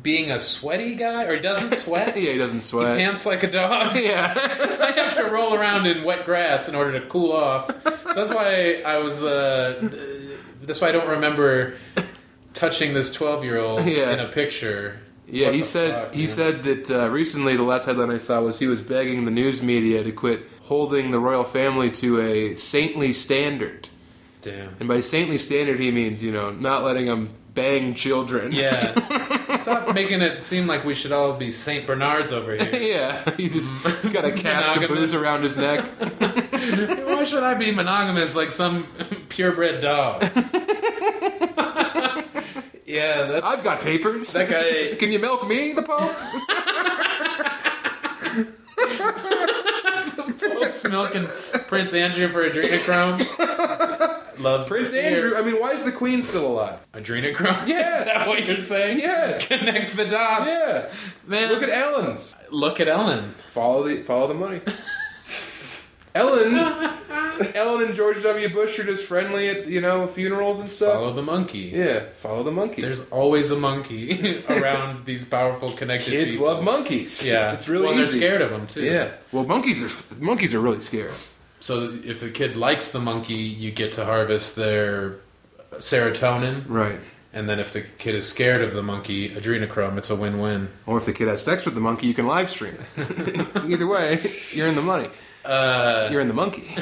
being 0.03 0.31
a 0.31 0.39
sweaty 0.41 0.95
guy, 0.95 1.25
or 1.25 1.37
he 1.37 1.41
doesn't 1.41 1.75
sweat. 1.75 2.17
yeah, 2.21 2.33
he 2.33 2.39
doesn't 2.39 2.61
sweat. 2.61 2.99
He 2.99 3.05
pants 3.05 3.25
like 3.25 3.43
a 3.43 3.51
dog. 3.51 3.97
yeah. 3.97 4.35
I 4.37 4.93
have 5.01 5.17
to 5.17 5.25
roll 5.25 5.55
around 5.55 5.87
in 5.87 6.05
wet 6.05 6.25
grass 6.27 6.69
in 6.69 6.75
order 6.75 6.99
to 7.01 7.07
cool 7.07 7.33
off. 7.33 7.67
So 7.67 8.15
that's 8.15 8.31
why 8.31 8.83
I 8.85 8.99
was. 8.99 9.25
Uh, 9.25 10.13
that's 10.66 10.81
why 10.81 10.88
I 10.88 10.92
don't 10.92 11.09
remember 11.09 11.74
touching 12.53 12.94
this 12.94 13.12
twelve-year-old 13.12 13.85
Yeah. 13.87 14.12
in 14.12 14.20
a 14.20 14.29
picture. 14.29 15.00
Yeah, 15.27 15.46
What 15.46 15.55
he 15.55 15.62
said 15.62 15.90
fuck, 15.92 16.14
he 16.14 16.20
man? 16.22 16.29
said 16.29 16.62
that 16.64 16.90
uh, 16.90 17.09
recently 17.09 17.57
the 17.57 17.62
last 17.62 17.87
headline 17.87 18.11
I 18.11 18.18
saw 18.18 18.42
was 18.42 18.59
he 18.59 18.66
was 18.66 18.83
begging 18.83 19.24
the 19.24 19.31
news 19.31 19.62
media 19.62 20.03
to 20.05 20.12
quit 20.12 20.42
holding 20.62 21.11
the 21.12 21.18
royal 21.18 21.44
family 21.44 21.90
to 21.92 22.20
a 22.20 22.55
saintly 22.57 23.12
standard. 23.14 23.88
Damn. 24.42 24.77
And 24.79 24.87
by 24.88 25.00
saintly 25.00 25.38
standard 25.38 25.81
he 25.81 25.90
means, 25.90 26.22
you 26.22 26.31
know, 26.31 26.50
not 26.53 26.85
letting 26.85 27.07
them 27.07 27.31
bang 27.55 27.95
children. 27.95 28.53
Yeah. 28.53 29.57
Stop 29.57 29.95
making 29.95 30.21
it 30.21 30.43
seem 30.43 30.67
like 30.67 30.85
we 30.85 30.95
should 30.95 31.12
all 31.12 31.35
be 31.35 31.51
Saint 31.51 31.87
Bernards 31.87 32.33
over 32.33 32.55
here. 32.55 32.75
yeah, 32.75 33.31
he 33.37 33.49
just 33.49 33.73
got 34.12 34.25
a 34.25 34.33
cask 34.33 34.81
of 34.81 34.88
booze 34.88 35.14
around 35.14 35.43
his 35.43 35.57
neck. 35.57 35.88
Why 35.99 37.25
should 37.25 37.43
I 37.43 37.55
be 37.55 37.71
monogamous 37.71 38.37
like 38.37 38.51
some 38.51 38.87
purebred 39.29 39.81
dog? 39.81 40.23
yeah, 42.85 43.27
that's 43.27 43.47
I've 43.47 43.64
got 43.64 43.81
papers. 43.81 44.33
that 44.33 44.51
guy. 44.51 44.97
Can 44.97 45.12
you 45.12 45.19
milk 45.19 45.47
me, 45.49 45.73
the 45.73 45.83
Pope? 45.83 46.14
Pope's 50.40 50.85
milking 50.85 51.27
Prince 51.67 51.95
Andrew 51.95 52.29
for 52.29 52.49
adrenochrome. 52.49 54.23
Loves 54.38 54.68
Prince 54.68 54.92
Andrew. 54.92 55.37
I 55.37 55.42
mean, 55.42 55.61
why 55.61 55.73
is 55.73 55.83
the 55.83 55.92
Queen 55.92 56.23
still 56.23 56.47
alive? 56.47 56.79
Adrenochrome. 56.92 57.66
Yes. 57.66 58.01
Is 58.01 58.07
that 58.07 58.29
what 58.29 58.44
you're 58.47 58.57
saying? 58.57 58.99
Yes. 58.99 59.49
Connect 59.49 59.97
the 59.97 60.05
dots. 60.07 60.47
Yeah. 60.49 60.90
Man. 61.27 61.49
Look 61.53 61.62
at 61.62 61.70
Ellen. 61.70 62.18
look 62.51 62.81
at 62.81 62.88
Ellen. 62.88 63.35
Follow 63.47 63.83
the 63.85 63.97
follow 63.97 64.27
the 64.29 64.35
money. 64.35 64.61
Ellen, 66.16 66.55
Ellen 67.57 67.83
and 67.87 67.92
George 67.92 68.23
W. 68.23 68.49
Bush 68.49 68.79
are 68.79 68.85
just 68.85 69.05
friendly 69.09 69.49
at 69.49 69.66
you 69.66 69.81
know 69.81 70.07
funerals 70.07 70.61
and 70.61 70.70
stuff. 70.70 70.94
Follow 70.94 71.12
the 71.12 71.23
monkey. 71.23 71.73
Yeah, 71.75 72.05
follow 72.14 72.44
the 72.44 72.53
monkey. 72.53 72.83
There's 72.83 73.09
always 73.11 73.51
a 73.51 73.57
monkey 73.59 74.44
around 74.49 75.07
these 75.07 75.25
powerful 75.25 75.70
connected 75.70 76.12
Kids 76.12 76.37
people. 76.37 76.47
love 76.47 76.62
monkeys. 76.62 77.27
Yeah, 77.27 77.53
it's 77.53 77.68
really 77.68 77.87
well, 77.87 77.94
easy. 77.99 78.20
they're 78.20 78.29
scared 78.31 78.42
of 78.42 78.51
them 78.51 78.68
too. 78.68 78.85
Yeah, 78.85 79.11
well, 79.33 79.42
monkeys 79.44 79.83
are 79.83 80.23
monkeys 80.23 80.55
are 80.55 80.61
really 80.61 80.79
scary. 80.79 81.11
So 81.64 81.90
if 82.05 82.20
the 82.20 82.29
kid 82.29 82.59
likes 82.59 82.92
the 82.92 83.00
monkey, 83.00 83.33
you 83.37 83.70
get 83.70 83.92
to 83.92 84.05
harvest 84.05 84.55
their 84.55 85.16
serotonin, 85.77 86.64
Right. 86.68 87.00
and 87.33 87.48
then 87.48 87.59
if 87.59 87.72
the 87.72 87.81
kid 87.81 88.14
is 88.14 88.29
scared 88.29 88.61
of 88.61 88.74
the 88.74 88.83
monkey, 88.83 89.31
adrenochrome. 89.31 89.96
It's 89.96 90.11
a 90.11 90.14
win-win. 90.14 90.68
Or 90.85 90.98
if 90.98 91.07
the 91.07 91.14
kid 91.14 91.27
has 91.29 91.42
sex 91.42 91.64
with 91.64 91.74
the 91.74 91.81
monkey, 91.81 92.07
you 92.07 92.12
can 92.12 92.27
live 92.27 92.50
stream 92.50 92.77
it. 92.98 93.46
Either 93.64 93.87
way, 93.87 94.18
you're 94.53 94.66
in 94.66 94.74
the 94.74 94.83
money. 94.83 95.09
Uh, 95.42 96.09
You're 96.12 96.20
in 96.20 96.29
the 96.29 96.35
monkey. 96.35 96.68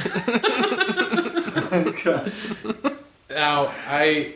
now 3.30 3.70
I 3.88 4.34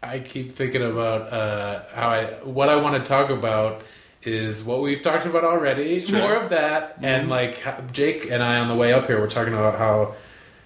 I 0.00 0.20
keep 0.20 0.52
thinking 0.52 0.82
about 0.82 1.32
uh, 1.32 1.82
how 1.92 2.08
I 2.08 2.24
what 2.44 2.68
I 2.68 2.76
want 2.76 3.02
to 3.02 3.08
talk 3.08 3.30
about 3.30 3.82
is 4.28 4.62
what 4.62 4.82
we've 4.82 5.02
talked 5.02 5.26
about 5.26 5.44
already. 5.44 6.04
More 6.12 6.36
of 6.36 6.50
that, 6.50 6.98
and 7.02 7.28
like 7.28 7.92
Jake 7.92 8.30
and 8.30 8.42
I 8.42 8.58
on 8.60 8.68
the 8.68 8.74
way 8.76 8.92
up 8.92 9.06
here, 9.06 9.18
we're 9.20 9.28
talking 9.30 9.54
about 9.54 9.78
how 9.78 10.14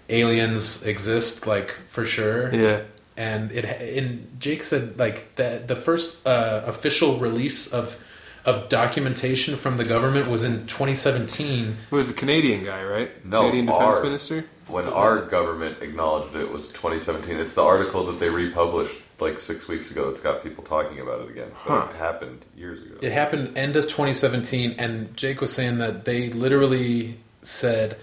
aliens 0.09 0.85
exist, 0.85 1.47
like 1.47 1.71
for 1.71 2.05
sure. 2.05 2.55
yeah. 2.55 2.83
and 3.17 3.53
it 3.53 3.65
and 3.65 4.37
Jake 4.39 4.63
said 4.65 4.99
like 4.99 5.35
the 5.37 5.63
the 5.67 5.77
first 5.77 6.27
uh, 6.27 6.63
official 6.67 7.19
release 7.19 7.73
of 7.73 8.03
of 8.45 8.69
documentation 8.69 9.55
from 9.55 9.77
the 9.77 9.85
government 9.85 10.27
was 10.29 10.43
in 10.45 10.67
2017. 10.67 11.77
Who 11.91 11.97
was 11.97 12.09
the 12.09 12.15
Canadian 12.15 12.65
guy, 12.65 12.83
right? 12.83 13.25
No, 13.25 13.43
Canadian 13.43 13.67
Defense 13.67 13.97
our- 13.99 14.03
Minister. 14.03 14.45
When 14.69 14.87
our 14.87 15.21
government 15.27 15.83
acknowledged 15.83 16.35
it 16.35 16.51
was 16.51 16.69
2017. 16.69 17.37
It's 17.37 17.55
the 17.55 17.63
article 17.63 18.05
that 18.07 18.19
they 18.21 18.31
republished 18.31 19.01
like 19.23 19.39
six 19.39 19.67
weeks 19.69 19.91
ago 19.91 20.09
that's 20.09 20.21
got 20.21 20.43
people 20.43 20.63
talking 20.65 21.01
about 21.01 21.21
it 21.23 21.31
again. 21.31 21.51
But 21.67 21.81
Huh. 21.81 21.89
it 21.91 21.97
happened 21.97 22.45
years 22.57 22.83
ago. 22.83 22.97
It 23.01 23.13
happened 23.13 23.57
end 23.57 23.77
of 23.77 23.85
2017, 23.85 24.75
and 24.79 25.17
Jake 25.17 25.41
was 25.41 25.53
saying 25.53 25.79
that 25.79 26.05
they 26.05 26.29
literally 26.31 27.19
said 27.43 27.97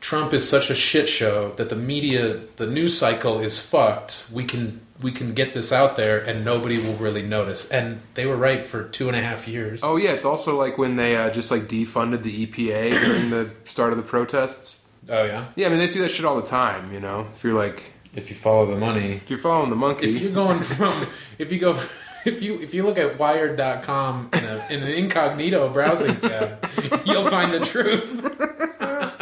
Trump 0.00 0.34
is 0.34 0.46
such 0.46 0.68
a 0.68 0.74
shit 0.74 1.08
show 1.08 1.52
that 1.56 1.70
the 1.70 1.76
media, 1.76 2.40
the 2.56 2.66
news 2.66 2.98
cycle 2.98 3.40
is 3.40 3.60
fucked. 3.60 4.26
We 4.32 4.44
can 4.44 4.80
we 5.00 5.10
can 5.10 5.34
get 5.34 5.52
this 5.54 5.72
out 5.72 5.96
there 5.96 6.18
and 6.18 6.44
nobody 6.44 6.78
will 6.78 6.94
really 6.94 7.22
notice. 7.22 7.68
And 7.70 8.00
they 8.14 8.26
were 8.26 8.36
right 8.36 8.64
for 8.64 8.84
two 8.84 9.08
and 9.08 9.16
a 9.16 9.20
half 9.22 9.48
years. 9.48 9.80
Oh 9.82 9.96
yeah, 9.96 10.10
it's 10.10 10.24
also 10.26 10.56
like 10.58 10.76
when 10.78 10.96
they 10.96 11.16
uh, 11.16 11.30
just 11.30 11.50
like 11.50 11.62
defunded 11.62 12.22
the 12.22 12.46
EPA 12.46 13.02
during 13.04 13.30
the 13.30 13.50
start 13.64 13.92
of 13.92 13.96
the 13.96 14.04
protests. 14.04 14.80
Oh 15.08 15.24
yeah. 15.24 15.46
Yeah, 15.56 15.66
I 15.66 15.70
mean 15.70 15.78
they 15.78 15.86
do 15.88 16.00
that 16.02 16.10
shit 16.10 16.24
all 16.26 16.36
the 16.36 16.46
time. 16.46 16.92
You 16.92 17.00
know, 17.00 17.28
if 17.34 17.42
you're 17.42 17.54
like 17.54 17.90
If 18.16 18.30
you 18.30 18.36
follow 18.36 18.66
the 18.66 18.76
money, 18.76 19.14
if 19.14 19.30
you're 19.30 19.38
following 19.38 19.70
the 19.70 19.76
monkey, 19.76 20.08
if 20.08 20.22
you're 20.22 20.32
going 20.32 20.60
from 20.60 21.06
if 21.38 21.50
you 21.50 21.58
go 21.58 21.72
if 22.24 22.42
you 22.42 22.60
if 22.60 22.72
you 22.74 22.84
look 22.84 22.98
at 22.98 23.18
wired.com 23.18 24.30
in, 24.32 24.44
a, 24.44 24.66
in 24.70 24.82
an 24.82 24.88
incognito 24.88 25.68
browsing 25.68 26.16
tab 26.16 26.68
you'll 27.04 27.28
find 27.28 27.52
the 27.52 27.60
truth. 27.60 28.40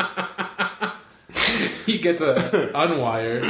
You 1.84 1.98
get 1.98 2.18
to 2.18 2.70
unwired 2.74 3.42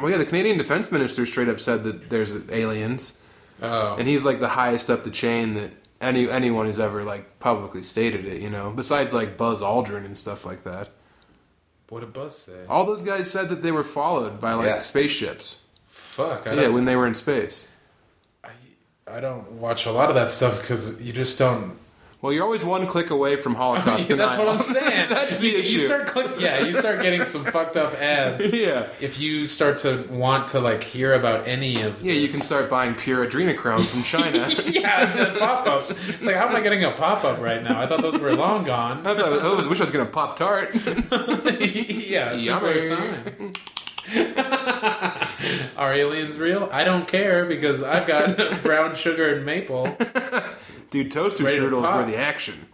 well, 0.00 0.10
yeah, 0.10 0.18
the 0.18 0.26
Canadian 0.26 0.58
Defense 0.58 0.92
Minister 0.92 1.24
straight 1.24 1.48
up 1.48 1.58
said 1.58 1.82
that 1.84 2.10
there's 2.10 2.34
aliens, 2.50 3.16
oh. 3.62 3.96
And 3.96 4.06
he's 4.06 4.24
like 4.24 4.38
the 4.38 4.50
highest 4.50 4.90
up 4.90 5.02
the 5.02 5.10
chain 5.10 5.54
that 5.54 5.72
any 6.00 6.28
anyone 6.28 6.66
who's 6.66 6.78
ever 6.78 7.02
like 7.02 7.38
publicly 7.40 7.82
stated 7.82 8.26
it. 8.26 8.42
You 8.42 8.50
know, 8.50 8.70
besides 8.70 9.14
like 9.14 9.36
Buzz 9.36 9.62
Aldrin 9.62 10.04
and 10.04 10.16
stuff 10.16 10.44
like 10.44 10.64
that. 10.64 10.90
What 11.94 12.00
did 12.00 12.12
buzz 12.12 12.36
say 12.36 12.66
All 12.68 12.84
those 12.84 13.02
guys 13.02 13.30
said 13.30 13.48
that 13.50 13.62
they 13.62 13.70
were 13.70 13.84
followed 13.84 14.40
by 14.40 14.54
like 14.54 14.66
Yeah. 14.66 14.80
spaceships. 14.82 15.58
fuck 15.86 16.46
I 16.46 16.50
Yeah, 16.54 16.62
don't, 16.62 16.74
when 16.74 16.84
they 16.86 16.96
were 16.96 17.06
in 17.06 17.14
space. 17.14 17.68
I, 18.42 18.50
I 19.06 19.20
don't 19.20 19.52
watch 19.52 19.86
a 19.86 19.92
lot 19.92 20.08
of 20.08 20.16
that 20.16 20.28
stuff 20.28 20.60
because 20.60 21.00
you 21.00 21.12
just 21.12 21.38
don't 21.38 21.78
Well, 22.24 22.32
you're 22.32 22.44
always 22.44 22.64
one 22.64 22.86
click 22.86 23.10
away 23.10 23.36
from 23.36 23.54
Holocaust 23.54 24.08
that's 24.16 24.38
what. 24.38 24.48
I'm 24.48 24.58
saying 24.58 25.08
That's 25.10 25.36
the 25.36 25.46
you, 25.46 25.58
issue. 25.58 25.72
you 25.72 25.78
start 25.78 26.06
click, 26.06 26.40
yeah 26.40 26.64
you 26.64 26.72
start 26.72 27.02
getting 27.02 27.26
some 27.26 27.44
fucked 27.44 27.76
up 27.76 27.92
ads 28.00 28.50
yeah. 28.54 28.88
if 28.98 29.20
you 29.20 29.44
start 29.44 29.76
to 29.78 30.08
want 30.08 30.48
to 30.48 30.60
like 30.60 30.82
hear 30.82 31.12
about 31.12 31.46
any 31.46 31.82
of 31.82 32.02
Yeah, 32.02 32.14
you 32.14 32.28
can 32.30 32.40
start 32.40 32.70
buying 32.70 32.94
pure 32.94 33.26
adrenochrome 33.26 33.84
from 33.84 34.02
China. 34.04 34.48
yeah, 34.64 35.04
the 35.04 35.38
pop-ups. 35.38 35.90
It's 35.90 36.24
like, 36.24 36.36
how 36.36 36.48
am 36.48 36.56
I 36.56 36.62
getting 36.62 36.82
a 36.82 36.92
pop-up 36.92 37.40
right 37.40 37.62
now? 37.62 37.78
I 37.78 37.86
thought 37.86 38.00
those 38.00 38.16
were 38.16 38.34
long 38.34 38.64
gone. 38.64 39.06
I 39.06 39.14
thought 39.14 39.42
I 39.42 39.54
was, 39.54 39.66
wish 39.66 39.80
I 39.80 39.84
was 39.84 39.90
gonna 39.90 40.06
pop 40.06 40.36
tart. 40.36 40.74
yeah, 40.74 42.58
great 42.58 42.88
time. 42.88 43.52
Are 45.76 45.92
aliens 45.92 46.38
real? 46.38 46.70
I 46.72 46.84
don't 46.84 47.06
care 47.06 47.44
because 47.44 47.82
I've 47.82 48.06
got 48.06 48.62
brown 48.62 48.94
sugar 48.94 49.34
and 49.34 49.44
maple. 49.44 49.94
Dude, 50.94 51.10
toaster 51.10 51.42
Ready 51.42 51.58
to 51.58 51.64
strudels 51.64 51.82
pop. 51.82 51.96
were 52.06 52.10
the 52.12 52.16
action. 52.16 52.66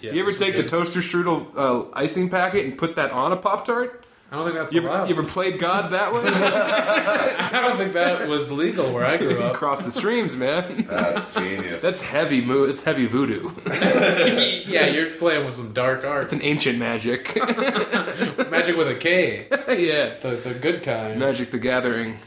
Yeah, 0.00 0.12
you 0.12 0.22
ever 0.22 0.30
those 0.30 0.40
were 0.40 0.46
take 0.46 0.56
the 0.56 0.62
good. 0.62 0.70
toaster 0.70 1.00
strudel 1.00 1.46
uh, 1.54 1.84
icing 1.92 2.30
packet 2.30 2.64
and 2.64 2.78
put 2.78 2.96
that 2.96 3.10
on 3.10 3.30
a 3.32 3.36
pop 3.36 3.66
tart? 3.66 4.06
I 4.32 4.36
don't 4.36 4.44
think 4.46 4.56
that's 4.56 4.72
You 4.72 4.80
ever, 4.80 4.88
allowed. 4.88 5.08
you 5.10 5.14
ever 5.16 5.24
played 5.26 5.58
God 5.58 5.92
that 5.92 6.12
way? 6.14 6.22
I 6.24 7.60
don't 7.62 7.76
think 7.76 7.92
that 7.92 8.26
was 8.26 8.50
legal 8.50 8.90
where 8.94 9.04
I 9.04 9.18
grew 9.18 9.30
you 9.32 9.38
up. 9.38 9.54
cross 9.54 9.82
the 9.82 9.90
streams, 9.90 10.34
man. 10.34 10.86
That's 10.88 11.34
genius. 11.34 11.82
That's 11.82 12.00
heavy. 12.00 12.40
Mo- 12.40 12.64
it's 12.64 12.80
heavy 12.80 13.04
voodoo. 13.06 13.50
yeah, 14.66 14.86
you're 14.86 15.10
playing 15.10 15.44
with 15.44 15.54
some 15.54 15.74
dark 15.74 16.04
arts. 16.06 16.32
It's 16.32 16.42
an 16.42 16.48
ancient 16.48 16.78
magic. 16.78 17.34
magic 18.50 18.76
with 18.78 18.88
a 18.88 18.96
K, 18.98 19.46
yeah. 19.50 20.14
the 20.20 20.36
the 20.42 20.54
good 20.54 20.82
kind, 20.82 21.18
Magic 21.20 21.50
the 21.50 21.58
Gathering. 21.58 22.18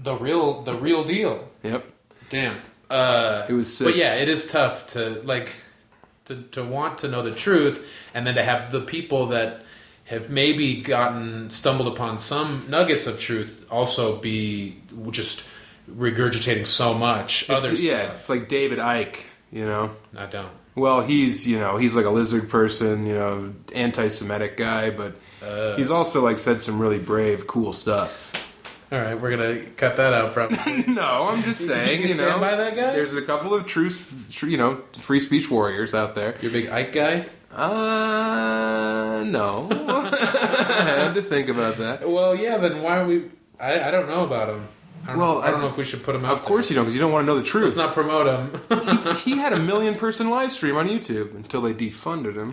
the 0.00 0.14
real 0.16 0.62
the 0.62 0.74
real 0.74 1.02
deal. 1.02 1.48
Yep. 1.64 1.84
Damn. 2.28 2.58
Uh, 2.90 3.44
It 3.48 3.52
was 3.52 3.76
sick. 3.76 3.86
But 3.86 3.96
yeah, 3.96 4.14
it 4.14 4.28
is 4.28 4.46
tough 4.46 4.86
to 4.88 5.20
like 5.24 5.52
to 6.26 6.36
to 6.52 6.62
want 6.64 6.98
to 6.98 7.08
know 7.08 7.22
the 7.22 7.34
truth, 7.34 7.78
and 8.14 8.26
then 8.26 8.34
to 8.34 8.42
have 8.42 8.70
the 8.72 8.80
people 8.80 9.26
that 9.28 9.62
have 10.04 10.30
maybe 10.30 10.80
gotten 10.82 11.50
stumbled 11.50 11.88
upon 11.88 12.16
some 12.18 12.64
nuggets 12.68 13.06
of 13.08 13.20
truth 13.20 13.66
also 13.70 14.16
be 14.16 14.76
just 15.10 15.42
regurgitating 15.90 16.66
so 16.66 16.94
much 16.94 17.48
other 17.50 17.68
It's- 17.68 17.82
yeah, 17.82 18.12
it's 18.12 18.28
like 18.28 18.48
David 18.48 18.78
Icke, 18.78 19.18
you 19.52 19.64
know. 19.66 19.90
I 20.16 20.26
don't. 20.26 20.50
Well, 20.76 21.00
he's 21.00 21.46
you 21.46 21.58
know 21.58 21.76
he's 21.76 21.94
like 21.96 22.06
a 22.06 22.10
lizard 22.10 22.48
person, 22.50 23.06
you 23.06 23.14
know, 23.14 23.52
anti-Semitic 23.74 24.56
guy, 24.56 24.90
but 24.90 25.14
Uh, 25.42 25.76
he's 25.76 25.90
also 25.90 26.22
like 26.22 26.38
said 26.38 26.60
some 26.60 26.78
really 26.80 26.98
brave, 26.98 27.46
cool 27.46 27.72
stuff. 27.72 28.32
All 28.92 29.00
right, 29.00 29.20
we're 29.20 29.30
gonna 29.30 29.64
cut 29.76 29.96
that 29.96 30.12
out. 30.12 30.32
Probably. 30.32 30.84
No, 30.86 31.28
I'm 31.28 31.42
just 31.42 31.66
saying, 31.66 32.02
You 32.02 32.08
you, 32.08 32.14
stand 32.14 32.30
know, 32.30 32.38
by 32.38 32.54
that 32.56 32.76
guy? 32.76 32.92
there's 32.92 33.14
a 33.14 33.22
couple 33.22 33.52
of 33.52 33.66
true, 33.66 33.88
you 34.42 34.56
know, 34.56 34.80
free 34.98 35.18
speech 35.20 35.50
warriors 35.50 35.92
out 35.94 36.14
there. 36.14 36.36
You're 36.40 36.50
a 36.50 36.52
big 36.52 36.66
Icke 36.68 36.92
guy. 36.92 37.26
Uh, 37.52 39.24
no, 39.24 39.68
I 39.72 40.82
had 40.84 41.14
to 41.14 41.22
think 41.22 41.48
about 41.48 41.78
that. 41.78 42.08
Well, 42.08 42.34
yeah. 42.36 42.58
Then 42.58 42.82
why 42.82 42.98
are 42.98 43.06
we? 43.06 43.24
I, 43.58 43.88
I 43.88 43.90
don't 43.90 44.08
know 44.08 44.24
about 44.24 44.50
him. 44.50 44.68
I 45.04 45.08
don't, 45.08 45.18
Well, 45.18 45.38
I 45.40 45.50
don't 45.50 45.58
I- 45.58 45.62
know 45.62 45.68
if 45.68 45.76
we 45.76 45.84
should 45.84 46.02
put 46.04 46.14
him 46.14 46.24
out. 46.24 46.32
Of 46.32 46.42
course 46.42 46.68
you 46.70 46.76
don't, 46.76 46.84
because 46.84 46.94
you 46.94 47.00
don't 47.00 47.12
want 47.12 47.22
to 47.22 47.26
know 47.32 47.38
the 47.38 47.44
truth. 47.44 47.76
Let's 47.76 47.76
not 47.76 47.94
promote 47.94 48.26
him. 48.26 49.16
he 49.24 49.36
had 49.38 49.52
a 49.52 49.58
million 49.58 49.94
person 49.96 50.30
live 50.30 50.52
stream 50.52 50.76
on 50.76 50.88
YouTube 50.88 51.34
until 51.34 51.60
they 51.62 51.72
defunded 51.74 52.36
him. 52.36 52.52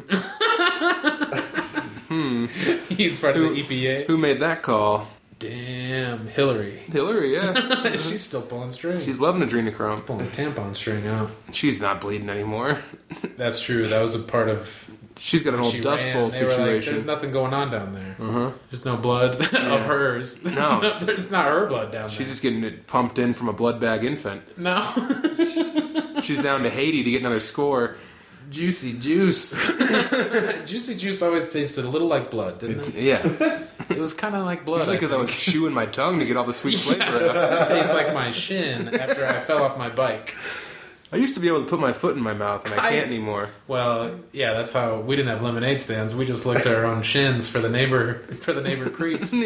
hmm. 2.09 2.45
He's 2.93 3.19
part 3.19 3.35
of 3.37 3.41
the 3.43 3.63
EPA. 3.63 4.05
Who 4.07 4.17
made 4.17 4.39
that 4.39 4.61
call? 4.61 5.07
Damn, 5.43 6.27
Hillary. 6.27 6.77
Hillary, 6.89 7.33
yeah. 7.33 7.89
She's 7.91 8.21
still 8.21 8.41
pulling 8.41 8.71
strings. 8.71 9.03
She's 9.03 9.19
loving 9.19 9.45
adrenochrome. 9.45 10.05
pulling 10.05 10.25
the 10.25 10.31
tampon 10.31 10.73
string 10.73 11.05
out. 11.05 11.31
She's 11.51 11.81
not 11.81 11.99
bleeding 11.99 12.29
anymore. 12.29 12.81
That's 13.37 13.59
true. 13.59 13.85
That 13.85 14.01
was 14.01 14.15
a 14.15 14.19
part 14.19 14.47
of. 14.47 14.89
She's 15.17 15.43
got 15.43 15.53
an 15.53 15.59
old 15.59 15.79
dust 15.81 16.05
ran. 16.05 16.13
bowl 16.13 16.21
were 16.23 16.29
like, 16.29 16.33
situation. 16.33 16.93
There's 16.93 17.05
nothing 17.05 17.31
going 17.31 17.53
on 17.53 17.71
down 17.71 17.91
there. 17.93 18.15
uh-huh. 18.19 18.51
There's 18.71 18.85
no 18.85 18.95
blood 18.95 19.35
of 19.53 19.85
hers. 19.85 20.41
No. 20.43 20.79
it's 20.81 21.29
not 21.29 21.45
her 21.45 21.65
blood 21.67 21.91
down 21.91 22.07
there. 22.07 22.17
She's 22.17 22.29
just 22.29 22.41
getting 22.41 22.63
it 22.63 22.87
pumped 22.87 23.19
in 23.19 23.33
from 23.33 23.49
a 23.49 23.53
blood 23.53 23.79
bag 23.81 24.03
infant. 24.05 24.57
no 24.57 24.81
She's 26.23 26.41
down 26.41 26.63
to 26.63 26.69
Haiti 26.69 27.03
to 27.03 27.11
get 27.11 27.19
another 27.19 27.41
score. 27.41 27.97
juicy 28.49 28.97
juice. 28.97 29.51
juicy 30.65 30.95
juice 30.95 31.21
always 31.21 31.49
tasted 31.49 31.83
a 31.85 31.89
little 31.89 32.07
like 32.07 32.31
blood, 32.31 32.59
didn't 32.59 32.87
it? 32.89 32.95
Yeah, 32.95 33.65
It 33.89 33.97
was 33.99 34.13
kind 34.13 34.35
of 34.35 34.45
like 34.45 34.65
blood. 34.65 34.79
usually 34.79 34.97
because 34.97 35.11
I 35.11 35.17
was 35.17 35.31
chewing 35.35 35.73
my 35.73 35.85
tongue 35.85 36.19
to 36.19 36.25
get 36.25 36.37
all 36.37 36.43
the 36.45 36.53
sweet 36.53 36.77
flavor 36.79 37.03
out. 37.03 37.33
This 37.51 37.67
tastes 37.67 37.93
like 37.93 38.13
my 38.13 38.31
shin 38.31 38.87
after 38.95 39.25
I 39.25 39.39
fell 39.41 39.63
off 39.63 39.77
my 39.77 39.89
bike. 39.89 40.35
I 41.11 41.17
used 41.17 41.35
to 41.35 41.39
be 41.39 41.47
able 41.47 41.59
to 41.61 41.67
put 41.69 41.79
my 41.79 41.93
foot 41.93 42.17
in 42.17 42.23
my 42.23 42.33
mouth, 42.33 42.65
and 42.65 42.73
I 42.73 42.77
I- 42.87 42.89
can't 42.91 43.05
anymore. 43.07 43.49
Well, 43.67 44.19
yeah, 44.31 44.53
that's 44.53 44.73
how 44.73 44.99
we 45.01 45.15
didn't 45.15 45.29
have 45.29 45.43
lemonade 45.43 45.79
stands. 45.79 46.15
We 46.15 46.25
just 46.25 46.45
licked 46.47 46.65
our 46.65 46.85
own 46.85 47.03
shins 47.03 47.47
for 47.47 47.59
the 47.59 47.69
neighbor 47.69 48.15
for 48.39 48.51
the 48.53 48.61
neighbor 48.61 48.89
creeps. 48.89 49.31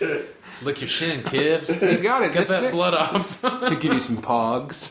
Yeah, 0.00 0.16
Lick 0.62 0.80
your 0.80 0.88
shin, 0.88 1.22
kid. 1.22 1.68
you 1.68 1.98
got 1.98 2.22
it. 2.22 2.32
Get 2.32 2.48
that 2.48 2.72
blood 2.72 2.94
off. 2.94 3.42
Give 3.80 3.92
you 3.92 4.00
some 4.00 4.16
pogs. 4.22 4.90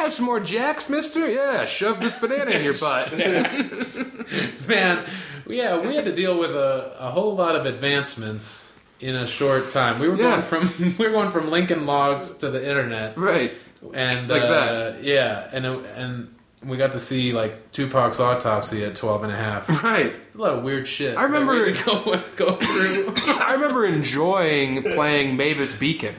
Have 0.00 0.12
some 0.14 0.24
more 0.24 0.40
jacks, 0.40 0.88
mister? 0.88 1.30
Yeah, 1.30 1.66
shove 1.66 2.00
this 2.00 2.16
banana 2.18 2.52
in 2.52 2.64
your 2.64 2.72
butt. 2.80 3.12
Man, 4.68 5.06
yeah, 5.46 5.78
we 5.78 5.94
had 5.94 6.04
to 6.06 6.14
deal 6.14 6.38
with 6.38 6.50
a, 6.52 6.96
a 6.98 7.10
whole 7.10 7.34
lot 7.34 7.54
of 7.54 7.66
advancements 7.66 8.72
in 9.00 9.14
a 9.14 9.26
short 9.26 9.70
time. 9.70 9.98
We 10.00 10.08
were 10.08 10.16
Yeah. 10.16 10.40
going 10.40 10.42
from 10.42 10.94
we 10.98 11.06
were 11.06 11.12
going 11.12 11.30
from 11.30 11.50
Lincoln 11.50 11.84
Logs 11.86 12.32
to 12.38 12.50
the 12.50 12.66
internet, 12.66 13.16
Right. 13.18 13.52
and 13.94 14.28
Like 14.28 14.42
uh, 14.42 14.48
that. 14.48 15.04
Yeah, 15.04 15.48
and 15.52 15.66
it- 15.66 15.84
and 15.96 16.34
we 16.64 16.76
got 16.76 16.92
to 16.92 17.00
see 17.00 17.32
like 17.32 17.70
Tupac's 17.72 18.20
autopsy 18.20 18.84
at 18.84 18.94
12 18.94 19.24
and 19.24 19.32
a 19.32 19.36
half. 19.36 19.68
Right. 19.82 20.14
A 20.34 20.38
lot 20.38 20.52
of 20.54 20.62
weird 20.62 20.86
shit. 20.88 21.16
I 21.16 21.24
remember- 21.24 21.58
that 21.58 21.66
we 21.66 21.72
could 21.74 22.36
go 22.36 22.46
go 22.52 22.56
through. 22.56 23.14
I 23.26 23.52
remember 23.54 23.84
enjoying 23.84 24.82
playing 24.82 25.36
Mavis 25.36 25.74
Beacon. 25.74 26.16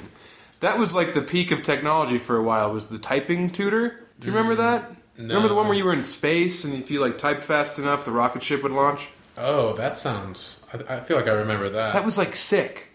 That 0.62 0.78
was 0.80 0.96
like 0.96 1.14
the 1.14 1.22
peak 1.22 1.52
of 1.52 1.62
technology 1.64 2.18
for 2.18 2.38
a 2.38 2.44
while. 2.44 2.72
Was 2.74 2.88
the 2.90 2.98
typing 3.00 3.50
tutor? 3.50 4.08
Do 4.20 4.28
you 4.28 4.34
remember 4.34 4.54
mm, 4.56 4.58
that? 4.58 4.92
No. 5.18 5.26
Remember 5.36 5.48
the 5.50 5.56
one 5.56 5.68
where 5.68 5.76
you 5.78 5.84
were 5.86 5.94
in 5.94 6.02
space 6.02 6.64
and 6.64 6.74
if 6.74 6.90
you 6.90 7.00
like 7.02 7.18
typed 7.18 7.44
fast 7.44 7.78
enough, 7.80 8.06
the 8.06 8.12
rocket 8.12 8.42
ship 8.42 8.64
would 8.64 8.72
launch? 8.72 9.10
oh, 9.38 9.74
that 9.74 9.98
sounds. 9.98 10.64
I, 10.74 10.96
I 10.96 11.00
feel 11.02 11.18
like 11.18 11.28
I 11.28 11.32
remember 11.32 11.70
that. 11.70 11.94
That 11.94 12.06
was 12.06 12.18
like 12.18 12.36
sick. 12.36 12.90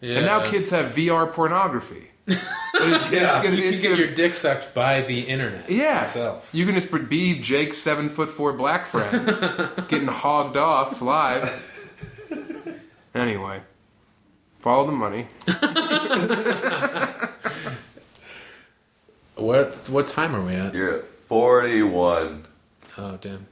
yeah. 0.00 0.16
And 0.18 0.26
now 0.26 0.44
kids 0.44 0.70
have 0.70 0.92
VR 0.94 1.30
pornography. 1.32 2.08
But 2.72 2.88
it's, 2.90 3.04
it's 3.06 3.12
Yeah, 3.12 3.42
gonna, 3.42 3.56
you 3.56 3.64
it's 3.68 3.78
can 3.78 3.90
gonna, 3.90 3.96
get 3.96 4.06
your 4.06 4.14
dick 4.14 4.32
sucked 4.32 4.72
by 4.72 5.02
the 5.02 5.22
internet 5.22 5.68
yeah. 5.68 6.02
itself. 6.02 6.48
You 6.54 6.64
can 6.64 6.74
just 6.76 6.90
be 7.10 7.38
Jake's 7.38 7.76
seven 7.76 8.08
foot 8.08 8.30
four 8.30 8.54
black 8.54 8.86
friend 8.86 9.26
getting 9.88 10.06
hogged 10.08 10.56
off 10.56 11.02
live. 11.02 11.66
Anyway, 13.14 13.60
follow 14.60 14.86
the 14.86 14.92
money. 14.92 15.26
What 19.36 19.88
what 19.88 20.06
time 20.06 20.36
are 20.36 20.42
we 20.44 20.54
at? 20.54 20.74
You're 20.74 20.98
at 20.98 21.06
41. 21.06 22.44
Oh 22.98 23.16
damn. 23.20 23.46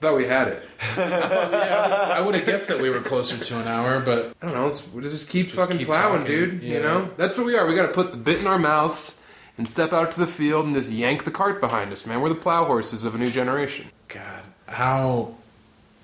Thought 0.00 0.16
we 0.16 0.26
had 0.26 0.48
it. 0.48 0.62
yeah, 0.98 2.12
I 2.14 2.20
would 2.20 2.34
have 2.34 2.44
guessed 2.44 2.68
that 2.68 2.80
we 2.82 2.90
were 2.90 3.00
closer 3.00 3.38
to 3.38 3.58
an 3.58 3.66
hour, 3.66 3.98
but 4.00 4.34
I 4.42 4.46
don't 4.46 4.54
know. 4.54 4.66
Let's 4.66 4.86
we'll 4.88 5.02
just 5.02 5.30
keep 5.30 5.48
fucking 5.48 5.78
keep 5.78 5.86
plowing, 5.86 6.20
talking, 6.20 6.36
dude. 6.36 6.62
yeah. 6.62 6.74
You 6.74 6.82
know, 6.82 7.10
that's 7.16 7.38
what 7.38 7.46
we 7.46 7.56
are. 7.56 7.66
We 7.66 7.74
got 7.74 7.86
to 7.86 7.92
put 7.94 8.10
the 8.12 8.18
bit 8.18 8.40
in 8.40 8.46
our 8.46 8.58
mouths 8.58 9.22
and 9.56 9.66
step 9.66 9.94
out 9.94 10.12
to 10.12 10.20
the 10.20 10.26
field 10.26 10.66
and 10.66 10.74
just 10.74 10.90
yank 10.92 11.24
the 11.24 11.30
cart 11.30 11.62
behind 11.62 11.92
us, 11.92 12.04
man. 12.04 12.20
We're 12.20 12.28
the 12.28 12.34
plow 12.34 12.66
horses 12.66 13.06
of 13.06 13.14
a 13.14 13.18
new 13.18 13.30
generation. 13.30 13.86
God, 14.08 14.42
how 14.68 15.34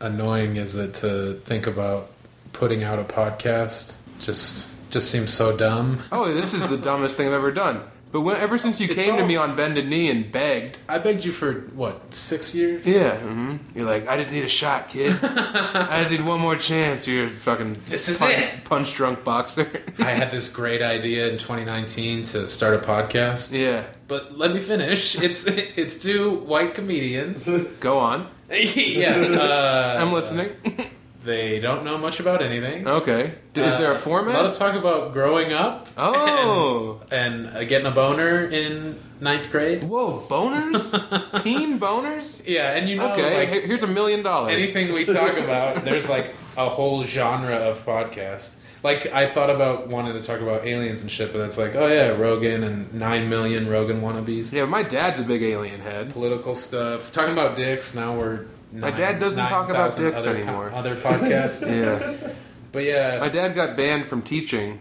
annoying 0.01 0.57
is 0.57 0.75
it 0.75 0.95
to 0.95 1.35
think 1.35 1.67
about 1.67 2.11
putting 2.55 2.83
out 2.83 2.99
a 2.99 3.05
podcast? 3.05 3.97
Just 4.23 4.71
just 4.91 5.11
seems 5.11 5.33
so 5.33 5.57
dumb. 5.57 5.99
Oh, 6.13 6.33
this 6.33 6.53
is 6.55 6.67
the 6.69 6.77
dumbest 6.77 7.17
thing 7.17 7.27
I've 7.27 7.33
ever 7.33 7.51
done. 7.53 7.83
But 8.13 8.21
when, 8.21 8.37
ever 8.37 8.59
since 8.59 8.79
you 8.79 8.89
It's 8.91 8.95
came 9.03 9.15
to 9.17 9.23
all- 9.23 9.27
me 9.27 9.37
on 9.37 9.57
bended 9.57 9.89
knee 9.89 10.11
and 10.11 10.31
begged, 10.31 10.77
I 10.87 10.99
begged 10.99 11.25
you 11.25 11.33
for 11.33 11.53
what 11.75 12.13
six 12.13 12.55
years? 12.55 12.85
yeah, 12.87 13.17
hmm 13.17 13.57
you're 13.75 13.87
like, 13.87 14.07
I 14.07 14.19
just 14.19 14.31
need 14.33 14.45
a 14.45 14.51
shot, 14.51 14.89
kid. 14.91 15.17
I 15.23 16.01
just 16.01 16.11
need 16.11 16.21
one 16.27 16.39
more 16.39 16.57
chance. 16.57 17.07
You're 17.09 17.25
a 17.25 17.31
fucking 17.31 17.81
This 17.87 18.11
is 18.11 18.19
punch, 18.19 18.35
it. 18.35 18.65
punch 18.65 18.95
drunk 18.95 19.25
boxer. 19.25 19.67
I 19.99 20.11
had 20.11 20.31
this 20.31 20.53
great 20.53 20.83
idea 20.83 21.29
in 21.29 21.39
2019 21.39 22.25
to 22.25 22.47
start 22.47 22.75
a 22.75 22.79
podcast. 22.87 23.59
yeah, 23.59 23.87
But 24.09 24.37
let 24.37 24.53
me 24.53 24.59
finish. 24.61 25.19
It's 25.19 25.47
it's 25.83 25.97
two 25.97 26.35
white 26.41 26.75
comedians. 26.75 27.49
go 27.81 27.99
on. 27.99 28.29
yeah, 28.53 29.17
uh, 29.17 29.97
I'm 30.03 30.13
listening. 30.13 30.51
they 31.25 31.61
don't 31.61 31.85
know 31.85 31.99
much 31.99 32.21
about 32.21 32.43
anything. 32.43 32.87
okay, 32.87 33.35
is 33.55 33.77
there 33.79 33.93
a 33.93 33.95
Uh, 33.95 34.23
A 34.33 34.33
lot 34.33 34.47
of 34.47 34.53
talk 34.55 34.75
about 34.75 35.13
growing 35.13 35.53
up. 35.53 35.89
Oh, 35.97 37.01
and, 37.11 37.47
and 37.47 37.57
uh, 37.57 37.65
getting 37.65 37.87
a 37.87 37.91
boner 37.91 38.45
in 38.47 38.99
ninth 39.21 39.51
grade. 39.51 39.85
whoa, 39.85 40.25
boners, 40.29 40.91
teen 41.43 41.79
boners. 41.79 42.43
Yeah, 42.47 42.73
and 42.73 42.89
you 42.89 42.97
know, 42.97 43.13
Okay, 43.13 43.37
like 43.47 43.65
here's 43.65 43.83
a 43.83 43.87
million 43.87 44.23
dollars. 44.23 44.53
anything 44.53 44.93
we 44.93 45.05
talk 45.05 45.37
about, 45.39 45.85
there's 45.85 46.09
like 46.09 46.35
a 46.57 46.69
whole 46.69 47.03
genre 47.05 47.55
of 47.57 47.85
podcast. 47.87 48.57
Like 48.83 49.07
I 49.13 49.27
thought 49.29 49.49
about 49.49 49.87
wanting 49.89 50.15
to 50.15 50.21
talk 50.21 50.41
about 50.41 50.67
aliens 50.67 51.03
and 51.03 51.11
shit, 51.11 51.33
but 51.33 51.41
it's 51.43 51.57
like, 51.57 51.77
oh 51.77 51.87
yeah, 51.87 52.09
Rogan 52.09 52.65
and 52.65 52.93
nine 52.93 53.29
million 53.29 53.69
Rogan 53.69 54.01
wannabes. 54.01 54.53
Yeah, 54.53 54.65
my 54.65 54.83
dad's 54.83 55.21
a 55.21 55.23
big 55.23 55.41
alien 55.43 55.81
head. 55.81 56.11
Political 56.13 56.55
stuff. 56.57 57.13
Talking 57.13 57.33
about 57.33 57.55
dicks. 57.55 57.95
Now 57.95 58.19
we're. 58.19 58.47
My 58.73 58.91
dad 58.91 59.21
doesn't 59.21 59.47
talk 59.47 59.69
about 59.71 59.95
dicks 59.97 60.21
other 60.23 60.37
anymore. 60.37 60.71
other 60.75 60.97
podcasts. 60.97 61.63
Yeah, 61.73 62.33
But 62.73 62.85
yeah, 62.85 63.19
my 63.21 63.29
dad 63.29 63.55
got 63.55 63.77
banned 63.77 64.07
from 64.07 64.23
teaching. 64.23 64.81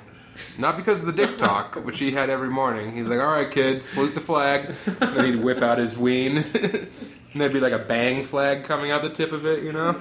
Not 0.57 0.77
because 0.77 1.01
of 1.01 1.07
the 1.07 1.13
dick 1.13 1.37
talk, 1.37 1.75
which 1.85 1.99
he 1.99 2.11
had 2.11 2.29
every 2.29 2.49
morning. 2.49 2.93
He's 2.93 3.07
like, 3.07 3.19
"All 3.19 3.33
right, 3.33 3.51
kids, 3.51 3.85
salute 3.85 4.15
the 4.15 4.21
flag." 4.21 4.73
And 5.01 5.25
he'd 5.25 5.35
whip 5.43 5.61
out 5.61 5.77
his 5.77 5.97
ween, 5.97 6.37
and 6.53 6.87
there'd 7.35 7.51
be 7.53 7.59
like 7.59 7.73
a 7.73 7.79
bang 7.79 8.23
flag 8.23 8.63
coming 8.63 8.91
out 8.91 9.01
the 9.01 9.09
tip 9.09 9.33
of 9.33 9.45
it, 9.45 9.61
you 9.63 9.73
know, 9.73 9.99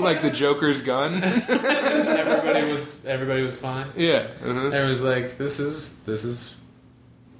like 0.00 0.22
the 0.22 0.30
Joker's 0.30 0.82
gun. 0.82 1.22
everybody 1.22 2.72
was 2.72 3.04
everybody 3.06 3.42
was 3.42 3.58
fine. 3.58 3.86
Yeah, 3.96 4.26
uh-huh. 4.44 4.70
Was 4.88 5.02
like, 5.04 5.38
this 5.38 5.60
is 5.60 6.02
this 6.02 6.24
is 6.24 6.56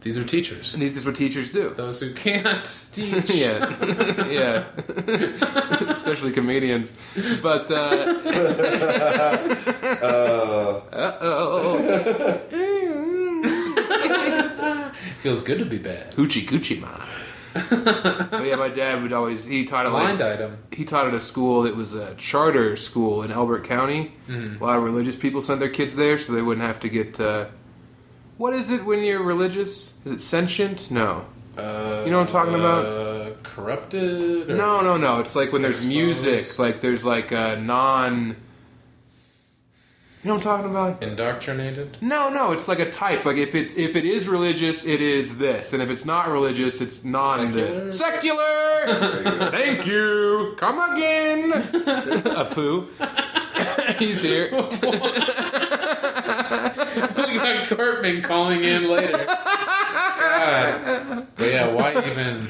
these 0.05 0.16
are 0.16 0.22
teachers. 0.24 0.74
and 0.74 0.82
these 0.82 0.96
is 0.96 1.05
what 1.05 1.14
teachers 1.16 1.50
do. 1.50 1.70
Those 1.76 1.98
who 2.00 2.12
can't 2.14 2.64
teach. 2.92 3.34
Yeah, 3.34 3.74
yeah, 4.30 4.64
especially 5.90 6.30
comedians. 6.30 6.92
But 7.42 7.70
uh 7.70 8.20
Uh, 10.92 11.18
oh, 11.20 12.40
Feels 15.22 15.42
good 15.42 15.59
to 15.59 15.64
be 15.64 15.78
bad. 15.78 16.12
hoochie 16.12 16.44
coochie 16.46 16.80
ma. 16.80 16.88
but 18.30 18.44
yeah, 18.44 18.57
my 18.57 18.68
dad 18.68 19.00
would 19.02 19.12
always 19.12 19.44
he 19.46 19.64
taught 19.64 19.86
at 19.86 19.92
like 19.92 20.20
item. 20.20 20.59
he 20.72 20.84
taught 20.84 21.07
at 21.07 21.14
a 21.14 21.20
school 21.20 21.62
that 21.62 21.76
was 21.76 21.94
a 21.94 22.14
charter 22.16 22.76
school 22.76 23.22
in 23.22 23.30
Elbert 23.30 23.64
County. 23.64 24.12
Mm-hmm. 24.28 24.62
A 24.62 24.66
lot 24.66 24.76
of 24.76 24.82
religious 24.82 25.16
people 25.16 25.40
sent 25.40 25.61
their 25.61 25.68
kids 25.70 25.94
there, 25.94 26.18
so 26.18 26.32
they 26.32 26.42
wouldn't 26.42 26.66
have 26.66 26.80
to 26.80 26.88
get. 26.88 27.18
Uh, 27.20 27.46
what 28.37 28.55
is 28.55 28.70
it 28.70 28.85
when 28.85 29.01
you're 29.05 29.22
religious? 29.22 29.95
Is 30.05 30.12
it 30.12 30.20
sentient? 30.20 30.91
No. 30.91 31.26
Uh, 31.57 32.03
You 32.05 32.11
know 32.11 32.18
what 32.18 32.26
I'm 32.28 32.32
talking 32.32 32.55
about? 32.55 32.85
Uh, 32.87 33.30
corrupted? 33.43 34.51
Or 34.51 34.57
No, 34.57 34.80
no, 34.80 34.97
no. 34.97 35.20
It's 35.20 35.37
like 35.37 35.53
when 35.53 35.62
there's 35.62 35.85
Exposed. 35.85 35.97
music, 35.97 36.59
like 36.59 36.80
there's 36.80 37.05
like 37.05 37.30
a 37.32 37.57
non. 37.61 38.37
You 40.22 40.28
know 40.30 40.37
what 40.37 40.47
I'm 40.47 40.53
talking 40.64 40.70
about? 40.70 41.03
Indoctrinated? 41.03 41.99
No, 42.01 42.30
no. 42.30 42.53
It's 42.53 42.66
like 42.66 42.78
a 42.80 42.91
type. 42.91 43.24
Like 43.26 43.37
if 43.37 43.55
it 43.55 43.76
if 43.76 43.95
it 43.95 44.07
is 44.07 44.26
religious, 44.26 44.85
it 44.87 45.01
is 45.03 45.37
this, 45.39 45.72
and 45.74 45.82
if 45.82 45.91
it's 45.91 46.05
not 46.07 46.28
religious, 46.28 46.80
it's 46.80 47.05
non 47.05 47.53
this. 47.53 47.99
Secular. 47.99 49.51
Thank 49.51 49.87
you. 49.87 50.55
Come 50.57 50.78
again. 50.97 51.53
Apu. 52.43 52.89
He's 53.99 54.22
here. 54.22 54.49
we 56.95 57.01
got 57.34 57.66
Cartman 57.66 58.22
calling 58.22 58.64
in 58.64 58.88
later. 58.88 59.24
God. 59.26 61.26
But 61.36 61.47
yeah, 61.47 61.68
why 61.68 62.11
even. 62.11 62.49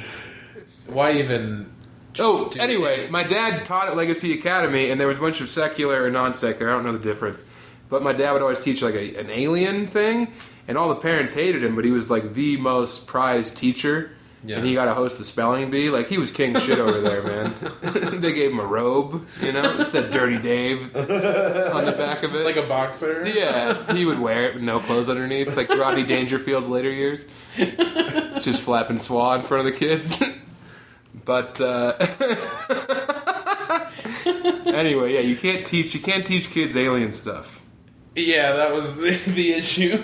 Why 0.86 1.12
even. 1.12 1.72
Oh, 2.18 2.51
anyway, 2.59 3.09
my 3.09 3.24
dad 3.24 3.64
taught 3.64 3.88
at 3.88 3.97
Legacy 3.97 4.38
Academy, 4.38 4.90
and 4.90 5.01
there 5.01 5.09
was 5.09 5.18
a 5.18 5.20
bunch 5.20 5.40
of 5.40 5.49
secular 5.49 6.05
and 6.05 6.14
non-secular. 6.14 6.70
I 6.70 6.74
don't 6.74 6.84
know 6.84 6.92
the 6.92 6.99
difference, 7.01 7.42
but 7.88 8.05
my 8.05 8.12
dad 8.12 8.32
would 8.32 8.42
always 8.42 8.61
teach 8.61 8.82
like 8.82 8.95
a, 8.95 9.16
an 9.16 9.30
alien 9.30 9.86
thing, 9.86 10.32
and 10.68 10.78
all 10.78 10.88
the 10.88 10.95
parents 10.95 11.34
hated 11.34 11.64
him, 11.64 11.74
but 11.74 11.84
he 11.84 11.90
was 11.90 12.11
like 12.11 12.34
the 12.34 12.57
most 12.57 13.09
prized 13.09 13.57
teacher. 13.57 14.12
Yeah. 14.47 14.57
And 14.59 14.66
he 14.66 14.74
got 14.74 14.84
to 14.84 14.95
host 14.95 15.16
the 15.16 15.24
spelling 15.24 15.70
bee. 15.70 15.88
Like 15.88 16.09
he 16.09 16.18
was 16.18 16.30
king 16.30 16.59
shit 16.59 16.78
over 16.78 17.01
there, 17.01 17.22
man. 17.22 17.55
they 18.20 18.32
gave 18.34 18.51
him 18.53 18.59
a 18.59 18.66
robe, 18.66 19.26
you 19.40 19.53
know. 19.53 19.80
It 19.80 19.88
said 19.88 20.11
"Dirty 20.11 20.38
Dave" 20.38 20.95
on 20.95 21.86
the 21.86 21.95
back 21.97 22.22
of 22.22 22.34
it. 22.34 22.45
Like 22.45 22.57
a 22.57 22.66
boxer? 22.66 23.26
yeah, 23.26 23.95
he 23.95 24.05
would 24.05 24.18
wear 24.18 24.45
it 24.45 24.55
with 24.55 24.62
no 24.62 24.80
clothes 24.80 25.09
underneath, 25.09 25.57
like 25.57 25.70
Rodney 25.70 26.05
Dangerfield's 26.05 26.68
later 26.68 26.90
years. 26.90 27.26
It's 27.57 28.45
just 28.45 28.62
flapping 28.62 28.99
swa 28.99 29.38
in 29.38 29.45
front 29.45 29.66
of 29.66 29.72
the 29.72 29.78
kids. 29.78 30.22
but 31.24 31.59
uh, 31.61 31.95
anyway, 34.66 35.14
yeah, 35.14 35.20
you 35.20 35.36
can't 35.36 35.66
teach 35.66 35.95
you 35.95 36.01
can't 36.01 36.26
teach 36.26 36.51
kids 36.51 36.76
alien 36.76 37.12
stuff. 37.12 37.62
Yeah, 38.14 38.53
that 38.53 38.72
was 38.72 38.97
the, 38.97 39.11
the 39.11 39.53
issue. 39.55 40.03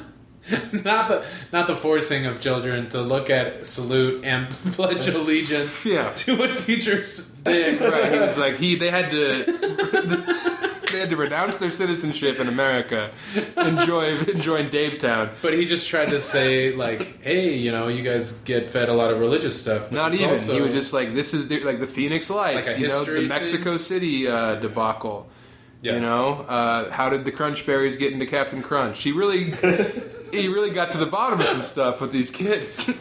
not 0.72 1.08
the 1.08 1.24
not 1.52 1.66
the 1.66 1.76
forcing 1.76 2.26
of 2.26 2.40
children 2.40 2.88
to 2.90 3.00
look 3.02 3.28
at, 3.30 3.66
salute, 3.66 4.24
and 4.24 4.48
pledge 4.72 5.06
allegiance 5.08 5.84
Yeah. 5.84 6.10
to 6.10 6.42
a 6.42 6.54
teacher's 6.54 7.28
dick. 7.44 7.80
Right? 7.80 8.12
He 8.12 8.18
was 8.18 8.38
like 8.38 8.56
he 8.56 8.74
they 8.76 8.90
had 8.90 9.10
to. 9.10 10.48
They 10.90 11.00
had 11.00 11.10
to 11.10 11.16
renounce 11.16 11.56
their 11.56 11.70
citizenship 11.70 12.40
in 12.40 12.48
America, 12.48 13.10
enjoy 13.58 14.20
enjoying 14.20 14.70
Davetown. 14.70 15.30
But 15.42 15.52
he 15.52 15.66
just 15.66 15.86
tried 15.86 16.08
to 16.10 16.20
say 16.20 16.72
like, 16.74 17.20
"Hey, 17.22 17.54
you 17.56 17.70
know, 17.72 17.88
you 17.88 18.02
guys 18.02 18.32
get 18.32 18.66
fed 18.68 18.88
a 18.88 18.94
lot 18.94 19.10
of 19.12 19.18
religious 19.20 19.60
stuff." 19.60 19.90
But 19.90 19.92
Not 19.92 20.14
even. 20.14 20.30
also- 20.30 20.54
he 20.54 20.62
was 20.62 20.72
just 20.72 20.94
like, 20.94 21.14
"This 21.14 21.34
is 21.34 21.46
the, 21.48 21.60
like 21.62 21.80
the 21.80 21.86
Phoenix 21.86 22.30
Lights, 22.30 22.68
Like 22.68 22.78
you 22.78 22.88
know, 22.88 23.04
the 23.04 23.20
Mexico 23.28 23.76
City 23.76 24.28
uh, 24.28 24.54
debacle. 24.54 25.28
Yeah. 25.82 25.92
You 25.94 26.00
know, 26.00 26.26
uh, 26.48 26.90
how 26.90 27.10
did 27.10 27.26
the 27.26 27.32
Crunch 27.32 27.66
Berries 27.66 27.98
get 27.98 28.12
into 28.14 28.24
Captain 28.24 28.62
Crunch? 28.62 29.02
He 29.02 29.12
really, 29.12 29.52
he 30.32 30.48
really 30.48 30.70
got 30.70 30.92
to 30.92 30.98
the 30.98 31.06
bottom 31.06 31.40
of 31.40 31.46
some 31.46 31.62
stuff 31.62 32.00
with 32.00 32.12
these 32.12 32.30
kids. 32.30 32.86
you 32.88 32.94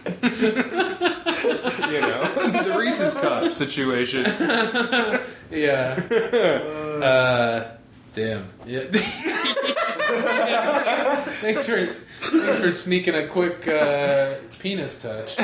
know, 2.01 2.33
the 2.63 2.75
Reese's 2.77 3.13
Cup 3.13 3.51
situation. 3.51 4.25
yeah. 5.51 6.01
uh, 7.03 7.77
damn. 8.13 8.47
Yeah. 8.65 8.83
thanks 11.41 11.67
for 11.67 11.95
thanks 12.21 12.59
for 12.59 12.71
sneaking 12.71 13.15
a 13.15 13.27
quick 13.27 13.67
uh, 13.67 14.35
penis 14.59 15.01
touch 15.01 15.35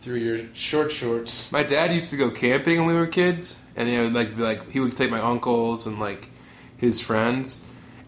through 0.00 0.16
your 0.16 0.38
short 0.54 0.90
shorts. 0.90 1.50
My 1.52 1.62
dad 1.62 1.92
used 1.92 2.10
to 2.10 2.16
go 2.16 2.30
camping 2.30 2.78
when 2.78 2.86
we 2.86 2.94
were 2.94 3.06
kids, 3.06 3.58
and 3.76 3.88
he 3.88 3.98
would 3.98 4.12
like 4.12 4.36
be 4.36 4.42
like 4.42 4.70
he 4.70 4.80
would 4.80 4.96
take 4.96 5.10
my 5.10 5.20
uncles 5.20 5.86
and 5.86 5.98
like 5.98 6.28
his 6.76 7.00
friends, 7.00 7.62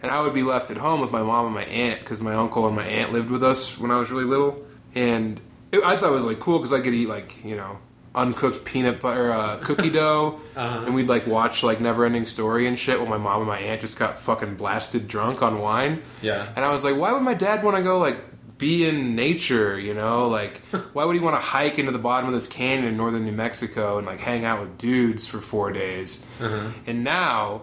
and 0.04 0.12
I 0.12 0.20
would 0.22 0.34
be 0.34 0.42
left 0.44 0.70
at 0.70 0.76
home 0.76 1.00
with 1.00 1.10
my 1.10 1.22
mom 1.22 1.46
and 1.46 1.54
my 1.54 1.64
aunt 1.64 1.98
because 2.00 2.20
my 2.20 2.34
uncle 2.34 2.66
and 2.68 2.76
my 2.76 2.84
aunt 2.86 3.12
lived 3.12 3.30
with 3.30 3.42
us 3.42 3.76
when 3.78 3.90
I 3.90 3.98
was 3.98 4.10
really 4.12 4.24
little, 4.26 4.64
and 4.94 5.40
it, 5.72 5.82
I 5.84 5.96
thought 5.96 6.10
it 6.10 6.14
was 6.14 6.24
like 6.26 6.38
cool 6.38 6.58
because 6.58 6.72
I 6.72 6.80
could 6.80 6.94
eat 6.94 7.08
like 7.08 7.44
you 7.44 7.56
know 7.56 7.78
uncooked 8.14 8.64
peanut 8.64 9.00
butter 9.00 9.32
uh, 9.32 9.56
cookie 9.56 9.90
dough, 10.00 10.38
Uh-huh. 10.54 10.84
and 10.86 10.94
we'd 10.94 11.08
like 11.08 11.26
watch 11.26 11.64
like 11.64 11.80
Never 11.80 12.04
Ending 12.04 12.26
Story 12.26 12.68
and 12.68 12.78
shit 12.78 13.00
while 13.00 13.08
my 13.08 13.18
mom 13.18 13.38
and 13.40 13.48
my 13.48 13.58
aunt 13.58 13.80
just 13.80 13.98
got 13.98 14.18
fucking 14.20 14.54
blasted 14.54 15.08
drunk 15.08 15.42
on 15.42 15.58
wine. 15.58 16.00
Yeah. 16.22 16.46
And 16.54 16.64
I 16.64 16.70
was 16.72 16.84
like, 16.84 16.96
why 16.96 17.10
would 17.12 17.22
my 17.22 17.34
dad 17.34 17.64
want 17.64 17.76
to 17.76 17.82
go 17.82 17.98
like 17.98 18.18
be 18.56 18.88
in 18.88 19.16
nature? 19.16 19.76
You 19.80 19.94
know, 19.94 20.28
like 20.28 20.58
why 20.92 21.04
would 21.04 21.16
he 21.16 21.20
want 21.20 21.34
to 21.34 21.44
hike 21.44 21.76
into 21.80 21.90
the 21.90 21.98
bottom 21.98 22.28
of 22.28 22.34
this 22.34 22.46
canyon 22.46 22.86
in 22.86 22.96
northern 22.96 23.24
New 23.24 23.32
Mexico 23.32 23.98
and 23.98 24.06
like 24.06 24.20
hang 24.20 24.44
out 24.44 24.60
with 24.60 24.78
dudes 24.78 25.26
for 25.26 25.38
four 25.40 25.72
days? 25.72 26.24
And 26.86 27.02
now. 27.02 27.62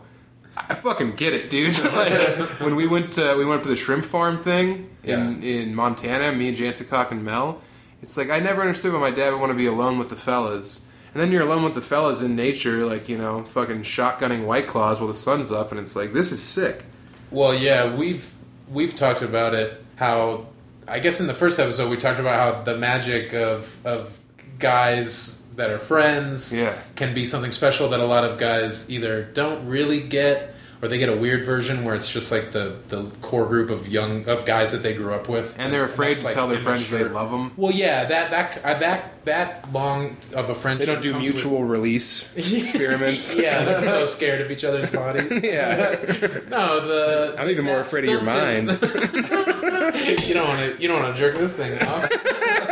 I 0.58 0.76
fucking 0.76 1.16
get 1.16 1.34
it, 1.34 1.50
dude. 1.50 1.78
like 1.94 2.12
when 2.60 2.76
we 2.76 2.88
went 2.88 3.14
to 3.14 3.36
we 3.36 3.46
went 3.46 3.60
up 3.60 3.64
to 3.64 3.70
the 3.70 3.76
shrimp 3.76 4.06
farm 4.06 4.38
thing 4.38 4.90
in 5.04 5.44
in 5.44 5.76
Montana, 5.76 6.32
me 6.32 6.50
and 6.50 6.58
Jansicock 6.58 7.12
and 7.12 7.24
Mel. 7.24 7.62
It's 8.02 8.18
like 8.18 8.30
I 8.30 8.40
never 8.40 8.62
understood 8.62 8.94
why 8.94 9.00
my 9.00 9.12
dad 9.12 9.32
would 9.32 9.40
want 9.40 9.52
to 9.52 9.58
be 9.58 9.68
alone 9.68 9.98
with 9.98 10.10
the 10.10 10.16
fellas. 10.16 10.82
And 11.14 11.22
then 11.22 11.30
you're 11.32 11.42
alone 11.42 11.64
with 11.64 11.76
the 11.76 11.82
fellas 11.82 12.22
in 12.22 12.38
nature, 12.38 12.86
like 12.86 13.10
you 13.10 13.18
know, 13.18 13.44
fucking 13.44 13.84
shotgunning 13.84 14.46
white 14.46 14.68
claws 14.68 15.00
while 15.00 15.08
the 15.08 15.14
sun's 15.14 15.52
up, 15.52 15.72
and 15.72 15.80
it's 15.80 15.96
like 15.96 16.14
this 16.14 16.32
is 16.32 16.42
sick. 16.42 16.86
Well, 17.32 17.54
yeah, 17.54 17.94
we've 17.96 18.34
we've 18.70 18.96
talked 18.96 19.22
about 19.22 19.54
it. 19.54 19.84
How 19.98 20.48
I 20.88 21.00
guess 21.00 21.20
in 21.20 21.28
the 21.28 21.34
first 21.34 21.60
episode 21.60 21.90
we 21.90 21.98
talked 21.98 22.20
about 22.20 22.36
how 22.36 22.64
the 22.64 22.78
magic 22.78 23.34
of 23.34 23.78
of 23.86 24.20
guys 24.58 25.41
that 25.62 25.70
are 25.70 25.78
friends 25.78 26.52
Yeah. 26.52 26.74
can 26.96 27.14
be 27.14 27.24
something 27.28 27.52
special 27.52 27.88
that 27.90 28.00
a 28.00 28.06
lot 28.06 28.24
of 28.24 28.40
guys 28.40 28.90
either 28.90 29.22
don't 29.22 29.68
really 29.68 30.02
get 30.02 30.56
or 30.82 30.88
they 30.88 30.98
get 30.98 31.10
a 31.10 31.16
weird 31.16 31.46
version 31.46 31.86
where 31.86 31.94
it's 31.94 32.12
just 32.12 32.32
like 32.32 32.50
the, 32.50 32.76
the 32.88 33.04
core 33.22 33.46
group 33.46 33.70
of 33.70 33.88
young 33.88 34.28
of 34.28 34.44
guys 34.46 34.72
that 34.72 34.82
they 34.82 34.96
grew 34.96 35.14
up 35.14 35.30
with 35.30 35.56
And 35.60 35.72
they're 35.72 35.86
afraid 35.86 36.10
that's, 36.18 36.22
to 36.22 36.26
like, 36.26 36.34
tell 36.34 36.48
their 36.48 36.60
friends 36.60 36.90
they 36.90 37.04
love 37.04 37.30
them. 37.30 37.52
Well, 37.56 37.72
yeah, 37.72 38.06
that 38.06 38.32
that 38.32 38.66
uh, 38.66 38.80
that 38.80 39.24
that 39.26 39.72
long 39.72 40.18
of 40.36 40.50
a 40.50 40.56
friendship. 40.56 40.88
They 40.88 40.94
don't 40.94 41.04
do 41.04 41.12
comes 41.12 41.24
with- 41.24 41.34
mutual 41.36 41.64
release 41.66 42.36
experiments. 42.36 43.36
yeah, 43.46 43.64
they're 43.64 43.86
so 43.86 44.08
scared 44.08 44.42
of 44.42 44.50
each 44.50 44.64
other's 44.64 44.90
bodies. 44.90 45.32
yeah. 45.44 46.40
No, 46.50 46.88
the 46.88 47.36
I'm 47.38 47.48
even 47.52 47.66
more 47.66 47.82
afraid 47.82 48.06
of 48.06 48.10
your 48.10 48.24
mind. 48.24 48.70
you 48.72 50.34
don't 50.34 50.48
want 50.48 50.62
to. 50.62 50.76
You 50.82 50.88
don't 50.88 51.04
want 51.04 51.16
to 51.16 51.20
jerk 51.22 51.38
this 51.38 51.56
thing 51.56 51.78
off. 51.84 52.10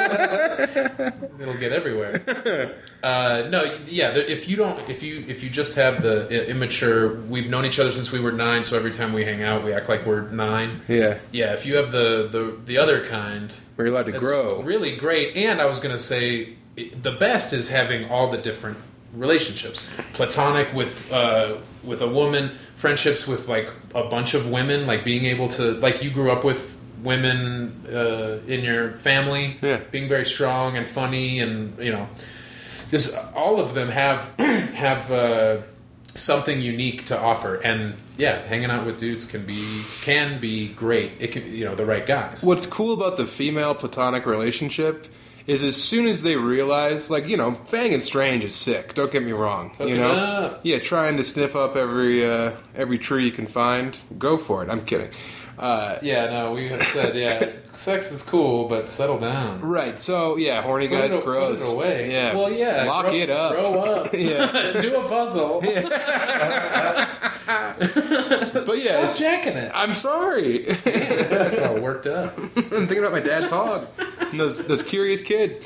It'll 1.40 1.58
get 1.58 1.72
everywhere. 1.72 2.76
Uh, 3.04 3.48
no, 3.50 3.64
yeah. 3.86 4.12
If 4.16 4.50
you 4.50 4.58
don't, 4.58 4.90
if 4.90 5.04
you 5.04 5.24
if 5.28 5.44
you 5.44 5.50
just 5.50 5.76
have 5.76 6.02
the 6.02 6.50
immature, 6.50 7.16
we've 7.16 7.50
known 7.50 7.66
each 7.66 7.80
other 7.80 7.92
since 7.92 8.12
we 8.12 8.20
were 8.20 8.32
nine. 8.32 8.64
So 8.64 8.76
every 8.76 8.92
time 8.92 9.14
we 9.14 9.24
hang 9.26 9.42
out, 9.44 9.64
we 9.64 9.74
act 9.74 9.88
like 9.90 10.06
we're 10.06 10.30
nine. 10.30 10.82
Yeah. 10.88 11.20
Yeah. 11.32 11.54
If 11.54 11.66
you 11.66 11.76
have 11.78 11.92
the 11.92 12.28
the 12.30 12.58
the 12.66 12.78
other 12.78 13.04
kind, 13.06 13.54
Where 13.76 13.88
you're 13.88 13.96
allowed 13.96 14.08
to 14.08 14.20
grow. 14.20 14.62
really 14.62 14.96
great. 14.96 15.36
And 15.38 15.62
I 15.62 15.66
was 15.66 15.80
going 15.80 15.96
to 15.96 16.02
say 16.02 16.56
the 16.76 17.12
best 17.12 17.54
is 17.54 17.70
having 17.70 18.10
all 18.10 18.30
the 18.30 18.38
different 18.38 18.78
relationships 19.14 19.90
platonic 20.14 20.74
with 20.74 21.12
uh, 21.12 21.58
with 21.84 22.02
a 22.02 22.08
woman 22.08 22.52
friendships 22.76 23.28
with 23.28 23.48
like 23.48 23.72
a 23.96 24.04
bunch 24.04 24.34
of 24.34 24.50
women 24.50 24.86
like 24.86 25.04
being 25.04 25.26
able 25.26 25.48
to 25.48 25.72
like 25.74 26.04
you 26.04 26.12
grew 26.12 26.32
up 26.32 26.44
with 26.44 26.79
women 27.04 27.86
uh, 27.92 28.40
in 28.48 28.64
your 28.64 28.96
family 28.96 29.58
Yeah. 29.62 29.80
being 29.92 30.08
very 30.10 30.26
strong 30.26 30.78
and 30.78 30.88
funny 30.88 31.40
and 31.40 31.78
you 31.80 31.92
know 31.92 32.08
just 32.92 33.16
all 33.36 33.60
of 33.60 33.74
them 33.74 33.90
have 33.90 34.34
have 34.40 35.12
uh, 35.12 35.58
something 36.16 36.62
unique 36.62 37.06
to 37.06 37.18
offer 37.20 37.56
and 37.56 37.94
yeah 38.18 38.42
hanging 38.48 38.70
out 38.72 38.86
with 38.86 38.98
dudes 38.98 39.26
can 39.26 39.46
be 39.46 39.84
can 40.02 40.40
be 40.40 40.68
great 40.70 41.12
it 41.20 41.32
can 41.32 41.52
you 41.54 41.64
know 41.66 41.76
the 41.76 41.86
right 41.86 42.06
guys 42.06 42.44
What's 42.44 42.66
cool 42.66 42.94
about 42.94 43.18
the 43.18 43.26
female 43.28 43.76
platonic 43.76 44.26
relationship 44.26 45.08
is 45.48 45.64
as 45.64 45.82
soon 45.82 46.06
as 46.06 46.22
they 46.22 46.36
realize, 46.36 47.10
like, 47.10 47.28
you 47.28 47.36
know, 47.36 47.58
banging 47.72 48.02
strange 48.02 48.44
is 48.44 48.54
sick. 48.54 48.94
Don't 48.94 49.12
get 49.12 49.24
me 49.24 49.32
wrong. 49.32 49.72
Hook 49.80 49.90
you 49.90 49.98
know, 49.98 50.12
up. 50.12 50.60
yeah, 50.62 50.78
trying 50.78 51.18
to 51.18 51.24
sniff 51.24 51.56
up 51.56 51.76
every 51.76 52.24
uh, 52.24 52.52
every 52.76 53.00
tree 53.00 53.26
you 53.26 53.32
can 53.32 53.48
find. 53.48 53.98
Go 54.20 54.38
for 54.38 54.62
it. 54.64 54.70
I'm 54.70 54.86
kidding. 54.86 55.10
Uh, 55.60 55.98
Yeah, 56.02 56.28
no, 56.30 56.54
we 56.54 56.70
have 56.70 56.82
said, 56.84 57.16
yeah, 57.16 57.52
sex 57.74 58.12
is 58.14 58.24
cool, 58.24 58.68
but 58.70 58.90
settle 58.90 59.20
down. 59.20 59.60
right. 59.60 60.00
So 60.00 60.38
yeah, 60.38 60.62
horny 60.62 60.88
Put 60.88 60.98
guys 61.00 61.14
it, 61.16 61.24
gross. 61.26 61.62
Put 61.62 61.70
it 61.72 61.76
away. 61.76 62.12
Yeah. 62.12 62.34
Well, 62.36 62.50
yeah. 62.52 62.86
Lock 62.86 63.08
grow, 63.08 63.16
it 63.16 63.30
up. 63.30 63.52
Grow 63.52 63.80
up. 63.80 64.14
yeah. 64.14 64.80
Do 64.82 64.96
a 64.96 65.08
puzzle. 65.08 65.62
But 67.50 68.84
yeah, 68.84 69.06
Stop 69.08 69.20
checking 69.20 69.54
it. 69.58 69.72
I'm 69.74 69.94
sorry. 69.96 70.60
That's 70.66 71.60
all 71.60 71.80
worked 71.80 72.06
up. 72.08 72.38
I'm 72.38 72.52
thinking 72.54 73.00
about 73.00 73.12
my 73.12 73.20
dad's 73.20 73.50
hog 73.50 73.88
and 74.20 74.40
those 74.40 74.66
those 74.68 74.84
curious 74.84 75.22
kids. 75.22 75.60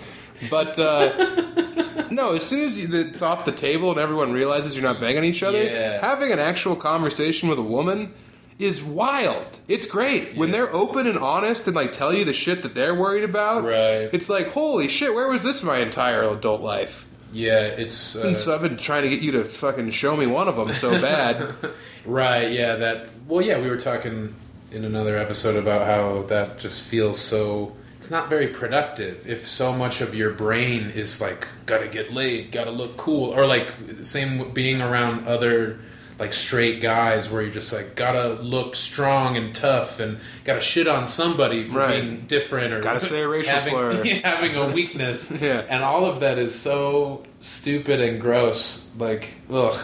But 0.50 0.78
uh, 0.80 2.08
no, 2.10 2.34
as 2.36 2.44
soon 2.46 2.62
as 2.62 2.80
you, 2.80 2.88
it's 3.00 3.22
off 3.22 3.44
the 3.46 3.52
table 3.52 3.92
and 3.92 4.00
everyone 4.00 4.32
realizes 4.32 4.76
you're 4.76 4.84
not 4.84 5.00
banging 5.02 5.24
each 5.24 5.44
other, 5.44 5.62
Yeah. 5.64 6.00
having 6.02 6.32
an 6.32 6.40
actual 6.40 6.76
conversation 6.76 7.50
with 7.50 7.60
a 7.60 7.64
woman 7.64 8.14
is 8.60 8.84
wild. 8.84 9.60
It's 9.68 9.86
great 9.86 10.34
when 10.36 10.52
they're 10.52 10.74
open 10.74 11.08
and 11.08 11.18
honest 11.18 11.68
and 11.68 11.76
like 11.76 11.92
tell 11.92 12.14
you 12.14 12.26
the 12.26 12.34
shit 12.34 12.62
that 12.64 12.76
they're 12.76 12.96
worried 12.96 13.24
about. 13.24 13.64
Right. 13.64 14.10
It's 14.12 14.30
like 14.30 14.50
holy 14.50 14.88
shit, 14.88 15.14
where 15.14 15.30
was 15.30 15.44
this 15.44 15.64
my 15.64 15.78
entire 15.78 16.24
adult 16.24 16.62
life? 16.62 17.06
Yeah, 17.34 17.62
it's 17.62 18.16
uh, 18.16 18.28
And 18.28 18.38
so 18.38 18.54
I've 18.54 18.62
been 18.62 18.78
trying 18.78 19.04
to 19.04 19.10
get 19.10 19.22
you 19.22 19.32
to 19.34 19.44
fucking 19.44 19.90
show 19.90 20.16
me 20.16 20.28
one 20.28 20.48
of 20.48 20.56
them 20.56 20.74
so 20.74 20.92
bad. 21.02 21.56
right. 22.06 22.52
Yeah, 22.52 22.76
that. 22.76 23.10
Well, 23.28 23.44
yeah, 23.44 23.60
we 23.60 23.70
were 23.70 23.78
talking 23.78 24.36
in 24.72 24.86
another 24.86 25.18
episode 25.18 25.56
about 25.56 25.88
how 25.88 26.24
that 26.24 26.60
just 26.60 26.84
feels 26.84 27.20
so. 27.20 27.76
It's 27.98 28.12
not 28.12 28.30
very 28.30 28.48
productive 28.48 29.26
if 29.26 29.48
so 29.48 29.72
much 29.74 30.02
of 30.02 30.14
your 30.14 30.32
brain 30.32 30.90
is 30.90 31.22
like 31.22 31.48
gotta 31.66 31.88
get 31.88 32.12
laid, 32.12 32.52
gotta 32.52 32.72
look 32.72 32.98
cool, 32.98 33.32
or 33.32 33.48
like 33.48 33.74
same 34.02 34.38
with 34.38 34.54
being 34.54 34.82
around 34.82 35.26
other 35.26 35.80
like 36.20 36.34
straight 36.34 36.80
guys 36.82 37.30
where 37.30 37.42
you're 37.42 37.52
just 37.52 37.74
like 37.74 37.96
gotta 37.96 38.34
look 38.42 38.76
strong 38.76 39.36
and 39.36 39.54
tough 39.54 40.00
and 40.00 40.20
gotta 40.44 40.62
shit 40.62 40.88
on 40.88 41.08
somebody 41.08 41.64
for 41.66 41.80
Right. 41.80 42.02
being 42.02 42.22
different 42.28 42.72
or 42.74 42.82
Gotta 42.82 43.00
say 43.00 43.22
a 43.22 43.28
racial 43.28 43.54
having, 43.58 43.74
slur. 43.74 44.04
having 44.24 44.56
a 44.56 44.72
weakness 44.72 45.32
Yeah. 45.42 45.66
and 45.70 45.84
all 45.84 46.06
of 46.06 46.20
that 46.22 46.38
is 46.38 46.54
so 46.54 47.24
stupid 47.42 48.00
and 48.00 48.22
gross 48.22 48.90
like 48.98 49.36
ugh 49.52 49.76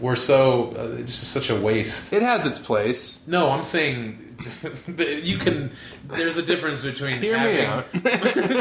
we're 0.00 0.14
so 0.14 0.74
uh, 0.78 0.96
it's 1.00 1.18
just 1.18 1.32
such 1.32 1.50
a 1.50 1.56
waste 1.60 2.12
it 2.12 2.22
has 2.22 2.46
its 2.46 2.58
place. 2.58 3.20
no 3.26 3.50
i'm 3.50 3.64
saying 3.64 4.24
you 5.24 5.36
can 5.38 5.72
there's 6.04 6.36
a 6.38 6.42
difference 6.42 6.84
between 6.84 7.20
Hear 7.20 7.36
having, 7.36 8.02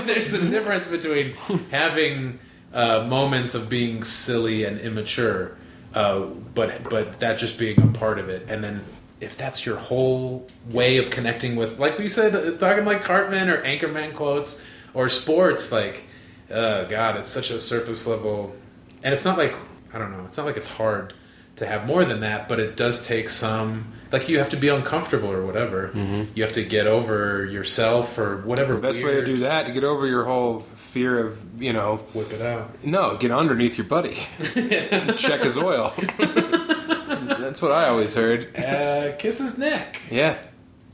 there's 0.07 0.33
a 0.33 0.49
difference 0.49 0.87
between 0.87 1.35
having 1.69 2.39
uh, 2.73 3.03
moments 3.07 3.53
of 3.53 3.69
being 3.69 4.03
silly 4.03 4.65
and 4.65 4.79
immature, 4.79 5.55
uh, 5.97 6.25
but 6.53 6.89
but 6.89 7.19
that 7.21 7.37
just 7.39 7.57
being 7.57 7.81
a 7.81 7.87
part 7.87 8.19
of 8.19 8.29
it, 8.29 8.45
and 8.47 8.63
then 8.63 8.83
if 9.19 9.35
that's 9.35 9.65
your 9.65 9.77
whole 9.77 10.47
way 10.69 10.97
of 10.97 11.09
connecting 11.09 11.55
with, 11.55 11.79
like 11.79 11.97
we 11.97 12.07
said, 12.07 12.35
uh, 12.35 12.55
talking 12.57 12.85
like 12.85 13.01
Cartman 13.03 13.49
or 13.49 13.63
Anchorman 13.63 14.13
quotes 14.13 14.63
or 14.93 15.09
sports, 15.09 15.71
like, 15.71 16.03
uh, 16.51 16.83
God, 16.83 17.17
it's 17.17 17.31
such 17.31 17.49
a 17.49 17.59
surface 17.59 18.05
level, 18.05 18.55
and 19.03 19.11
it's 19.13 19.25
not 19.25 19.37
like 19.39 19.55
I 19.93 19.97
don't 19.97 20.11
know, 20.11 20.23
it's 20.23 20.37
not 20.37 20.45
like 20.45 20.57
it's 20.57 20.67
hard 20.67 21.13
to 21.55 21.65
have 21.65 21.87
more 21.87 22.05
than 22.05 22.19
that, 22.19 22.47
but 22.47 22.59
it 22.59 22.77
does 22.77 23.05
take 23.05 23.29
some. 23.31 23.93
Like 24.11 24.29
you 24.29 24.37
have 24.39 24.49
to 24.51 24.57
be 24.57 24.69
uncomfortable 24.69 25.31
or 25.31 25.43
whatever. 25.45 25.91
You 26.35 26.43
have 26.43 26.53
to 26.53 26.63
get 26.63 26.85
over 26.87 27.43
yourself 27.43 28.17
or 28.19 28.37
whatever. 28.37 28.75
The 28.75 28.79
best 28.81 29.03
way 29.03 29.15
to 29.15 29.25
do 29.25 29.37
that 29.39 29.65
to 29.65 29.71
get 29.73 29.83
over 29.83 30.05
your 30.07 30.25
whole 30.25 30.59
fear 30.87 31.19
of 31.25 31.61
you 31.61 31.73
know 31.73 31.97
Whip 32.13 32.31
it 32.31 32.41
out. 32.41 32.83
No, 32.83 33.17
get 33.17 33.31
underneath 33.31 33.77
your 33.77 33.87
buddy. 33.87 34.15
Check 35.17 35.41
his 35.41 35.57
oil. 35.57 35.93
That's 35.97 37.61
what 37.61 37.71
I 37.71 37.89
always 37.89 38.13
heard. 38.15 38.55
Uh, 38.57 39.15
kiss 39.17 39.37
his 39.39 39.57
neck. 39.57 40.01
Yeah. 40.11 40.37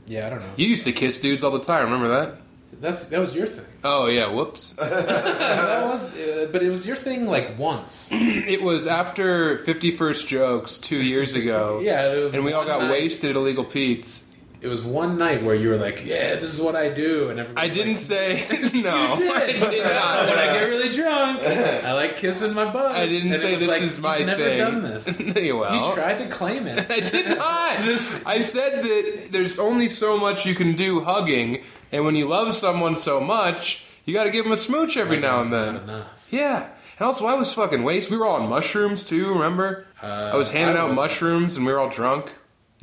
Yeah, 0.06 0.26
I 0.26 0.30
don't 0.30 0.40
know. 0.40 0.50
You 0.56 0.66
used 0.66 0.84
to 0.84 0.92
kiss 0.92 1.18
dudes 1.18 1.42
all 1.42 1.50
the 1.50 1.60
time, 1.64 1.84
remember 1.84 2.08
that? 2.08 2.36
That's 2.80 3.04
that 3.08 3.20
was 3.20 3.34
your 3.34 3.46
thing. 3.46 3.64
Oh, 3.84 4.06
yeah, 4.06 4.30
whoops. 4.30 4.70
that 4.78 5.84
was, 5.86 6.14
uh, 6.14 6.48
but 6.52 6.62
it 6.62 6.70
was 6.70 6.86
your 6.86 6.96
thing 6.96 7.26
like 7.26 7.58
once. 7.58 8.10
it 8.12 8.62
was 8.62 8.86
after 8.86 9.58
51st 9.58 10.26
Jokes 10.26 10.76
two 10.78 11.00
years 11.00 11.34
ago. 11.34 11.80
Yeah, 11.84 12.12
it 12.12 12.22
was. 12.24 12.34
And 12.34 12.44
we 12.44 12.52
all 12.52 12.64
got 12.66 12.80
night- 12.82 12.90
wasted 12.90 13.30
at 13.30 13.36
Illegal 13.36 13.64
Pete's. 13.64 14.26
It 14.64 14.68
was 14.68 14.82
one 14.82 15.18
night 15.18 15.42
where 15.42 15.54
you 15.54 15.68
were 15.68 15.76
like, 15.76 16.06
"Yeah, 16.06 16.36
this 16.36 16.54
is 16.54 16.60
what 16.60 16.74
I 16.74 16.88
do," 16.88 17.28
and 17.28 17.38
everybody. 17.38 17.66
I 17.66 17.70
didn't 17.70 17.98
say. 17.98 18.46
No. 18.84 19.14
You 19.14 19.24
did. 19.24 19.62
I 19.62 19.70
did 19.70 19.84
not. 19.84 20.28
when 20.28 20.38
I 20.38 20.46
get 20.58 20.64
really 20.68 20.88
drunk, 21.00 21.42
I 21.44 21.92
like 21.92 22.16
kissing 22.16 22.54
my 22.54 22.64
butt. 22.72 22.96
I 22.96 23.06
didn't 23.06 23.32
And 23.32 23.40
say 23.40 23.54
this 23.56 23.68
like, 23.68 23.82
is 23.82 23.98
my 23.98 24.16
You've 24.18 24.26
never 24.26 24.56
done 24.56 24.82
this. 24.82 25.20
well, 25.20 25.88
you 25.88 25.94
tried 25.94 26.18
to 26.18 26.26
claim 26.28 26.66
it. 26.66 26.90
I 26.90 27.00
did 27.00 27.26
not. 27.38 28.26
I 28.26 28.40
said 28.42 28.82
that 28.82 29.28
there's 29.32 29.58
only 29.58 29.88
so 29.88 30.16
much 30.18 30.46
you 30.46 30.54
can 30.54 30.72
do 30.74 31.02
hugging, 31.02 31.62
and 31.92 32.04
when 32.06 32.14
you 32.16 32.26
love 32.26 32.54
someone 32.54 32.96
so 32.96 33.20
much, 33.20 33.84
you 34.06 34.14
got 34.14 34.24
to 34.24 34.30
give 34.30 34.44
them 34.44 34.52
a 34.52 34.56
smooch 34.56 34.96
every 34.96 35.18
now 35.18 35.42
and 35.42 35.50
then. 35.50 35.76
Enough. 35.76 36.26
Yeah. 36.30 36.68
And 36.98 37.06
also, 37.06 37.26
I 37.26 37.34
was 37.34 37.52
fucking 37.52 37.82
wasted. 37.82 38.12
We 38.12 38.18
were 38.18 38.26
all 38.26 38.36
on 38.40 38.48
mushrooms 38.48 39.04
too. 39.04 39.32
Remember? 39.32 39.86
I 40.02 40.36
was 40.36 40.50
handing 40.50 40.76
Uh, 40.76 40.80
I 40.80 40.82
out 40.82 40.88
wasn't. 40.90 41.02
mushrooms, 41.04 41.56
and 41.56 41.66
we 41.66 41.72
were 41.72 41.78
all 41.78 41.90
drunk. 41.90 42.32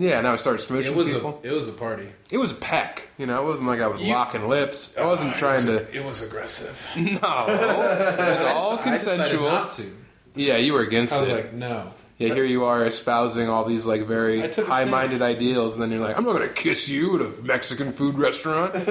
Yeah, 0.01 0.17
and 0.17 0.27
I 0.27 0.35
started 0.35 0.59
smooching 0.67 0.85
It 0.87 0.95
was 0.95 1.13
people. 1.13 1.39
a 1.43 1.47
it 1.47 1.51
was 1.51 1.67
a 1.67 1.71
party. 1.73 2.09
it 2.31 2.37
was 2.37 2.51
a 2.51 2.55
peck. 2.55 3.07
You 3.17 3.27
know, 3.27 3.41
it 3.41 3.45
wasn't 3.45 3.67
like 3.69 3.79
I 3.81 3.87
was 3.87 4.01
You- 4.01 4.13
locking 4.13 4.47
lips. 4.47 4.97
I 4.97 5.05
wasn't 5.05 5.31
Uh, 5.35 5.37
trying 5.39 5.65
was, 5.65 5.65
to. 5.65 5.95
It 5.95 6.03
was 6.03 6.21
aggressive. 6.23 6.75
No, 6.95 7.03
it 7.47 8.17
was 8.17 8.41
all 8.41 8.79
I 8.79 8.83
consensual. 8.83 9.49
not 9.51 9.71
to. 9.71 9.83
Yeah, 10.35 10.57
you 10.57 10.73
were 10.73 10.81
against 10.81 11.13
it. 11.13 11.17
I 11.17 11.19
was 11.19 11.29
it. 11.29 11.33
like, 11.35 11.53
no. 11.53 11.93
yeah, 12.17 12.33
here 12.33 12.45
you 12.45 12.63
are 12.65 12.85
espousing 12.85 13.47
all 13.49 13.63
these 13.65 13.85
like 13.85 14.03
very 14.07 14.43
I 14.43 14.47
high-minded 14.51 15.21
ideals, 15.21 15.73
and 15.73 15.81
then 15.83 15.91
you're 15.91 15.99
like, 16.01 16.17
"I'm 16.17 16.23
not 16.23 16.33
going 16.37 16.47
to 16.47 16.53
kiss 16.53 16.87
you 16.89 17.15
at 17.19 17.21
a 17.21 17.41
Mexican 17.43 17.91
food 17.91 18.17
restaurant. 18.17 18.73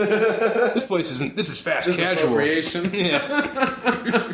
this 0.75 0.85
place 0.85 1.11
isn't. 1.13 1.35
This 1.37 1.49
is 1.49 1.61
fast 1.61 1.87
Just 1.87 1.99
casual." 1.99 2.39
Yeah, 2.93 4.33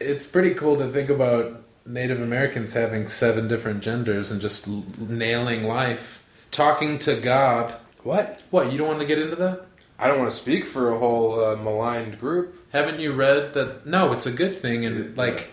it's 0.00 0.26
pretty 0.26 0.54
cool 0.54 0.76
to 0.78 0.88
think 0.88 1.08
about 1.08 1.62
Native 1.86 2.20
Americans 2.20 2.72
having 2.74 3.06
seven 3.06 3.48
different 3.48 3.82
genders 3.82 4.30
and 4.30 4.40
just 4.40 4.66
l- 4.68 4.84
nailing 4.98 5.64
life, 5.64 6.26
talking 6.50 6.98
to 7.00 7.16
God. 7.16 7.74
what? 8.02 8.40
What 8.50 8.72
you 8.72 8.78
don't 8.78 8.88
want 8.88 9.00
to 9.00 9.06
get 9.06 9.18
into 9.18 9.36
that? 9.36 9.66
I 9.98 10.08
don't 10.08 10.18
want 10.18 10.30
to 10.30 10.36
speak 10.36 10.64
for 10.64 10.90
a 10.90 10.98
whole 10.98 11.42
uh, 11.42 11.56
maligned 11.56 12.20
group. 12.20 12.66
Haven't 12.72 13.00
you 13.00 13.12
read 13.12 13.54
that? 13.54 13.86
No, 13.86 14.12
it's 14.12 14.26
a 14.26 14.32
good 14.32 14.54
thing, 14.56 14.84
and 14.84 15.16
like 15.16 15.52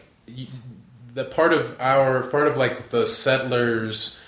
the 1.14 1.24
part 1.24 1.54
of 1.54 1.78
our 1.80 2.24
part 2.24 2.48
of 2.48 2.58
like 2.58 2.90
the 2.90 3.06
settlers, 3.08 4.20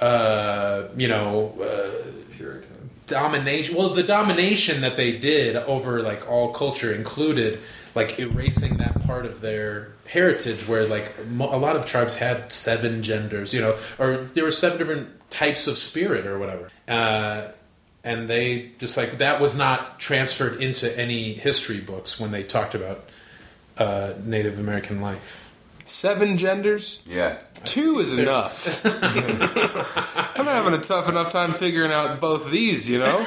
uh, 0.00 0.84
you 0.96 1.08
know. 1.08 1.54
Uh, 1.60 2.10
Puritan. 2.32 2.90
domination 3.06 3.76
well 3.76 3.90
the 3.90 4.02
domination 4.02 4.80
that 4.80 4.96
they 4.96 5.16
did 5.16 5.54
over 5.54 6.02
like 6.02 6.28
all 6.28 6.52
culture 6.52 6.92
included 6.92 7.60
like 7.94 8.18
erasing 8.18 8.76
that 8.78 9.04
part 9.06 9.24
of 9.26 9.40
their 9.40 9.92
heritage 10.06 10.66
where 10.66 10.86
like 10.86 11.14
a 11.18 11.56
lot 11.56 11.76
of 11.76 11.86
tribes 11.86 12.16
had 12.16 12.52
seven 12.52 13.02
genders, 13.02 13.54
you 13.54 13.60
know, 13.60 13.78
or 13.98 14.18
there 14.18 14.44
were 14.44 14.50
seven 14.50 14.78
different 14.78 15.30
types 15.30 15.66
of 15.66 15.78
spirit 15.78 16.26
or 16.26 16.38
whatever. 16.38 16.70
Uh, 16.88 17.48
and 18.02 18.28
they 18.28 18.72
just 18.78 18.96
like 18.96 19.18
that 19.18 19.40
was 19.40 19.56
not 19.56 19.98
transferred 19.98 20.60
into 20.60 20.96
any 20.98 21.32
history 21.32 21.80
books 21.80 22.20
when 22.20 22.32
they 22.32 22.42
talked 22.42 22.74
about 22.74 23.08
uh, 23.78 24.12
Native 24.22 24.58
American 24.58 25.00
life. 25.00 25.43
Seven 25.84 26.36
genders? 26.36 27.02
Yeah. 27.06 27.38
Two 27.64 27.98
is 28.00 28.12
enough. 28.12 28.84
I'm 30.36 30.46
having 30.46 30.74
a 30.74 30.80
tough 30.82 31.08
enough 31.08 31.30
time 31.30 31.52
figuring 31.52 31.92
out 31.92 32.20
both 32.20 32.50
these, 32.50 32.88
you 32.88 32.98
know? 32.98 33.26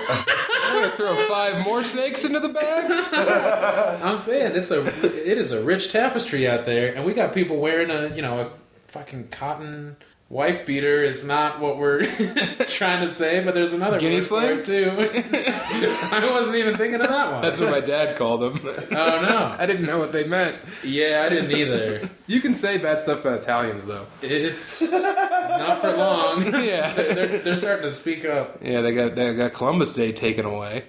I'm 0.67 0.83
gonna 0.83 0.95
throw 0.95 1.15
five 1.27 1.63
more 1.63 1.83
snakes 1.83 2.25
into 2.25 2.39
the 2.39 2.49
bag? 2.49 4.01
I'm 4.03 4.17
saying 4.17 4.55
it's 4.55 4.71
a 4.71 4.85
it 4.85 5.37
is 5.37 5.51
a 5.51 5.63
rich 5.63 5.91
tapestry 5.91 6.47
out 6.47 6.65
there, 6.65 6.93
and 6.95 7.05
we 7.05 7.13
got 7.13 7.33
people 7.33 7.57
wearing 7.57 7.89
a 7.89 8.13
you 8.15 8.21
know 8.21 8.41
a 8.41 8.51
fucking 8.87 9.29
cotton 9.29 9.97
wife 10.29 10.65
beater 10.65 11.03
is 11.03 11.23
not 11.25 11.59
what 11.59 11.77
we're 11.77 12.05
trying 12.69 13.01
to 13.01 13.09
say, 13.09 13.43
but 13.43 13.53
there's 13.53 13.73
another 13.73 13.99
Guinea 13.99 14.21
word 14.29 14.65
for 14.65 14.71
too. 14.71 14.91
I 14.97 16.29
wasn't 16.31 16.55
even 16.57 16.75
thinking 16.77 17.01
of 17.01 17.09
that 17.09 17.31
one. 17.31 17.41
That's 17.41 17.59
what 17.59 17.71
my 17.71 17.79
dad 17.79 18.17
called 18.17 18.41
them. 18.41 18.61
oh 18.65 19.21
no, 19.21 19.55
I 19.57 19.65
didn't 19.65 19.85
know 19.85 19.99
what 19.99 20.11
they 20.11 20.25
meant. 20.25 20.57
yeah, 20.83 21.23
I 21.25 21.29
didn't 21.29 21.51
either. 21.51 22.09
You 22.27 22.41
can 22.41 22.55
say 22.55 22.77
bad 22.77 22.99
stuff 22.99 23.21
about 23.21 23.41
Italians, 23.41 23.85
though. 23.85 24.05
It's 24.21 24.91
not 24.91 25.79
for 25.79 25.93
long. 25.93 26.43
Yeah. 26.67 26.93
They're, 26.93 27.39
they're 27.39 27.55
starting 27.55 27.83
to 27.83 27.91
speak 27.91 28.25
up. 28.25 28.59
Yeah, 28.61 28.81
they 28.81 28.91
got 28.91 29.15
they 29.15 29.33
got 29.35 29.53
Columbus 29.53 29.93
Day 29.93 30.11
taken 30.11 30.45
away. 30.45 30.85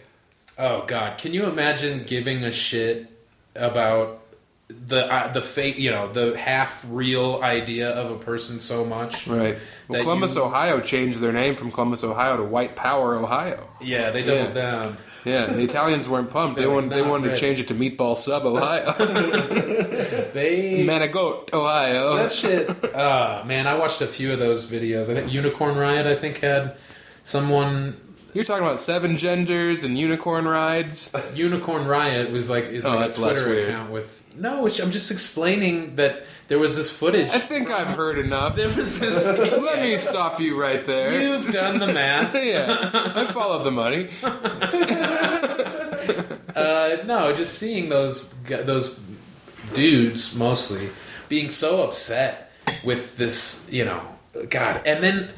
Oh 0.59 0.84
God, 0.86 1.18
can 1.18 1.34
you 1.34 1.47
imagine 1.47 2.03
giving 2.05 2.43
a 2.43 2.51
shit 2.51 3.07
about 3.55 4.20
the 4.68 5.10
uh, 5.12 5.32
the 5.32 5.40
fake, 5.42 5.78
you 5.78 5.90
know, 5.90 6.12
the 6.12 6.36
half 6.38 6.84
real 6.90 7.40
idea 7.42 7.88
of 7.90 8.10
a 8.10 8.16
person 8.18 8.60
so 8.60 8.84
much? 8.84 9.26
Right. 9.26 9.56
Well, 9.88 10.02
Columbus, 10.02 10.34
you- 10.36 10.42
Ohio 10.42 10.80
changed 10.80 11.20
their 11.20 11.32
name 11.32 11.54
from 11.54 11.72
Columbus, 11.72 12.04
Ohio 12.04 12.36
to 12.36 12.44
White 12.44 12.76
Power, 12.76 13.16
Ohio. 13.16 13.66
Yeah, 13.80 14.10
they 14.10 14.22
doubled 14.22 14.54
down. 14.54 14.98
Yeah, 15.24 15.46
the 15.46 15.62
Italians 15.62 16.08
weren't 16.08 16.30
pumped. 16.30 16.56
They 16.56 16.62
They 16.62 16.68
wanted 16.68 16.90
they 16.90 17.02
wanted 17.02 17.30
to 17.30 17.36
change 17.36 17.60
it 17.60 17.68
to 17.68 17.74
Meatball 17.74 18.16
Sub, 18.16 18.44
Ohio. 18.44 18.94
They 20.32 20.84
Manigot, 20.86 21.52
Ohio. 21.52 22.16
that 22.16 22.32
shit. 22.32 22.94
Uh, 22.94 23.42
man, 23.46 23.66
I 23.66 23.74
watched 23.74 24.02
a 24.02 24.06
few 24.06 24.32
of 24.32 24.38
those 24.38 24.66
videos. 24.66 25.08
I 25.08 25.14
think 25.14 25.32
Unicorn 25.32 25.76
Riot. 25.76 26.06
I 26.06 26.14
think 26.14 26.38
had 26.38 26.76
someone. 27.24 27.96
You're 28.35 28.45
talking 28.45 28.64
about 28.64 28.79
seven 28.79 29.16
genders 29.16 29.85
and 29.85 29.99
unicorn 29.99 30.47
rides. 30.47 31.12
Unicorn 31.35 31.87
Riot 31.87 32.31
was 32.31 32.49
like 32.51 32.66
is 32.66 32.85
Oh, 32.85 32.91
like 32.91 32.99
a 32.99 33.01
that's 33.09 33.18
less 33.18 33.37
Twitter 33.43 33.51
weird. 33.57 33.68
account 33.70 33.91
with. 33.91 34.24
No, 34.37 34.66
it's, 34.66 34.79
I'm 34.79 34.93
just 34.93 35.11
explaining 35.11 35.97
that 35.97 36.24
there 36.47 36.59
was 36.61 36.76
this 36.76 36.97
footage. 36.97 37.31
I 37.33 37.39
think 37.39 37.70
I've 37.70 37.89
heard 37.97 38.18
enough. 38.18 38.55
there 38.55 38.68
was 38.72 39.01
this. 39.01 39.24
Let 39.24 39.81
me 39.83 39.97
stop 39.97 40.39
you 40.39 40.61
right 40.61 40.85
there. 40.87 41.20
You've 41.20 41.51
done 41.51 41.81
the 41.81 41.89
math. 41.89 42.35
yeah, 42.45 42.91
I 43.16 43.24
followed 43.26 43.64
the 43.64 43.70
money. 43.72 44.09
Uh, 46.55 46.97
no, 47.05 47.33
just 47.33 47.57
seeing 47.59 47.89
those 47.89 48.33
gu- 48.45 48.64
those 48.64 48.99
dudes 49.74 50.35
mostly 50.35 50.91
being 51.29 51.51
so 51.51 51.85
upset 51.85 52.51
with 52.83 53.16
this, 53.16 53.68
you 53.70 53.85
know, 53.85 54.03
God, 54.49 54.81
and 54.85 55.05
then 55.05 55.31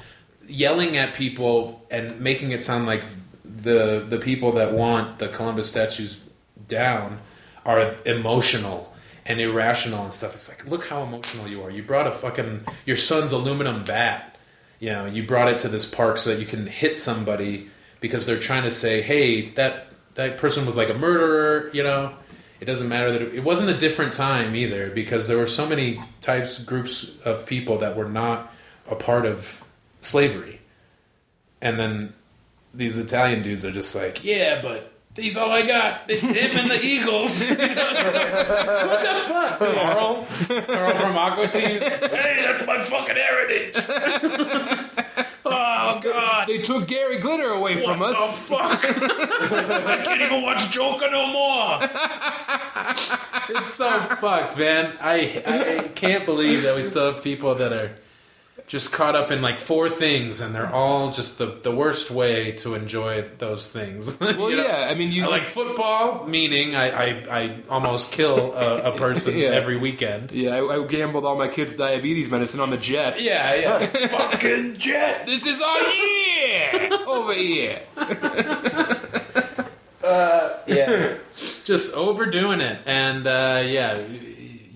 yelling 0.51 0.96
at 0.96 1.14
people 1.14 1.86
and 1.90 2.20
making 2.20 2.53
it 2.53 2.62
sound 2.62 2.86
like 2.86 3.03
the 3.44 4.05
the 4.09 4.18
people 4.18 4.53
that 4.53 4.72
want 4.72 5.18
the 5.18 5.28
Columbus 5.28 5.68
statues 5.68 6.24
down 6.68 7.18
are 7.64 7.96
emotional 8.07 8.92
and 9.26 9.40
irrational 9.40 10.03
and 10.03 10.12
stuff. 10.12 10.34
It's 10.34 10.48
like, 10.48 10.66
look 10.66 10.88
how 10.88 11.03
emotional 11.03 11.46
you 11.48 11.62
are. 11.62 11.70
You 11.70 11.82
brought 11.82 12.07
a 12.07 12.12
fucking 12.12 12.64
your 12.86 12.96
son's 12.96 13.32
aluminum 13.32 13.84
bat. 13.84 14.36
You 14.78 14.90
know, 14.90 15.07
you 15.07 15.26
brought 15.26 15.48
it 15.48 15.59
to 15.61 15.68
this 15.68 15.86
park 15.86 16.18
so 16.18 16.30
that 16.30 16.40
you 16.40 16.46
can 16.46 16.66
hit 16.66 16.96
somebody 16.96 17.68
because 18.01 18.24
they're 18.24 18.38
trying 18.38 18.62
to 18.62 18.70
say, 18.70 19.03
"Hey, 19.03 19.51
that 19.51 19.92
that 20.14 20.38
person 20.38 20.64
was 20.64 20.76
like 20.76 20.88
a 20.88 20.94
murderer." 20.94 21.70
You 21.74 21.82
know, 21.82 22.14
it 22.61 22.64
doesn't 22.64 22.88
matter 22.88 23.12
that 23.12 23.20
it, 23.20 23.34
it 23.34 23.44
wasn't 23.44 23.70
a 23.70 23.76
different 23.76 24.12
time 24.12 24.55
either 24.55 24.90
because 24.90 25.28
there 25.28 25.38
were 25.38 25.46
so 25.46 25.66
many 25.66 26.03
types, 26.20 26.62
groups 26.62 27.11
of 27.24 27.46
people 27.46 27.78
that 27.78 27.96
were 27.96 28.09
not 28.09 28.53
a 28.88 28.94
part 28.94 29.26
of 29.26 29.64
slavery, 30.01 30.61
and 31.61 31.78
then 31.78 32.14
these 32.74 32.98
Italian 32.98 33.42
dudes 33.42 33.64
are 33.64 33.72
just 33.72 33.94
like, 33.94 34.24
"Yeah, 34.24 34.61
but." 34.62 34.86
He's 35.16 35.36
all 35.36 35.51
I 35.51 35.66
got. 35.66 36.03
It's 36.09 36.22
him 36.22 36.57
and 36.57 36.70
the 36.70 36.80
Eagles. 36.86 37.44
what 37.48 37.59
the 37.59 37.66
fuck, 39.26 39.59
Carl? 39.59 40.26
Carl 40.66 40.98
from 40.98 41.16
Aqua 41.18 41.48
Teen. 41.48 41.80
Hey, 41.82 42.42
that's 42.42 42.64
my 42.64 42.78
fucking 42.78 43.16
heritage. 43.16 43.74
oh 45.44 46.01
God. 46.01 46.46
They 46.46 46.59
took 46.59 46.86
Gary 46.86 47.18
Glitter 47.18 47.48
away 47.48 47.82
from 47.82 47.98
What 47.98 48.14
us. 48.14 48.36
the 48.48 48.55
fuck? 48.55 48.84
I 49.82 50.01
can't 50.05 50.20
even 50.22 50.42
watch 50.42 50.70
Joker 50.70 51.09
no 51.11 51.26
more. 51.32 51.80
it's 53.48 53.74
so 53.74 54.01
fucked, 54.20 54.57
man. 54.57 54.96
I 55.01 55.42
I 55.44 55.88
can't 55.88 56.24
believe 56.24 56.62
that 56.62 56.76
we 56.76 56.84
still 56.84 57.12
have 57.12 57.22
people 57.22 57.57
that 57.57 57.72
are 57.72 57.96
just 58.66 58.92
caught 58.92 59.16
up 59.16 59.30
in 59.30 59.42
like 59.42 59.58
four 59.58 59.88
things, 59.90 60.40
and 60.40 60.54
they're 60.54 60.72
all 60.72 61.11
just 61.11 61.38
the 61.38 61.46
the 61.46 61.74
worst 61.74 62.11
way 62.11 62.52
to 62.52 62.74
enjoy 62.74 63.24
those 63.38 63.70
things. 63.70 64.18
Well, 64.20 64.50
You 64.50 64.56
know? 64.58 64.62
yeah, 64.64 64.88
I 64.90 64.94
mean, 64.94 65.11
you 65.12 65.24
I 65.24 65.28
like 65.28 65.42
football, 65.42 66.26
meaning 66.26 66.74
I 66.76 66.90
I, 66.90 67.06
I 67.40 67.56
almost 67.68 68.12
kill 68.12 68.52
a, 68.54 68.92
a 68.92 68.96
person 68.96 69.36
Yeah. 69.38 69.48
every 69.50 69.76
weekend. 69.76 70.30
Yeah, 70.32 70.56
I, 70.56 70.80
I 70.82 70.86
gambled 70.86 71.24
all 71.24 71.36
my 71.36 71.48
kids' 71.48 71.74
diabetes 71.74 72.30
medicine 72.30 72.61
on 72.61 72.70
the 72.70 72.76
Jets. 72.78 73.20
Yeah, 73.22 73.54
yeah. 73.54 73.86
Fucking 74.08 74.76
Jets. 74.76 75.30
This 75.30 75.46
is 75.46 75.61
our 75.61 75.80
year 75.82 76.90
over 77.06 77.34
here. 77.34 77.80
yeah, 80.66 81.16
just 81.64 81.94
overdoing 81.94 82.61
it, 82.61 82.78
and 82.86 83.26
uh, 83.26 83.62
yeah, 83.64 84.00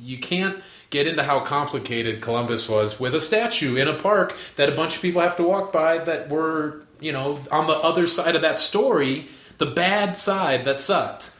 you 0.00 0.18
can't 0.18 0.62
get 0.94 1.06
into 1.08 1.24
how 1.24 1.40
complicated 1.40 2.20
Columbus 2.20 2.68
was 2.68 3.00
with 3.00 3.16
a 3.16 3.20
statue 3.20 3.74
in 3.74 3.88
a 3.88 3.94
park 3.94 4.36
that 4.54 4.68
a 4.68 4.72
bunch 4.72 4.94
of 4.94 5.02
people 5.02 5.20
have 5.20 5.34
to 5.36 5.42
walk 5.42 5.72
by 5.72 5.98
that 5.98 6.28
were, 6.28 6.82
you 7.00 7.10
know, 7.10 7.40
on 7.50 7.66
the 7.66 7.72
other 7.72 8.06
side 8.06 8.36
of 8.36 8.42
that 8.42 8.60
story, 8.60 9.26
the 9.58 9.66
bad 9.66 10.16
side 10.16 10.64
that 10.64 10.80
sucked. 10.80 11.32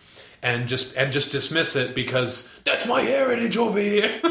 And 0.43 0.69
just 0.69 0.95
and 0.95 1.11
just 1.11 1.33
dismiss 1.33 1.75
it 1.75 1.95
because 1.95 2.53
that's 2.65 2.85
my 2.87 3.01
heritage 3.01 3.57
over 3.57 3.79
here. 3.79 4.21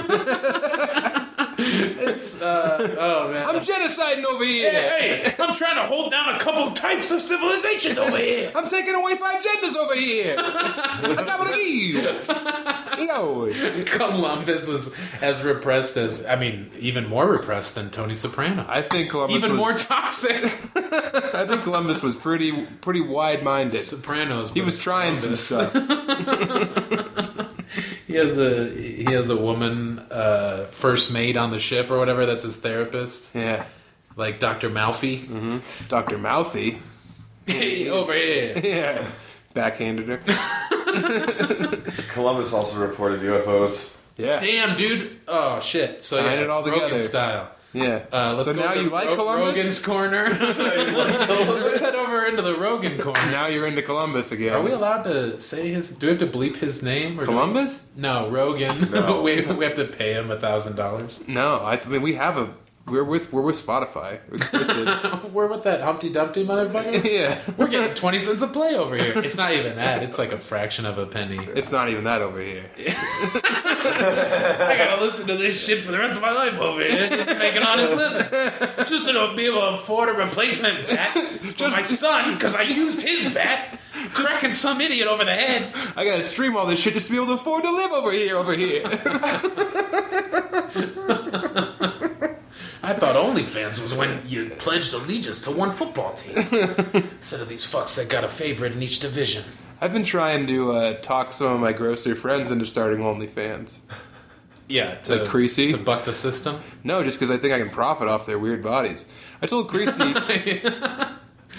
it's 1.58 2.40
uh, 2.40 2.96
oh 3.00 3.32
man. 3.32 3.48
I'm 3.48 3.56
genociding 3.56 4.24
over 4.24 4.44
here. 4.44 4.72
hey, 4.72 5.36
I'm 5.40 5.56
trying 5.56 5.78
to 5.78 5.88
hold 5.88 6.12
down 6.12 6.36
a 6.36 6.40
couple 6.40 6.70
types 6.70 7.10
of 7.10 7.20
civilizations 7.20 7.98
over 7.98 8.18
here. 8.18 8.52
I'm 8.54 8.70
taking 8.70 8.94
away 8.94 9.16
five 9.16 9.44
genders 9.44 9.76
over 9.76 9.96
here. 9.96 10.36
I 10.40 11.24
got 11.26 11.40
what 11.40 11.48
I 11.52 11.56
need. 11.56 11.96
Yo. 12.98 13.52
Columbus 13.86 14.68
was 14.68 14.96
as 15.22 15.44
repressed 15.44 15.98
as 15.98 16.26
I 16.26 16.36
mean, 16.36 16.72
even 16.80 17.08
more 17.08 17.28
repressed 17.28 17.76
than 17.76 17.90
Tony 17.90 18.14
Soprano. 18.14 18.66
I 18.68 18.82
think 18.82 19.10
Columbus 19.10 19.36
even 19.38 19.52
was, 19.52 19.60
more 19.60 19.74
toxic. 19.74 20.44
I 20.76 21.46
think 21.48 21.64
Columbus 21.64 22.02
was 22.04 22.16
pretty 22.16 22.66
pretty 22.82 23.02
wide-minded. 23.02 23.78
Sopranos. 23.78 24.52
He 24.52 24.62
was 24.62 24.80
trying 24.82 25.18
some 25.18 25.36
stuff. 25.38 25.74
He 28.08 28.16
has 28.16 28.38
a 28.38 28.70
he 28.70 29.06
has 29.06 29.30
a 29.30 29.38
woman 29.38 30.00
uh, 30.12 30.66
first 30.70 31.12
mate 31.12 31.36
on 31.38 31.52
the 31.52 31.60
ship 31.60 31.90
or 31.90 31.98
whatever. 31.98 32.26
That's 32.26 32.44
his 32.44 32.58
therapist, 32.58 33.34
Yeah. 33.34 33.66
like 34.16 34.40
Doctor 34.40 34.70
Melfi. 34.70 35.88
Dr. 35.90 36.18
Mouthy. 36.20 36.80
Hey, 37.48 37.90
over 37.90 38.14
here. 38.14 38.58
Yeah. 38.64 39.08
Backhanded 39.54 40.08
her. 40.08 40.20
Columbus 42.10 42.54
also 42.54 42.80
reported 42.80 43.22
UFOs. 43.22 43.96
Yeah. 44.18 44.38
Damn, 44.38 44.78
dude. 44.78 45.20
Oh 45.28 45.60
shit. 45.60 46.02
So 46.04 46.18
Tying 46.18 46.32
yeah, 46.40 46.44
it 46.46 46.50
all 46.50 46.64
Rogan 46.64 46.80
together. 46.82 47.00
style. 47.00 47.50
Yeah. 47.74 48.06
Uh, 48.12 48.34
let's 48.34 48.46
so 48.46 48.54
go 48.54 48.62
now 48.62 48.74
to 48.76 48.84
you 48.84 48.90
like 48.92 49.08
Ro- 49.08 49.16
Columbus? 49.16 49.48
Rogan's 49.56 49.80
corner. 49.80 50.30
let's 50.40 51.80
head 51.80 51.96
over 51.96 52.26
into 52.28 52.44
the 52.44 52.56
Rogan 52.56 53.00
corner. 53.00 53.32
Now 53.32 53.48
you're 53.48 53.66
into 53.66 53.82
Columbus 53.82 54.32
again. 54.32 54.54
Are 54.54 54.62
we 54.62 54.72
allowed 54.72 55.04
to 55.04 55.40
say 55.40 55.70
his? 55.72 55.90
Do 55.90 56.06
we 56.06 56.12
have 56.12 56.20
to 56.20 56.28
bleep 56.28 56.58
his 56.58 56.84
name? 56.84 57.14
Or 57.20 57.26
do 57.26 57.32
we- 57.32 57.38
Columbus? 57.38 57.88
No, 57.96 58.30
Rogan. 58.30 58.92
No. 58.92 59.24
we, 59.24 59.42
we 59.48 59.66
have 59.66 59.74
to 59.76 59.86
pay 59.86 60.14
him 60.14 60.30
a 60.30 60.40
thousand 60.40 60.76
dollars. 60.76 61.20
No, 61.28 61.66
I, 61.66 61.76
th- 61.78 61.88
I 61.88 61.90
mean 61.90 62.02
we 62.04 62.14
have 62.14 62.38
a. 62.38 62.54
We're 62.86 63.06
with 63.06 63.32
we're 63.32 63.42
with 63.42 63.56
Spotify. 63.56 64.20
We're 65.34 65.48
with 65.48 65.64
that 65.64 65.80
Humpty 65.82 66.10
Dumpty 66.12 66.46
motherfucker. 66.46 67.02
yeah. 67.12 67.40
We're 67.56 67.70
getting 67.70 67.96
twenty 67.96 68.20
cents 68.20 68.42
a 68.42 68.48
play 68.48 68.76
over 68.76 68.98
here. 68.98 69.18
It's 69.20 69.38
not 69.38 69.54
even 69.54 69.78
that. 69.78 70.04
It's 70.04 70.20
like 70.20 70.34
a 70.34 70.38
fraction 70.38 70.86
of 70.86 70.98
a 70.98 71.06
penny. 71.06 71.38
It's 71.38 71.72
not 71.72 71.88
even 71.90 72.04
that 72.04 72.22
over 72.22 72.42
here. 72.42 72.70
I 72.78 74.76
gotta 74.78 75.02
listen 75.02 75.28
to 75.28 75.38
this 75.38 75.66
shit 75.66 75.84
for 75.84 75.94
the 75.94 75.98
rest 75.98 76.18
of 76.18 76.22
my 76.22 76.34
life 76.34 76.60
over 76.60 76.84
here 76.84 77.08
just 77.08 77.30
to 77.30 77.36
make 77.36 77.56
an 77.56 77.64
honest 77.64 77.94
living. 77.94 78.28
Just 78.86 79.06
to 79.06 79.34
be 79.34 79.46
able 79.46 79.62
to 79.62 79.70
afford 79.70 80.10
a 80.10 80.14
replacement 80.14 80.86
bat 80.88 81.18
for 81.56 81.70
my 81.70 81.82
son 81.82 82.34
because 82.34 82.54
I 82.54 82.64
used 82.64 83.02
his 83.02 83.34
bat, 83.34 83.80
cracking 84.14 84.52
some 84.52 84.82
idiot 84.82 85.08
over 85.08 85.24
the 85.24 85.34
head. 85.34 85.72
I 85.96 86.04
gotta 86.04 86.24
stream 86.24 86.58
all 86.58 86.66
this 86.66 86.82
shit 86.82 86.94
just 86.94 87.08
to 87.08 87.14
be 87.14 87.18
able 87.18 87.28
to 87.28 87.34
afford 87.42 87.64
to 87.64 87.72
live 87.72 87.92
over 87.94 88.12
here, 88.12 88.38
over 88.38 88.54
here. 88.54 88.84
OnlyFans 93.34 93.82
was 93.82 93.94
when 93.96 94.22
you 94.28 94.52
pledged 94.52 94.94
allegiance 94.94 95.40
to 95.44 95.52
one 95.52 95.72
football 95.72 96.14
team 96.14 96.38
instead 96.94 97.42
of 97.42 97.50
these 97.50 97.66
fucks 97.66 97.96
that 97.98 98.08
got 98.10 98.24
a 98.24 98.28
favorite 98.28 98.74
in 98.74 98.84
each 98.84 99.00
division. 99.00 99.44
I've 99.82 99.92
been 99.92 100.04
trying 100.04 100.46
to 100.48 100.72
uh, 100.72 100.94
talk 101.02 101.34
some 101.34 101.54
of 101.54 101.60
my 101.60 101.74
grocery 101.74 102.14
friends 102.14 102.52
into 102.52 102.66
starting 102.66 103.00
OnlyFans. 103.00 103.80
Yeah, 104.68 104.96
to, 104.96 105.16
Like 105.16 105.28
Creasy? 105.28 105.72
to 105.72 105.78
buck 105.78 106.06
the 106.06 106.14
system. 106.14 106.62
No, 106.84 107.04
just 107.04 107.18
because 107.18 107.32
I 107.32 107.38
think 107.38 107.54
I 107.54 107.58
can 107.58 107.72
profit 107.72 108.08
off 108.08 108.28
their 108.28 108.38
weird 108.38 108.62
bodies. 108.64 109.08
I 109.42 109.48
told 109.48 109.68
Creasy, 109.68 110.02
I 110.04 111.10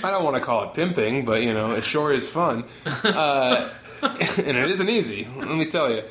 don't 0.00 0.24
want 0.24 0.36
to 0.36 0.42
call 0.42 0.64
it 0.64 0.74
pimping, 0.74 1.24
but 1.24 1.42
you 1.42 1.52
know, 1.54 1.72
it 1.72 1.84
sure 1.84 2.12
is 2.12 2.30
fun. 2.30 2.64
Uh, 3.02 3.68
and 4.02 4.56
it 4.56 4.70
isn't 4.70 4.88
easy, 4.88 5.28
let 5.36 5.48
me 5.48 5.66
tell 5.66 5.92
you. 5.92 6.04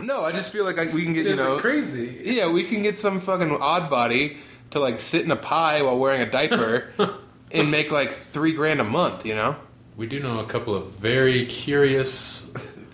No, 0.00 0.24
I 0.24 0.32
just 0.32 0.52
feel 0.52 0.64
like 0.64 0.78
I, 0.78 0.92
we 0.92 1.04
can 1.04 1.12
get, 1.12 1.26
you 1.26 1.36
know, 1.36 1.58
crazy? 1.58 2.20
yeah, 2.24 2.50
we 2.50 2.64
can 2.64 2.82
get 2.82 2.96
some 2.96 3.20
fucking 3.20 3.56
odd 3.60 3.90
body 3.90 4.38
to 4.72 4.80
like 4.80 4.98
sit 4.98 5.24
in 5.24 5.30
a 5.30 5.36
pie 5.36 5.82
while 5.82 5.98
wearing 5.98 6.20
a 6.20 6.30
diaper 6.30 6.92
and 7.50 7.70
make 7.70 7.90
like 7.90 8.10
three 8.10 8.52
grand 8.52 8.80
a 8.80 8.84
month, 8.84 9.24
you 9.24 9.34
know? 9.34 9.56
We 9.96 10.06
do 10.06 10.20
know 10.20 10.40
a 10.40 10.46
couple 10.46 10.74
of 10.74 10.92
very 10.92 11.46
curious 11.46 12.50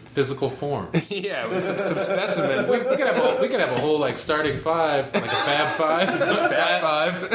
physical 0.07 0.51
forms. 0.51 1.09
yeah, 1.11 1.47
with 1.47 1.65
some 1.65 1.99
specimens. 1.99 2.69
we, 2.69 2.79
we 2.91 2.97
could 2.97 3.07
have 3.07 3.17
a 3.17 3.41
we 3.41 3.47
could 3.47 3.61
have 3.61 3.71
a 3.71 3.81
whole 3.81 4.01
like 4.01 4.17
starting 4.17 4.59
five, 4.59 5.15
like 5.15 5.25
a 5.25 5.29
fab 5.29 5.77
five, 5.77 6.09
a 6.09 6.17
Fab 6.49 6.83
five. 6.83 7.31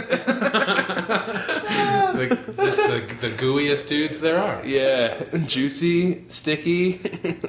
the, 2.17 2.53
just 2.57 2.77
the 2.79 2.99
the 3.21 3.29
gooeyest 3.37 3.87
dudes 3.87 4.19
there 4.19 4.37
are. 4.37 4.65
Yeah, 4.65 5.23
juicy, 5.45 6.27
sticky, 6.27 6.99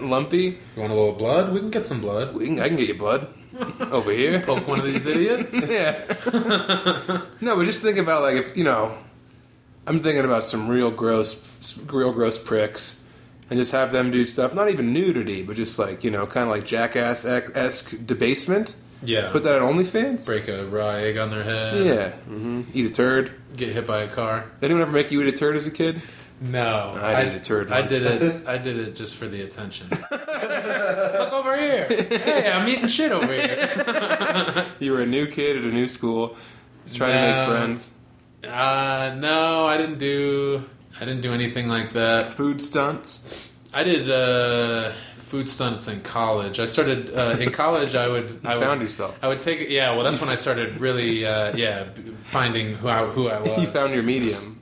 lumpy. 0.00 0.60
You 0.76 0.80
want 0.82 0.92
a 0.92 0.94
little 0.94 1.14
blood? 1.14 1.52
We 1.52 1.58
can 1.58 1.70
get 1.70 1.84
some 1.84 2.00
blood. 2.00 2.36
We 2.36 2.46
can, 2.46 2.60
I 2.60 2.68
can 2.68 2.76
get 2.76 2.86
you 2.86 2.94
blood 2.94 3.26
over 3.90 4.12
here. 4.12 4.40
Poke 4.40 4.66
one 4.66 4.80
of 4.80 4.84
these 4.84 5.06
idiots. 5.06 5.54
Yeah. 5.64 6.04
no, 7.40 7.56
but 7.56 7.64
just 7.64 7.82
think 7.82 7.98
about 7.98 8.22
like 8.22 8.36
if 8.36 8.56
you 8.56 8.64
know, 8.64 8.96
I'm 9.86 10.00
thinking 10.00 10.24
about 10.24 10.44
some 10.44 10.68
real 10.68 10.90
gross, 10.90 11.78
real 11.86 12.12
gross 12.12 12.38
pricks, 12.38 13.02
and 13.50 13.58
just 13.58 13.72
have 13.72 13.92
them 13.92 14.10
do 14.10 14.24
stuff. 14.24 14.54
Not 14.54 14.70
even 14.70 14.92
nudity, 14.92 15.42
but 15.42 15.56
just 15.56 15.78
like 15.78 16.04
you 16.04 16.10
know, 16.10 16.26
kind 16.26 16.44
of 16.44 16.50
like 16.50 16.64
jackass 16.64 17.24
esque 17.24 18.06
debasement. 18.06 18.76
Yeah. 19.02 19.30
Put 19.30 19.42
that 19.42 19.60
on 19.60 19.74
OnlyFans. 19.74 20.24
break 20.24 20.48
a 20.48 20.64
raw 20.66 20.90
egg 20.90 21.18
on 21.18 21.30
their 21.30 21.42
head. 21.42 21.84
Yeah. 21.84 22.08
Mm-hmm. 22.32 22.62
Eat 22.72 22.86
a 22.86 22.90
turd. 22.92 23.32
Get 23.54 23.70
hit 23.70 23.86
by 23.86 24.02
a 24.02 24.08
car. 24.08 24.50
Did 24.60 24.66
anyone 24.66 24.82
ever 24.82 24.92
make 24.92 25.10
you 25.10 25.20
eat 25.22 25.28
a 25.32 25.36
turd 25.36 25.56
as 25.56 25.66
a 25.66 25.70
kid? 25.70 26.00
No, 26.40 26.98
I 27.00 27.24
did 27.24 27.34
a 27.34 27.40
turd 27.40 27.70
I 27.72 27.80
once. 27.80 27.92
did 27.92 28.02
it. 28.02 28.46
I 28.48 28.58
did 28.58 28.78
it 28.78 28.96
just 28.96 29.14
for 29.14 29.26
the 29.28 29.42
attention. 29.42 29.88
Look 30.10 31.32
over 31.32 31.56
here. 31.56 31.86
Hey, 31.88 32.50
I'm 32.50 32.68
eating 32.68 32.88
shit 32.88 33.12
over 33.12 33.32
here. 33.32 34.66
You 34.80 34.92
were 34.92 35.02
a 35.02 35.06
new 35.06 35.26
kid 35.26 35.56
at 35.56 35.62
a 35.64 35.68
new 35.72 35.88
school, 35.88 36.36
just 36.84 36.96
trying 36.96 37.12
to 37.12 37.36
make 37.36 37.48
friends. 37.48 37.90
Uh, 38.42 39.14
no, 39.18 39.66
I 39.66 39.76
didn't 39.76 39.98
do. 39.98 40.64
I 41.00 41.04
didn't 41.06 41.22
do 41.22 41.32
anything 41.32 41.68
like 41.68 41.92
that. 41.94 42.30
Food 42.30 42.60
stunts. 42.60 43.48
I 43.72 43.82
did 43.84 44.10
uh, 44.10 44.92
food 45.16 45.48
stunts 45.48 45.88
in 45.88 46.00
college. 46.02 46.60
I 46.60 46.66
started 46.66 47.14
uh, 47.16 47.36
in 47.40 47.50
college. 47.52 47.94
I 47.94 48.08
would. 48.08 48.24
You 48.30 48.38
I 48.44 48.56
would, 48.56 48.64
found 48.64 48.82
yourself. 48.82 49.16
I 49.22 49.28
would 49.28 49.40
take. 49.40 49.70
Yeah, 49.70 49.92
well, 49.94 50.04
that's 50.04 50.20
when 50.20 50.28
I 50.30 50.34
started 50.34 50.78
really. 50.80 51.24
Uh, 51.24 51.56
yeah, 51.56 51.86
finding 52.24 52.74
who 52.74 52.88
I 52.88 53.06
who 53.06 53.28
I 53.28 53.38
was. 53.46 53.58
You 53.60 53.66
found 53.66 53.94
your 53.94 54.02
medium. 54.02 54.60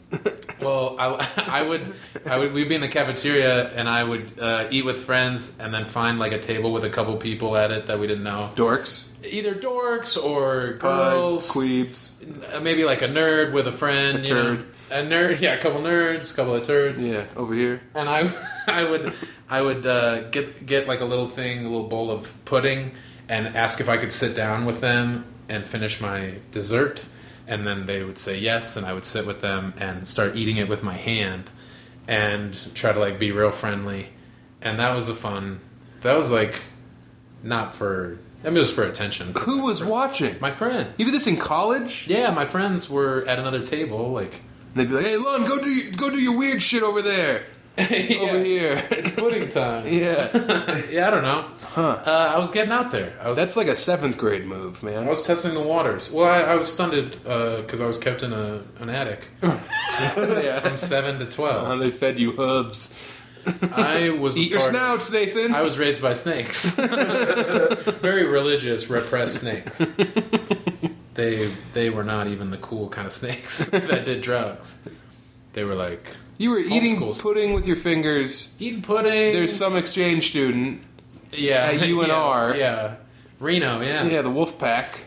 Well, 0.64 0.96
I, 0.98 1.28
I 1.48 1.62
would, 1.62 1.94
I 2.26 2.38
would, 2.38 2.52
we'd 2.52 2.68
be 2.68 2.74
in 2.74 2.80
the 2.80 2.88
cafeteria, 2.88 3.68
and 3.70 3.88
I 3.88 4.04
would 4.04 4.38
uh, 4.38 4.68
eat 4.70 4.84
with 4.84 5.04
friends, 5.04 5.58
and 5.58 5.72
then 5.74 5.84
find 5.86 6.18
like 6.18 6.32
a 6.32 6.38
table 6.38 6.72
with 6.72 6.84
a 6.84 6.90
couple 6.90 7.16
people 7.16 7.56
at 7.56 7.70
it 7.70 7.86
that 7.86 7.98
we 7.98 8.06
didn't 8.06 8.24
know, 8.24 8.50
Dorks. 8.54 9.06
either 9.24 9.54
dorks 9.54 10.16
or 10.22 10.74
Girls. 10.74 10.80
girls, 10.80 11.50
Queebs. 11.50 12.54
uh, 12.54 12.60
maybe 12.60 12.84
like 12.84 13.02
a 13.02 13.08
nerd 13.08 13.52
with 13.52 13.66
a 13.66 13.72
friend, 13.72 14.18
A 14.24 14.28
you 14.28 14.34
know. 14.34 14.64
a 14.90 15.02
nerd, 15.02 15.40
yeah, 15.40 15.54
a 15.54 15.58
couple 15.60 15.80
nerds, 15.80 16.32
a 16.32 16.36
couple 16.36 16.54
of 16.54 16.62
turds, 16.64 17.06
Yeah, 17.08 17.24
over 17.36 17.54
here. 17.54 17.82
and 17.94 18.08
I, 18.08 18.30
I 18.66 18.84
would, 18.88 19.12
I 19.50 19.60
would 19.62 19.84
uh, 19.86 20.22
get 20.30 20.64
get 20.66 20.86
like 20.88 21.00
a 21.00 21.04
little 21.04 21.28
thing, 21.28 21.60
a 21.60 21.68
little 21.68 21.88
bowl 21.88 22.10
of 22.10 22.32
pudding, 22.44 22.92
and 23.28 23.48
ask 23.56 23.80
if 23.80 23.88
I 23.88 23.96
could 23.96 24.12
sit 24.12 24.34
down 24.36 24.64
with 24.64 24.80
them 24.80 25.24
and 25.48 25.66
finish 25.66 26.00
my 26.00 26.36
dessert, 26.50 27.04
and 27.46 27.66
then 27.66 27.86
they 27.86 28.02
would 28.02 28.18
say 28.18 28.38
yes, 28.38 28.76
and 28.76 28.86
I 28.86 28.92
would 28.92 29.04
sit 29.04 29.26
with 29.26 29.40
them 29.40 29.74
and 29.78 30.06
start 30.06 30.36
eating 30.36 30.56
it 30.56 30.68
with 30.68 30.82
my 30.82 30.94
hand, 30.94 31.50
and 32.06 32.56
try 32.74 32.92
to 32.92 32.98
like 32.98 33.18
be 33.18 33.32
real 33.32 33.50
friendly, 33.50 34.10
and 34.60 34.78
that 34.78 34.94
was 34.94 35.08
a 35.08 35.14
fun. 35.14 35.60
That 36.02 36.16
was 36.16 36.30
like, 36.30 36.62
not 37.42 37.74
for. 37.74 38.18
I 38.44 38.48
mean, 38.48 38.56
it 38.56 38.60
was 38.60 38.72
for 38.72 38.82
attention. 38.82 39.34
Who 39.40 39.62
was 39.62 39.84
watching? 39.84 40.36
My 40.40 40.50
friends. 40.50 40.98
You 40.98 41.04
did 41.04 41.14
this 41.14 41.28
in 41.28 41.36
college? 41.36 42.06
Yeah, 42.08 42.30
my 42.32 42.44
friends 42.44 42.90
were 42.90 43.24
at 43.28 43.38
another 43.38 43.62
table, 43.62 44.10
like 44.10 44.34
And 44.34 44.42
they'd 44.74 44.88
be 44.88 44.94
like, 44.94 45.04
"Hey, 45.04 45.16
Lon, 45.16 45.44
go 45.44 45.62
do 45.62 45.92
go 45.92 46.10
do 46.10 46.20
your 46.20 46.36
weird 46.36 46.60
shit 46.62 46.82
over 46.82 47.02
there, 47.02 47.46
over 47.78 48.44
here." 48.44 48.82
pudding 49.16 49.48
time. 49.48 49.86
yeah, 49.86 50.28
Yeah, 50.90 51.08
I 51.08 51.10
don't 51.10 51.22
know. 51.22 51.46
huh? 51.60 52.02
Uh, 52.04 52.32
I 52.34 52.38
was 52.38 52.50
getting 52.50 52.72
out 52.72 52.90
there. 52.90 53.18
I 53.20 53.28
was 53.28 53.38
That's 53.38 53.56
like 53.56 53.68
a 53.68 53.74
seventh 53.76 54.18
grade 54.18 54.44
move, 54.46 54.82
man. 54.82 55.04
I 55.04 55.08
was 55.10 55.22
testing 55.22 55.54
the 55.54 55.62
waters. 55.62 56.10
Well, 56.10 56.26
I, 56.26 56.40
I 56.52 56.54
was 56.56 56.72
stunted 56.72 57.12
because 57.22 57.80
I 57.80 57.86
was 57.86 57.98
kept 57.98 58.22
in 58.22 58.32
a, 58.32 58.62
an 58.80 58.90
attic 58.90 59.28
yeah, 59.42 60.60
from 60.60 60.76
seven 60.76 61.18
to 61.18 61.26
Uh, 61.26 61.30
twelve. 61.30 61.78
they 61.78 61.90
fed 61.90 62.18
you 62.18 62.36
hubs. 62.36 62.94
I 63.72 64.10
was 64.10 64.38
Eat 64.38 64.50
your 64.50 64.60
snouts, 64.60 65.10
Nathan. 65.10 65.52
I 65.52 65.62
was 65.62 65.76
raised 65.76 66.00
by 66.00 66.12
snakes, 66.12 66.70
very 66.76 68.24
religious, 68.24 68.88
repressed 68.88 69.40
snakes. 69.40 69.78
They 71.14 71.52
they 71.72 71.90
were 71.90 72.04
not 72.04 72.28
even 72.28 72.50
the 72.52 72.56
cool 72.58 72.88
kind 72.88 73.06
of 73.06 73.12
snakes 73.12 73.64
that 73.70 74.04
did 74.04 74.22
drugs. 74.22 74.78
They 75.54 75.64
were 75.64 75.74
like 75.74 76.08
you 76.38 76.50
were 76.50 76.58
eating 76.58 76.98
pudding 77.20 77.54
with 77.54 77.66
your 77.66 77.76
fingers. 77.76 78.52
eating 78.58 78.82
pudding. 78.82 79.32
There's 79.32 79.54
some 79.54 79.76
exchange 79.76 80.28
student. 80.28 80.82
yeah 81.32 81.66
at 81.72 81.80
UNR. 81.80 82.56
Yeah, 82.56 82.58
yeah. 82.58 82.94
Reno. 83.40 83.80
Yeah. 83.80 84.04
Yeah, 84.04 84.22
the 84.22 84.30
wolf 84.30 84.56
pack. 84.58 85.00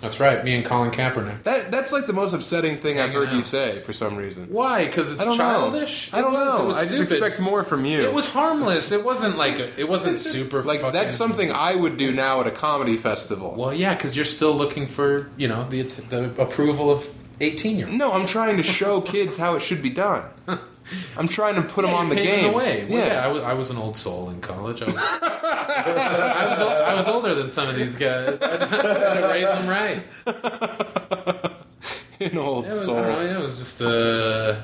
that's 0.00 0.18
right. 0.20 0.44
Me 0.44 0.54
and 0.56 0.64
Colin 0.64 0.90
Kaepernick. 0.90 1.44
That 1.44 1.70
that's 1.70 1.92
like 1.92 2.06
the 2.08 2.12
most 2.12 2.32
upsetting 2.34 2.78
thing 2.78 2.98
I've 2.98 3.10
Hanging 3.12 3.28
heard 3.28 3.32
you 3.36 3.42
say 3.42 3.78
for 3.80 3.92
some 3.92 4.16
reason. 4.16 4.46
Why? 4.50 4.84
Because 4.86 5.12
it's 5.12 5.20
I 5.22 5.24
don't 5.24 5.36
childish. 5.36 6.12
know. 6.12 6.18
I 6.18 6.22
don't 6.22 6.34
It 6.34 6.36
was- 6.36 6.58
know. 6.58 6.64
It 6.64 6.66
was 6.66 6.78
I 6.78 6.82
just 6.84 6.96
stupid. 6.96 7.12
expect 7.12 7.40
more 7.40 7.62
from 7.64 7.84
you. 7.84 8.00
It 8.02 8.12
was 8.12 8.28
harmless. 8.28 8.90
It 8.92 9.04
wasn't 9.04 9.36
like 9.38 9.58
a, 9.60 9.80
it 9.80 9.88
wasn't 9.88 10.18
super. 10.34 10.62
like 10.64 10.80
fucking, 10.80 10.92
that's 10.94 11.14
something 11.14 11.52
I 11.52 11.74
would 11.76 11.96
do 11.96 12.10
now 12.12 12.40
at 12.40 12.46
a 12.48 12.50
comedy 12.50 12.96
festival. 12.96 13.54
Well, 13.56 13.72
yeah, 13.72 13.94
because 13.94 14.16
you're 14.16 14.24
still 14.24 14.54
looking 14.54 14.86
for 14.88 15.30
you 15.36 15.46
know 15.48 15.66
the 15.68 15.82
the 15.82 16.24
approval 16.42 16.90
of 16.90 17.08
eighteen 17.40 17.76
year 17.78 17.86
olds. 17.86 17.98
No, 17.98 18.12
I'm 18.12 18.26
trying 18.26 18.56
to 18.58 18.62
show 18.62 19.00
kids 19.00 19.36
how 19.36 19.54
it 19.56 19.60
should 19.62 19.82
be 19.82 19.90
done. 19.90 20.24
I'm 21.16 21.26
trying 21.26 21.56
to 21.56 21.62
put 21.62 21.84
them 21.84 21.94
on 21.94 22.08
the 22.10 22.14
game. 22.14 22.44
The 22.44 22.52
way. 22.56 22.86
Well, 22.88 22.98
Yeah. 22.98 23.06
yeah, 23.06 23.24
I 23.24 23.28
was, 23.28 23.42
I 23.42 23.52
was 23.54 23.70
an 23.70 23.76
old 23.76 23.96
soul 23.96 24.30
in 24.30 24.40
college. 24.40 24.82
I 24.82 24.86
was, 24.86 24.94
I, 24.98 26.46
was, 26.50 26.60
I 26.60 26.94
was 26.94 27.08
older 27.08 27.34
than 27.34 27.48
some 27.48 27.68
of 27.68 27.74
these 27.74 27.96
guys. 27.96 28.40
I 28.42 28.50
had 28.68 29.20
to 29.20 29.26
raise 29.26 29.48
them 29.48 29.66
right. 29.66 30.04
an 32.20 32.38
old 32.38 32.66
I 32.66 32.68
soul. 32.68 32.94
know, 33.02 33.20
yeah, 33.20 33.38
it 33.38 33.42
was 33.42 33.58
just 33.58 33.80
a, 33.80 34.62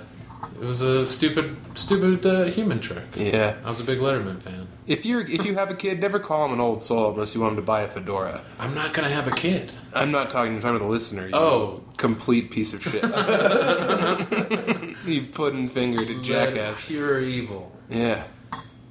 it 0.60 0.64
was 0.64 0.80
a 0.82 1.04
stupid, 1.04 1.56
stupid 1.74 2.24
uh, 2.24 2.44
human 2.44 2.78
trick. 2.80 3.04
Yeah. 3.16 3.56
I 3.64 3.68
was 3.68 3.80
a 3.80 3.84
big 3.84 3.98
Letterman 3.98 4.40
fan. 4.40 4.68
If 4.86 5.04
you're 5.04 5.22
if 5.22 5.44
you 5.44 5.54
have 5.54 5.70
a 5.70 5.74
kid, 5.74 6.00
never 6.00 6.18
call 6.18 6.44
him 6.46 6.52
an 6.52 6.60
old 6.60 6.82
soul 6.82 7.12
unless 7.12 7.34
you 7.34 7.40
want 7.40 7.52
him 7.52 7.56
to 7.56 7.62
buy 7.62 7.82
a 7.82 7.88
fedora. 7.88 8.42
I'm 8.58 8.74
not 8.74 8.92
gonna 8.94 9.08
have 9.10 9.26
a 9.28 9.32
kid. 9.32 9.72
I'm 9.94 10.10
not 10.10 10.30
talking. 10.30 10.54
I'm 10.54 10.60
talking 10.60 10.78
to 10.78 10.84
the 10.84 10.90
listener. 10.90 11.26
You 11.26 11.34
Oh. 11.34 11.81
Complete 11.96 12.50
piece 12.50 12.72
of 12.72 12.82
shit. 12.82 13.02
you 15.06 15.26
pudding 15.32 15.68
fingered 15.68 16.08
Red, 16.08 16.22
jackass. 16.24 16.86
pure 16.86 17.20
evil. 17.20 17.72
Yeah. 17.88 18.24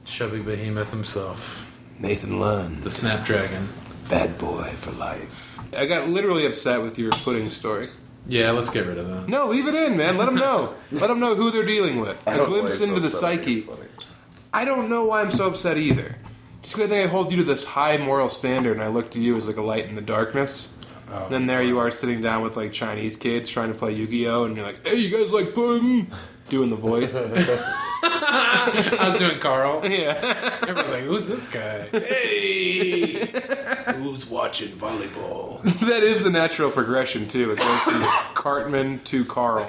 Chubby 0.06 0.40
behemoth 0.40 0.92
himself, 0.92 1.72
Nathan 2.00 2.40
Lund, 2.40 2.84
the 2.84 2.92
Snapdragon. 2.92 3.70
bad 4.10 4.38
boy 4.38 4.64
for 4.76 4.92
life. 4.92 5.60
I 5.78 5.86
got 5.86 6.10
literally 6.10 6.46
upset 6.46 6.82
with 6.82 7.00
your 7.00 7.12
pudding 7.12 7.50
story. 7.50 7.88
Yeah, 8.28 8.52
let's 8.52 8.70
get 8.70 8.86
rid 8.88 8.98
of 8.98 9.08
that. 9.08 9.30
No, 9.30 9.48
leave 9.48 9.68
it 9.68 9.76
in, 9.76 9.98
man. 9.98 10.18
Let 10.18 10.26
them 10.26 10.36
know. 10.36 10.76
Let 10.92 11.08
them 11.08 11.20
know 11.20 11.36
who 11.36 11.52
they're 11.52 11.66
dealing 11.66 12.00
with. 12.00 12.22
I 12.28 12.34
A 12.34 12.38
don't 12.38 12.50
know 12.50 12.56
why 12.56 12.60
glimpse 12.60 12.74
it's 12.74 12.80
so 12.80 12.84
into 12.86 13.00
the 13.00 13.08
upset. 13.08 13.46
Psyche. 13.46 13.68
it's. 13.96 14.14
I 14.54 14.66
don't 14.66 14.90
know 14.90 15.06
why 15.06 15.22
I'm 15.22 15.32
so 15.32 15.48
upset 15.48 15.78
either. 15.78 16.18
Just 16.62 16.76
because 16.76 16.92
I 16.92 16.96
think 16.96 17.08
I 17.08 17.12
hold 17.12 17.32
you 17.32 17.38
to 17.38 17.44
this 17.44 17.64
high 17.64 17.98
moral 17.98 18.30
standard, 18.30 18.74
and 18.74 18.84
I 18.84 18.88
look 18.88 19.12
to 19.12 19.22
you 19.22 19.36
as 19.38 19.48
like 19.48 19.58
a 19.58 19.62
light 19.64 19.86
in 19.86 19.96
the 19.96 20.02
darkness. 20.02 20.76
Oh. 21.12 21.28
then 21.30 21.46
there 21.46 21.62
you 21.62 21.80
are 21.80 21.92
sitting 21.92 22.22
down 22.22 22.42
with 22.42 22.56
like 22.56 22.72
Chinese 22.72 23.18
kids 23.18 23.50
trying 23.50 23.72
to 23.72 23.78
play 23.78 23.92
Yu-Gi-Oh, 23.94 24.46
and 24.46 24.56
you're 24.56 24.66
like, 24.66 24.86
"Hey, 24.86 24.96
you 24.96 25.10
guys 25.16 25.32
like 25.32 25.54
pudding?" 25.54 26.12
Doing 26.50 26.70
the 26.70 26.76
voice. 26.78 27.18
I 28.04 29.08
was 29.10 29.20
doing 29.20 29.40
Carl. 29.40 29.82
Yeah. 29.90 30.60
Everyone's 30.62 30.90
like, 30.92 31.04
"Who's 31.04 31.28
this 31.28 31.48
guy? 31.50 31.88
Hey, 31.92 33.26
who's 33.96 34.26
watching 34.26 34.70
volleyball?" 34.70 35.62
that 35.64 36.04
is 36.04 36.24
the 36.24 36.30
natural 36.30 36.72
progression 36.72 37.28
too. 37.28 37.52
It 37.52 37.60
goes 37.60 37.80
from 37.82 38.02
Cartman 38.34 39.00
to 39.06 39.26
Carl. 39.26 39.68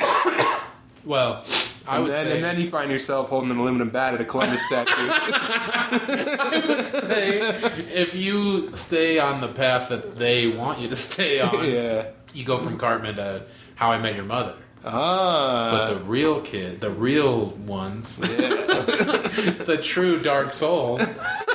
Well, 1.05 1.45
I 1.86 1.96
And 1.96 2.04
would 2.04 2.12
then, 2.12 2.26
say, 2.26 2.34
and 2.36 2.44
then 2.44 2.60
you 2.60 2.68
find 2.68 2.90
yourself 2.90 3.28
holding 3.28 3.50
an 3.50 3.58
aluminum 3.58 3.90
bat 3.90 4.14
at 4.14 4.20
a 4.20 4.24
Columbus 4.24 4.62
statue. 4.66 4.92
I 4.96 6.64
would 6.66 6.86
say 6.86 7.40
if 7.92 8.14
you 8.14 8.74
stay 8.74 9.18
on 9.18 9.40
the 9.40 9.48
path 9.48 9.88
that 9.88 10.16
they 10.18 10.46
want 10.46 10.78
you 10.80 10.88
to 10.88 10.96
stay 10.96 11.40
on, 11.40 11.64
yeah. 11.70 12.08
you 12.34 12.44
go 12.44 12.58
from 12.58 12.78
Cartman 12.78 13.16
to 13.16 13.42
How 13.74 13.90
I 13.90 13.98
Met 13.98 14.14
Your 14.14 14.24
Mother. 14.24 14.54
Ah. 14.84 15.70
But 15.70 15.94
the 15.94 16.00
real 16.04 16.40
kid, 16.40 16.80
the 16.80 16.90
real 16.90 17.50
ones, 17.50 18.16
the 18.18 19.78
true 19.80 20.20
dark 20.20 20.52
souls, 20.52 21.00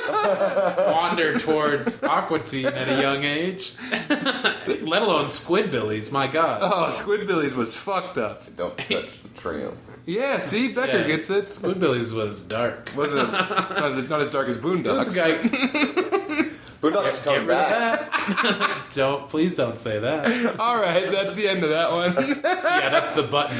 wander 0.08 1.38
towards 1.38 2.02
Aqua 2.02 2.38
Teen 2.40 2.64
at 2.66 2.88
a 2.88 3.02
young 3.02 3.24
age. 3.24 3.74
Let 4.08 5.02
alone 5.02 5.26
Squidbillies, 5.26 6.10
my 6.10 6.26
god. 6.26 6.60
oh, 6.62 6.86
Squidbillies 6.88 7.54
was 7.54 7.74
fucked 7.76 8.16
up. 8.16 8.56
Don't 8.56 8.76
touch 8.78 9.22
the 9.22 9.28
tram. 9.36 9.76
Yeah, 10.08 10.38
see, 10.38 10.68
Becker 10.68 11.00
Yeah. 11.00 11.06
gets 11.06 11.28
it. 11.28 11.44
Squidbillies 11.44 12.14
was 12.14 12.40
dark. 12.40 12.90
Wasn't 12.96 13.30
not 13.30 13.70
as, 13.84 14.08
not 14.08 14.22
as 14.22 14.30
dark 14.30 14.48
as 14.48 14.56
It 14.56 14.62
was 14.64 15.14
a 15.14 15.20
guy. 15.20 15.32
Boondocks 16.80 17.24
Get 17.24 17.24
coming 17.24 17.40
rid 17.40 17.48
back. 17.48 18.90
don't 18.94 19.28
please 19.28 19.54
don't 19.56 19.78
say 19.78 19.98
that. 19.98 20.58
All 20.60 20.80
right, 20.80 21.10
that's 21.10 21.34
the 21.34 21.46
end 21.48 21.62
of 21.64 21.70
that 21.70 21.90
one. 21.92 22.14
Yeah, 22.42 22.88
that's 22.88 23.10
the 23.10 23.24
button. 23.24 23.58